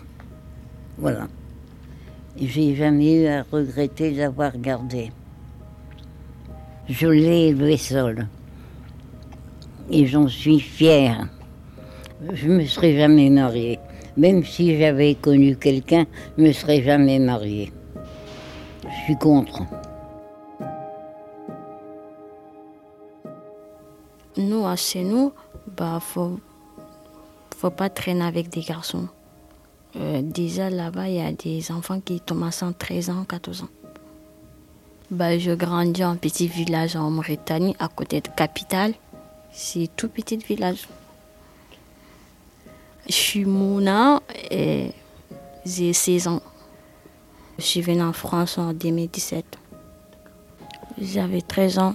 Voilà. 0.97 1.29
J'ai 2.41 2.75
jamais 2.75 3.23
eu 3.23 3.27
à 3.27 3.45
regretter 3.53 4.12
d'avoir 4.12 4.57
gardé. 4.57 5.11
Je 6.89 7.07
l'ai 7.07 7.49
élevé 7.49 7.77
seul. 7.77 8.29
Et 9.91 10.07
j'en 10.07 10.27
suis 10.29 10.61
fière. 10.61 11.29
Je 12.33 12.49
ne 12.49 12.57
me 12.57 12.65
serais 12.65 12.97
jamais 12.97 13.29
mariée. 13.29 13.79
Même 14.17 14.43
si 14.43 14.79
j'avais 14.79 15.17
connu 15.17 15.57
quelqu'un, 15.57 16.07
je 16.39 16.43
ne 16.43 16.49
me 16.49 16.53
serais 16.53 16.83
jamais 16.83 17.19
mariée. 17.19 17.71
Je 18.85 19.05
suis 19.05 19.19
contre. 19.19 19.65
Nous, 24.37 24.66
à 24.66 24.76
chez 24.76 25.05
nous, 25.05 25.32
bah, 25.76 26.01
faut, 26.01 26.41
faut 27.57 27.70
pas 27.70 27.89
traîner 27.89 28.24
avec 28.24 28.49
des 28.49 28.62
garçons. 28.62 29.09
Euh, 29.97 30.22
déjà 30.22 30.70
là-bas, 30.70 31.09
il 31.09 31.14
y 31.14 31.20
a 31.20 31.32
des 31.32 31.70
enfants 31.70 32.01
qui 32.01 32.20
tombent 32.20 32.43
enceintes 32.43 32.78
13 32.78 33.11
ans, 33.11 33.24
14 33.24 33.62
ans. 33.62 33.68
Bah, 35.11 35.39
je 35.39 35.53
grandis 35.53 36.05
en 36.05 36.16
petit 36.16 36.49
village 36.49 36.97
en 36.97 37.11
Mauritanie, 37.11 37.76
à 37.78 37.89
côté 37.89 38.20
de 38.20 38.28
capitale. 38.28 38.95
C'est 39.53 39.89
tout 39.95 40.09
petit 40.09 40.37
village. 40.37 40.89
Je 43.07 43.12
suis 43.12 43.45
Mouna 43.45 44.20
et 44.51 44.91
j'ai 45.64 45.93
16 45.93 46.26
ans. 46.26 46.43
Je 47.59 47.62
suis 47.62 47.82
venue 47.82 48.03
en 48.03 48.12
France 48.12 48.59
en 48.59 48.72
2017. 48.72 49.45
J'avais 51.01 51.43
13 51.43 51.78
ans. 51.78 51.95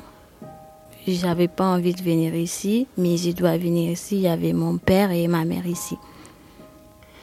J'avais 1.16 1.47
pas 1.47 1.66
envie 1.66 1.93
de 1.93 2.01
venir 2.01 2.36
ici, 2.36 2.88
mais 2.97 3.18
je 3.18 3.32
dois 3.32 3.57
venir 3.57 3.91
ici. 3.91 4.18
Il 4.18 4.22
y 4.22 4.28
avait 4.28 4.53
mon 4.53 4.78
père 4.78 5.12
et 5.12 5.28
ma 5.28 5.45
mère 5.45 5.66
ici. 5.66 5.97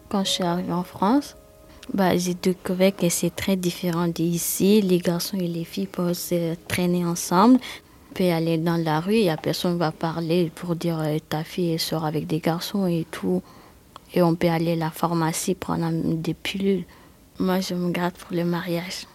Quand 0.08 0.24
je 0.24 0.30
suis 0.30 0.44
arrivée 0.44 0.72
en 0.72 0.82
France, 0.82 1.36
bah, 1.92 2.16
j'ai 2.16 2.34
découvert 2.34 2.94
que 2.94 3.08
c'est 3.08 3.34
très 3.34 3.56
différent 3.56 4.08
d'ici. 4.08 4.80
Les 4.82 4.98
garçons 4.98 5.36
et 5.38 5.46
les 5.46 5.64
filles 5.64 5.86
peuvent 5.86 6.14
se 6.14 6.54
traîner 6.68 7.04
ensemble. 7.04 7.58
Peut 8.14 8.30
aller 8.30 8.58
dans 8.58 8.76
la 8.76 9.00
rue, 9.00 9.28
a 9.28 9.36
personne 9.36 9.76
va 9.76 9.92
parler 9.92 10.50
pour 10.54 10.74
dire 10.74 10.98
euh, 11.00 11.18
ta 11.28 11.44
fille 11.44 11.78
sort 11.78 12.06
avec 12.06 12.26
des 12.26 12.40
garçons 12.40 12.86
et 12.86 13.06
tout. 13.10 13.42
Et 14.14 14.22
on 14.22 14.34
peut 14.34 14.48
aller 14.48 14.72
à 14.72 14.76
la 14.76 14.90
pharmacie 14.90 15.54
prendre 15.54 15.90
des 15.92 16.34
pilules. 16.34 16.84
Moi, 17.38 17.60
je 17.60 17.74
me 17.74 17.90
garde 17.90 18.14
pour 18.14 18.34
le 18.34 18.44
mariage. 18.44 19.06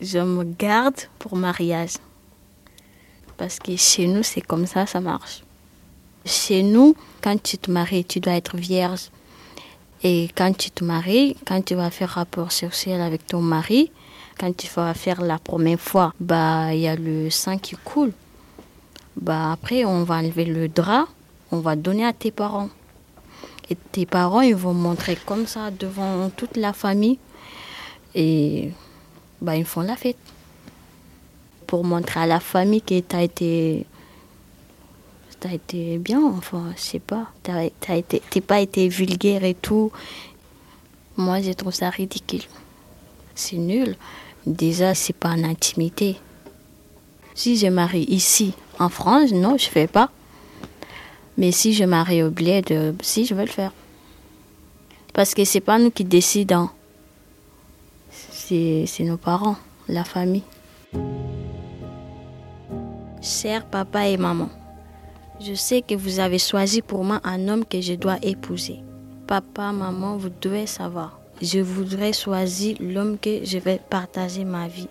Je 0.00 0.18
me 0.18 0.44
garde 0.44 0.94
pour 1.18 1.36
mariage. 1.36 1.94
Parce 3.36 3.58
que 3.58 3.76
chez 3.76 4.06
nous, 4.06 4.22
c'est 4.22 4.40
comme 4.40 4.66
ça, 4.66 4.86
ça 4.86 5.00
marche. 5.00 5.42
Chez 6.24 6.62
nous, 6.62 6.94
quand 7.22 7.40
tu 7.42 7.58
te 7.58 7.70
maries, 7.70 8.04
tu 8.04 8.20
dois 8.20 8.34
être 8.34 8.56
vierge. 8.56 9.10
Et 10.02 10.28
quand 10.36 10.56
tu 10.56 10.70
te 10.70 10.84
maries, 10.84 11.36
quand 11.46 11.62
tu 11.64 11.74
vas 11.74 11.90
faire 11.90 12.10
rapport 12.10 12.52
sexuel 12.52 13.00
avec 13.00 13.26
ton 13.26 13.40
mari, 13.40 13.90
quand 14.38 14.54
tu 14.56 14.68
vas 14.74 14.92
faire 14.94 15.22
la 15.22 15.38
première 15.38 15.80
fois, 15.80 16.12
bah 16.20 16.74
il 16.74 16.80
y 16.80 16.88
a 16.88 16.96
le 16.96 17.30
sang 17.30 17.58
qui 17.58 17.76
coule. 17.76 18.12
Bah 19.16 19.52
après, 19.52 19.84
on 19.84 20.04
va 20.04 20.16
enlever 20.16 20.44
le 20.44 20.68
drap, 20.68 21.06
on 21.52 21.60
va 21.60 21.76
donner 21.76 22.04
à 22.04 22.12
tes 22.12 22.30
parents. 22.30 22.68
Et 23.70 23.76
tes 23.76 24.04
parents, 24.04 24.42
ils 24.42 24.54
vont 24.54 24.74
montrer 24.74 25.16
comme 25.16 25.46
ça 25.46 25.70
devant 25.70 26.28
toute 26.30 26.56
la 26.56 26.72
famille. 26.72 27.18
Et 28.14 28.70
bah, 29.40 29.56
ils 29.56 29.64
font 29.64 29.80
la 29.80 29.96
fête. 29.96 30.18
Pour 31.74 31.82
montrer 31.82 32.20
à 32.20 32.26
la 32.26 32.38
famille 32.38 32.82
que 32.82 33.00
tu 33.00 33.16
as 33.16 33.24
été. 33.24 33.84
T'as 35.40 35.50
été 35.54 35.98
bien, 35.98 36.22
enfin, 36.24 36.72
je 36.76 36.80
sais 36.80 36.98
pas. 37.00 37.26
T'as 37.42 37.68
t'as 37.80 37.96
été, 37.96 38.22
t'es 38.30 38.40
pas 38.40 38.60
été 38.60 38.86
vulgaire 38.86 39.42
et 39.42 39.54
tout. 39.54 39.90
Moi, 41.16 41.42
je 41.42 41.50
trouve 41.50 41.74
ça 41.74 41.90
ridicule. 41.90 42.44
C'est 43.34 43.56
nul. 43.56 43.96
Déjà, 44.46 44.94
c'est 44.94 45.16
pas 45.16 45.30
en 45.30 45.42
intimité. 45.42 46.14
Si 47.34 47.56
je 47.56 47.66
marie 47.66 48.04
ici, 48.04 48.54
en 48.78 48.88
France, 48.88 49.32
non, 49.32 49.58
je 49.58 49.68
fais 49.68 49.88
pas. 49.88 50.10
Mais 51.36 51.50
si 51.50 51.72
je 51.72 51.82
marie 51.82 52.22
au 52.22 52.30
bled, 52.30 52.94
si, 53.02 53.26
je 53.26 53.34
vais 53.34 53.46
le 53.46 53.50
faire. 53.50 53.72
Parce 55.12 55.34
que 55.34 55.44
c'est 55.44 55.58
pas 55.60 55.80
nous 55.80 55.90
qui 55.90 56.04
décidons. 56.04 56.68
C'est 58.12 58.86
nos 59.00 59.16
parents, 59.16 59.56
la 59.88 60.04
famille. 60.04 60.44
Chers 63.24 63.64
papa 63.64 64.06
et 64.06 64.18
maman, 64.18 64.50
je 65.40 65.54
sais 65.54 65.80
que 65.80 65.94
vous 65.94 66.20
avez 66.20 66.38
choisi 66.38 66.82
pour 66.82 67.04
moi 67.04 67.22
un 67.24 67.48
homme 67.48 67.64
que 67.64 67.80
je 67.80 67.94
dois 67.94 68.18
épouser. 68.20 68.80
Papa, 69.26 69.72
maman, 69.72 70.18
vous 70.18 70.28
devez 70.42 70.66
savoir. 70.66 71.18
Je 71.40 71.60
voudrais 71.60 72.12
choisir 72.12 72.76
l'homme 72.80 73.16
que 73.16 73.42
je 73.42 73.56
vais 73.56 73.80
partager 73.88 74.44
ma 74.44 74.68
vie. 74.68 74.90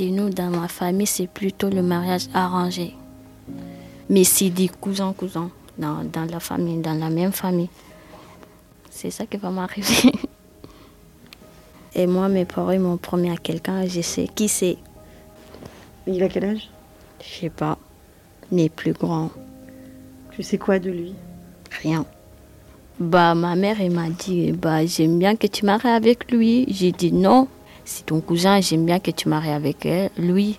Nous, 0.00 0.28
dans 0.28 0.50
ma 0.50 0.68
famille, 0.68 1.06
c'est 1.06 1.26
plutôt 1.26 1.70
le 1.70 1.80
mariage 1.80 2.26
arrangé. 2.34 2.94
Mais 4.10 4.24
c'est 4.24 4.50
des 4.50 4.68
cousins-cousins 4.68 5.50
dans, 5.78 6.04
dans 6.04 6.30
la 6.30 6.38
famille, 6.38 6.82
dans 6.82 7.00
la 7.00 7.08
même 7.08 7.32
famille. 7.32 7.70
C'est 8.90 9.10
ça 9.10 9.24
qui 9.24 9.38
va 9.38 9.48
m'arriver. 9.48 10.12
Et 11.94 12.06
moi, 12.06 12.28
mes 12.28 12.44
parents 12.44 12.72
ils 12.72 12.80
m'ont 12.80 12.96
promis 12.96 13.30
à 13.30 13.36
quelqu'un, 13.36 13.86
je 13.86 14.00
sais 14.00 14.26
qui 14.34 14.48
c'est. 14.48 14.78
Il 16.06 16.22
a 16.22 16.28
quel 16.28 16.44
âge? 16.44 16.70
Je 17.20 17.40
sais 17.40 17.50
pas. 17.50 17.78
Mais 18.50 18.68
plus 18.68 18.92
grand. 18.92 19.30
Tu 20.32 20.42
sais 20.42 20.58
quoi 20.58 20.78
de 20.78 20.90
lui? 20.90 21.14
Rien. 21.82 22.04
Bah, 22.98 23.34
ma 23.34 23.56
mère, 23.56 23.80
elle 23.80 23.92
m'a 23.92 24.08
dit, 24.10 24.52
bah, 24.52 24.84
j'aime 24.86 25.18
bien 25.18 25.36
que 25.36 25.46
tu 25.46 25.64
maries 25.64 25.88
avec 25.88 26.30
lui. 26.30 26.66
J'ai 26.68 26.92
dit 26.92 27.12
non. 27.12 27.48
C'est 27.84 28.06
ton 28.06 28.20
cousin, 28.20 28.60
j'aime 28.60 28.86
bien 28.86 28.98
que 28.98 29.10
tu 29.10 29.28
maries 29.28 29.50
avec 29.50 29.86
elle. 29.86 30.10
lui. 30.16 30.58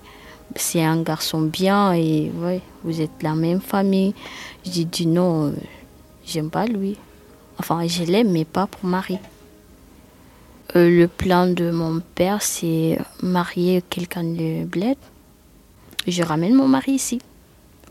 C'est 0.55 0.83
un 0.83 1.01
garçon 1.01 1.41
bien 1.41 1.93
et 1.93 2.31
ouais, 2.39 2.61
vous 2.83 3.01
êtes 3.01 3.23
la 3.23 3.33
même 3.33 3.61
famille. 3.61 4.13
J'ai 4.63 4.85
dit 4.85 5.07
non, 5.07 5.53
j'aime 6.25 6.49
pas 6.49 6.65
lui. 6.65 6.97
Enfin, 7.57 7.85
je 7.87 8.03
l'aime, 8.03 8.31
mais 8.31 8.45
pas 8.45 8.67
pour 8.67 8.87
mari. 8.87 9.17
Euh, 10.75 10.89
le 10.89 11.07
plan 11.07 11.47
de 11.47 11.71
mon 11.71 12.01
père, 12.15 12.41
c'est 12.41 12.97
marier 13.23 13.81
quelqu'un 13.89 14.23
de 14.23 14.65
bled. 14.65 14.97
Je 16.07 16.21
ramène 16.21 16.53
mon 16.53 16.67
mari 16.67 16.93
ici. 16.93 17.21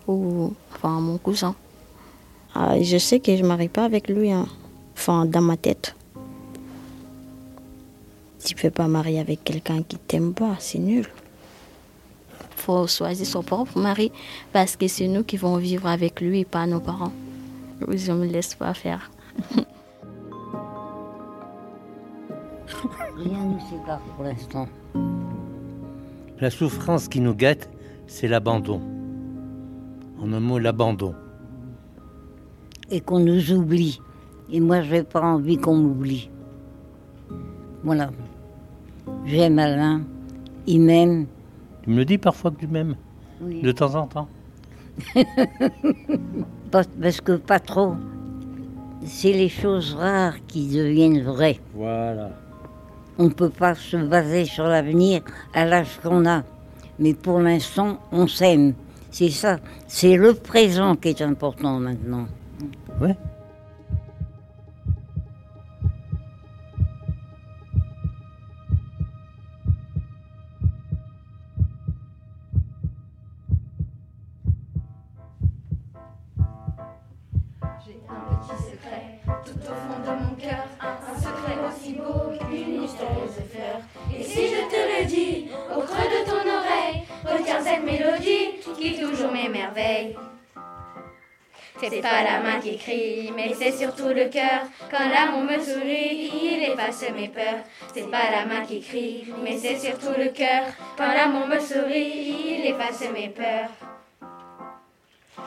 Ou, 0.07 0.53
enfin, 0.75 1.01
mon 1.01 1.17
cousin. 1.17 1.55
Ah, 2.55 2.81
je 2.81 2.99
sais 2.99 3.21
que 3.21 3.35
je 3.37 3.43
ne 3.43 3.49
marie 3.49 3.69
pas 3.69 3.85
avec 3.85 4.09
lui. 4.09 4.31
hein. 4.31 4.47
Enfin, 4.95 5.25
dans 5.25 5.41
ma 5.41 5.57
tête. 5.57 5.97
Tu 8.45 8.55
peux 8.55 8.71
pas 8.71 8.87
marier 8.87 9.19
avec 9.21 9.43
quelqu'un 9.43 9.83
qui 9.83 9.97
t'aime 9.97 10.35
pas, 10.35 10.57
c'est 10.59 10.79
nul. 10.79 11.09
faut 12.57 12.87
choisir 12.87 13.27
son 13.27 13.43
propre 13.43 13.79
mari 13.79 14.13
parce 14.53 14.77
que 14.77 14.87
c'est 14.89 15.09
nous 15.09 15.23
qui 15.25 15.37
vont 15.39 15.57
vivre 15.57 15.87
avec 15.87 16.21
lui 16.21 16.41
et 16.41 16.45
pas 16.45 16.67
nos 16.67 16.81
parents. 16.81 17.13
Je 17.89 18.13
me 18.13 18.27
laisse 18.27 18.55
pas 18.55 18.75
faire. 18.75 19.11
Rien 23.17 23.45
ne 23.45 23.55
nous 23.55 23.61
sépare 23.61 24.01
pour 24.17 24.25
l'instant. 24.25 24.69
La 26.41 26.51
souffrance 26.51 27.09
qui 27.09 27.21
nous 27.21 27.35
guette, 27.35 27.71
c'est 28.07 28.29
l'abandon. 28.29 28.81
En 30.21 30.33
un 30.33 30.41
mot, 30.41 30.59
l'abandon. 30.59 31.15
Et 32.91 33.01
qu'on 33.01 33.21
nous 33.21 33.53
oublie. 33.53 34.01
Et 34.51 34.61
moi, 34.61 34.83
je 34.83 34.91
n'ai 34.91 35.03
pas 35.03 35.23
envie 35.23 35.57
qu'on 35.57 35.77
m'oublie. 35.77 36.31
Voilà. 37.83 38.11
J'aime 39.25 39.59
Alain. 39.59 40.03
Il 40.67 40.83
m'aime. 40.83 41.27
Tu 41.83 41.91
me 41.91 41.97
le 41.97 42.05
dis 42.05 42.19
parfois 42.19 42.51
que 42.51 42.61
tu 42.61 42.67
m'aimes 42.67 42.97
Oui. 43.41 43.63
De 43.63 43.73
temps 43.73 43.95
en 43.95 44.07
temps 44.07 44.29
Parce 46.71 47.21
que 47.21 47.37
pas 47.37 47.61
trop. 47.61 47.95
C'est 49.05 49.33
les 49.33 49.49
choses 49.49 49.95
rares 49.95 50.45
qui 50.47 50.69
deviennent 50.69 51.23
vraies. 51.23 51.61
Voilà. 51.75 52.31
On 53.17 53.25
ne 53.25 53.29
peut 53.29 53.51
pas 53.51 53.75
se 53.75 53.97
baser 53.97 54.45
sur 54.45 54.65
l'avenir 54.65 55.23
à 55.53 55.65
l'âge 55.65 56.01
qu'on 56.03 56.27
a. 56.27 56.43
Mais 56.99 57.15
pour 57.15 57.41
l'instant, 57.41 58.01
on 58.13 58.27
s'aime. 58.27 58.75
C'est 59.11 59.31
ça. 59.31 59.59
C'est 59.87 60.17
le 60.17 60.35
présent 60.35 60.97
qui 60.97 61.11
est 61.11 61.23
important 61.23 61.79
maintenant. 61.79 62.27
Ouais. 63.01 63.17
J'ai 77.87 78.01
un 78.09 78.35
petit 78.37 78.63
secret 78.65 79.21
tout 79.45 79.59
au 79.61 79.75
fond 79.75 80.01
de 80.03 80.25
mon 80.25 80.35
cœur, 80.35 80.67
Et 84.19 84.23
si 84.23 84.49
je 84.49 84.63
te 84.69 84.77
le 84.77 85.05
dis 85.07 85.49
au 85.75 85.81
creux 85.81 86.09
de 86.09 86.25
ton 86.25 86.37
oreille, 86.37 87.03
retiens 87.25 87.61
cette 87.61 87.85
mélodie 87.85 88.61
qui 88.79 88.99
toujours 88.99 89.33
m'émerveille. 89.33 90.17
C'est 91.81 92.01
pas 92.01 92.23
la 92.23 92.41
main 92.41 92.61
qui 92.61 92.79
crie, 92.79 93.33
mais 93.37 93.53
c'est 93.53 93.73
surtout 93.73 94.09
le 94.09 94.29
cœur. 94.29 94.63
Quand 94.91 95.09
l'amour 95.09 95.43
me 95.43 95.59
sourit, 95.59 96.31
il 96.33 96.63
efface 96.63 97.05
mes 97.15 97.29
peurs. 97.29 97.65
C'est 97.93 98.11
pas 98.11 98.31
la 98.31 98.47
main 98.47 98.65
qui 98.65 98.81
crie, 98.81 99.25
mais 99.43 99.59
c'est 99.59 99.79
surtout 99.79 100.15
le 100.17 100.31
cœur. 100.31 100.63
Quand 100.97 101.13
l'amour 101.13 101.47
me 101.47 101.59
sourit, 101.59 102.37
il 102.59 102.67
efface 102.67 103.05
mes 103.13 103.29
peurs. 103.29 103.94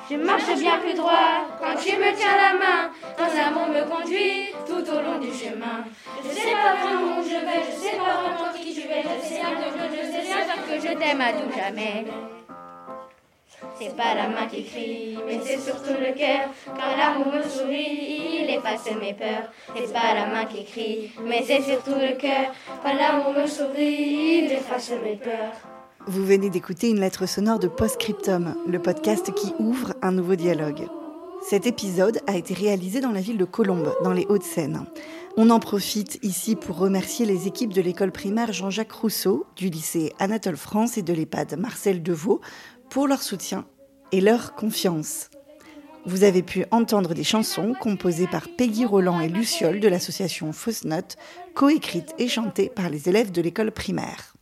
Je 0.09 0.15
marche 0.15 0.55
bien 0.57 0.77
plus 0.77 0.93
droit 0.93 1.47
quand 1.59 1.75
tu 1.81 1.95
me 1.97 2.15
tiens 2.15 2.37
la 2.37 2.53
main. 2.57 2.91
Ton 3.17 3.23
amour 3.25 3.67
me 3.67 3.83
conduit 3.89 4.53
tout 4.65 4.83
au 4.89 5.01
long 5.01 5.19
du 5.19 5.31
chemin. 5.33 5.83
Je 6.23 6.29
sais 6.29 6.51
pas 6.51 6.75
vraiment 6.75 7.19
où 7.19 7.23
je 7.23 7.35
vais, 7.35 7.63
je 7.69 7.75
sais 7.77 7.97
pas 7.97 8.21
vraiment 8.21 8.53
qui 8.53 8.73
tu 8.73 8.81
es. 8.81 9.03
Je 9.03 9.27
sais 9.27 9.39
bien 9.41 9.51
que 9.51 9.67
je, 9.73 9.97
je 9.97 10.11
sais 10.11 10.23
bien 10.23 10.55
que 10.67 10.87
je 10.87 10.93
t'aime 10.97 11.21
à 11.21 11.33
tout 11.33 11.51
jamais. 11.55 12.05
C'est 13.79 13.95
pas 13.95 14.15
la 14.15 14.27
main 14.27 14.47
qui 14.47 14.63
crie, 14.63 15.17
mais 15.25 15.39
c'est 15.43 15.59
surtout 15.59 15.93
le 15.99 16.13
cœur. 16.13 16.49
Quand 16.65 16.95
l'amour 16.97 17.33
me 17.33 17.43
sourit, 17.43 18.41
il 18.41 18.49
efface 18.49 18.89
mes 18.99 19.13
peurs. 19.13 19.51
C'est 19.75 19.91
pas 19.93 20.13
la 20.15 20.25
main 20.27 20.45
qui 20.45 20.63
crie, 20.65 21.11
mais 21.23 21.43
c'est 21.43 21.61
surtout 21.61 21.95
le 21.99 22.15
cœur. 22.15 22.53
Quand 22.83 22.93
l'amour 22.93 23.33
me 23.33 23.45
sourit, 23.45 24.43
il 24.45 24.51
efface 24.51 24.91
mes 25.03 25.15
peurs. 25.15 25.53
Vous 26.09 26.25
venez 26.25 26.49
d'écouter 26.49 26.89
une 26.89 27.01
lettre 27.01 27.25
sonore 27.25 27.59
de 27.59 27.67
Postscriptum, 27.67 28.55
le 28.65 28.81
podcast 28.81 29.33
qui 29.33 29.53
ouvre 29.59 29.93
un 30.01 30.13
nouveau 30.13 30.35
dialogue. 30.35 30.87
Cet 31.41 31.67
épisode 31.67 32.21
a 32.27 32.37
été 32.37 32.53
réalisé 32.53 33.01
dans 33.01 33.11
la 33.11 33.19
ville 33.19 33.37
de 33.37 33.43
Colombes, 33.43 33.93
dans 34.05 34.13
les 34.13 34.25
Hauts-de-Seine. 34.29 34.85
On 35.35 35.49
en 35.49 35.59
profite 35.59 36.17
ici 36.23 36.55
pour 36.55 36.77
remercier 36.77 37.25
les 37.25 37.47
équipes 37.47 37.73
de 37.73 37.81
l'école 37.81 38.13
primaire 38.13 38.53
Jean-Jacques 38.53 38.93
Rousseau, 38.93 39.45
du 39.57 39.67
lycée 39.67 40.13
Anatole 40.17 40.55
France 40.55 40.97
et 40.97 41.01
de 41.01 41.11
l'EHPAD 41.11 41.59
Marcel 41.59 42.01
Deveau 42.01 42.39
pour 42.89 43.09
leur 43.09 43.21
soutien 43.21 43.65
et 44.13 44.21
leur 44.21 44.55
confiance. 44.55 45.29
Vous 46.05 46.23
avez 46.23 46.41
pu 46.41 46.63
entendre 46.71 47.15
des 47.15 47.25
chansons 47.25 47.73
composées 47.77 48.27
par 48.27 48.47
Peggy 48.47 48.85
Roland 48.85 49.19
et 49.19 49.27
Luciole 49.27 49.81
de 49.81 49.89
l'association 49.89 50.53
Fausse 50.53 50.85
Note, 50.85 51.17
coécrites 51.53 52.15
et 52.17 52.29
chantées 52.29 52.71
par 52.73 52.89
les 52.89 53.09
élèves 53.09 53.33
de 53.33 53.41
l'école 53.41 53.73
primaire. 53.73 54.36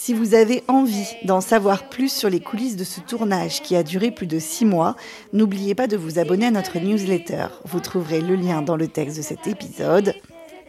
Si 0.00 0.14
vous 0.14 0.34
avez 0.34 0.62
envie 0.68 1.08
d'en 1.24 1.40
savoir 1.40 1.88
plus 1.88 2.10
sur 2.10 2.30
les 2.30 2.38
coulisses 2.38 2.76
de 2.76 2.84
ce 2.84 3.00
tournage 3.00 3.62
qui 3.62 3.74
a 3.74 3.82
duré 3.82 4.12
plus 4.12 4.28
de 4.28 4.38
six 4.38 4.64
mois, 4.64 4.94
n'oubliez 5.32 5.74
pas 5.74 5.88
de 5.88 5.96
vous 5.96 6.20
abonner 6.20 6.46
à 6.46 6.50
notre 6.52 6.78
newsletter. 6.78 7.48
Vous 7.64 7.80
trouverez 7.80 8.20
le 8.20 8.36
lien 8.36 8.62
dans 8.62 8.76
le 8.76 8.86
texte 8.86 9.16
de 9.16 9.22
cet 9.22 9.48
épisode. 9.48 10.14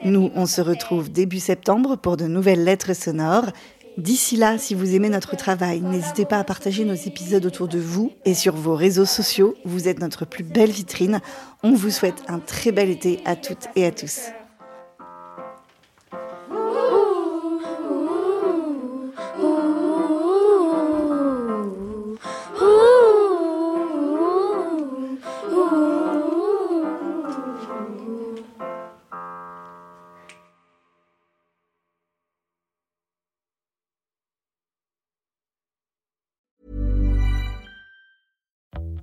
Nous, 0.04 0.32
on 0.34 0.48
se 0.48 0.62
retrouve 0.62 1.12
début 1.12 1.40
septembre 1.40 1.96
pour 1.96 2.18
de 2.18 2.26
nouvelles 2.26 2.64
lettres 2.64 2.96
sonores. 2.96 3.52
D'ici 4.00 4.36
là, 4.36 4.58
si 4.58 4.74
vous 4.74 4.96
aimez 4.96 5.10
notre 5.10 5.38
travail, 5.38 5.80
n'hésitez 5.82 6.26
pas 6.26 6.40
à 6.40 6.44
partager 6.44 6.84
nos 6.84 6.96
épisodes 6.96 7.46
autour 7.46 7.68
de 7.68 7.80
vous 7.80 8.12
et 8.26 8.34
sur 8.34 8.56
vos 8.56 8.76
réseaux 8.76 9.06
sociaux. 9.06 9.54
Vous 9.64 9.88
êtes 9.88 10.00
notre 10.00 10.26
plus 10.26 10.44
belle 10.44 10.72
vitrine. 10.72 11.22
On 11.62 11.76
vous 11.76 11.92
souhaite 11.92 12.24
un 12.28 12.40
très 12.40 12.72
bel 12.72 12.90
été 12.90 13.20
à 13.26 13.36
toutes 13.36 13.68
et 13.76 13.86
à 13.86 13.92
tous. 13.92 14.32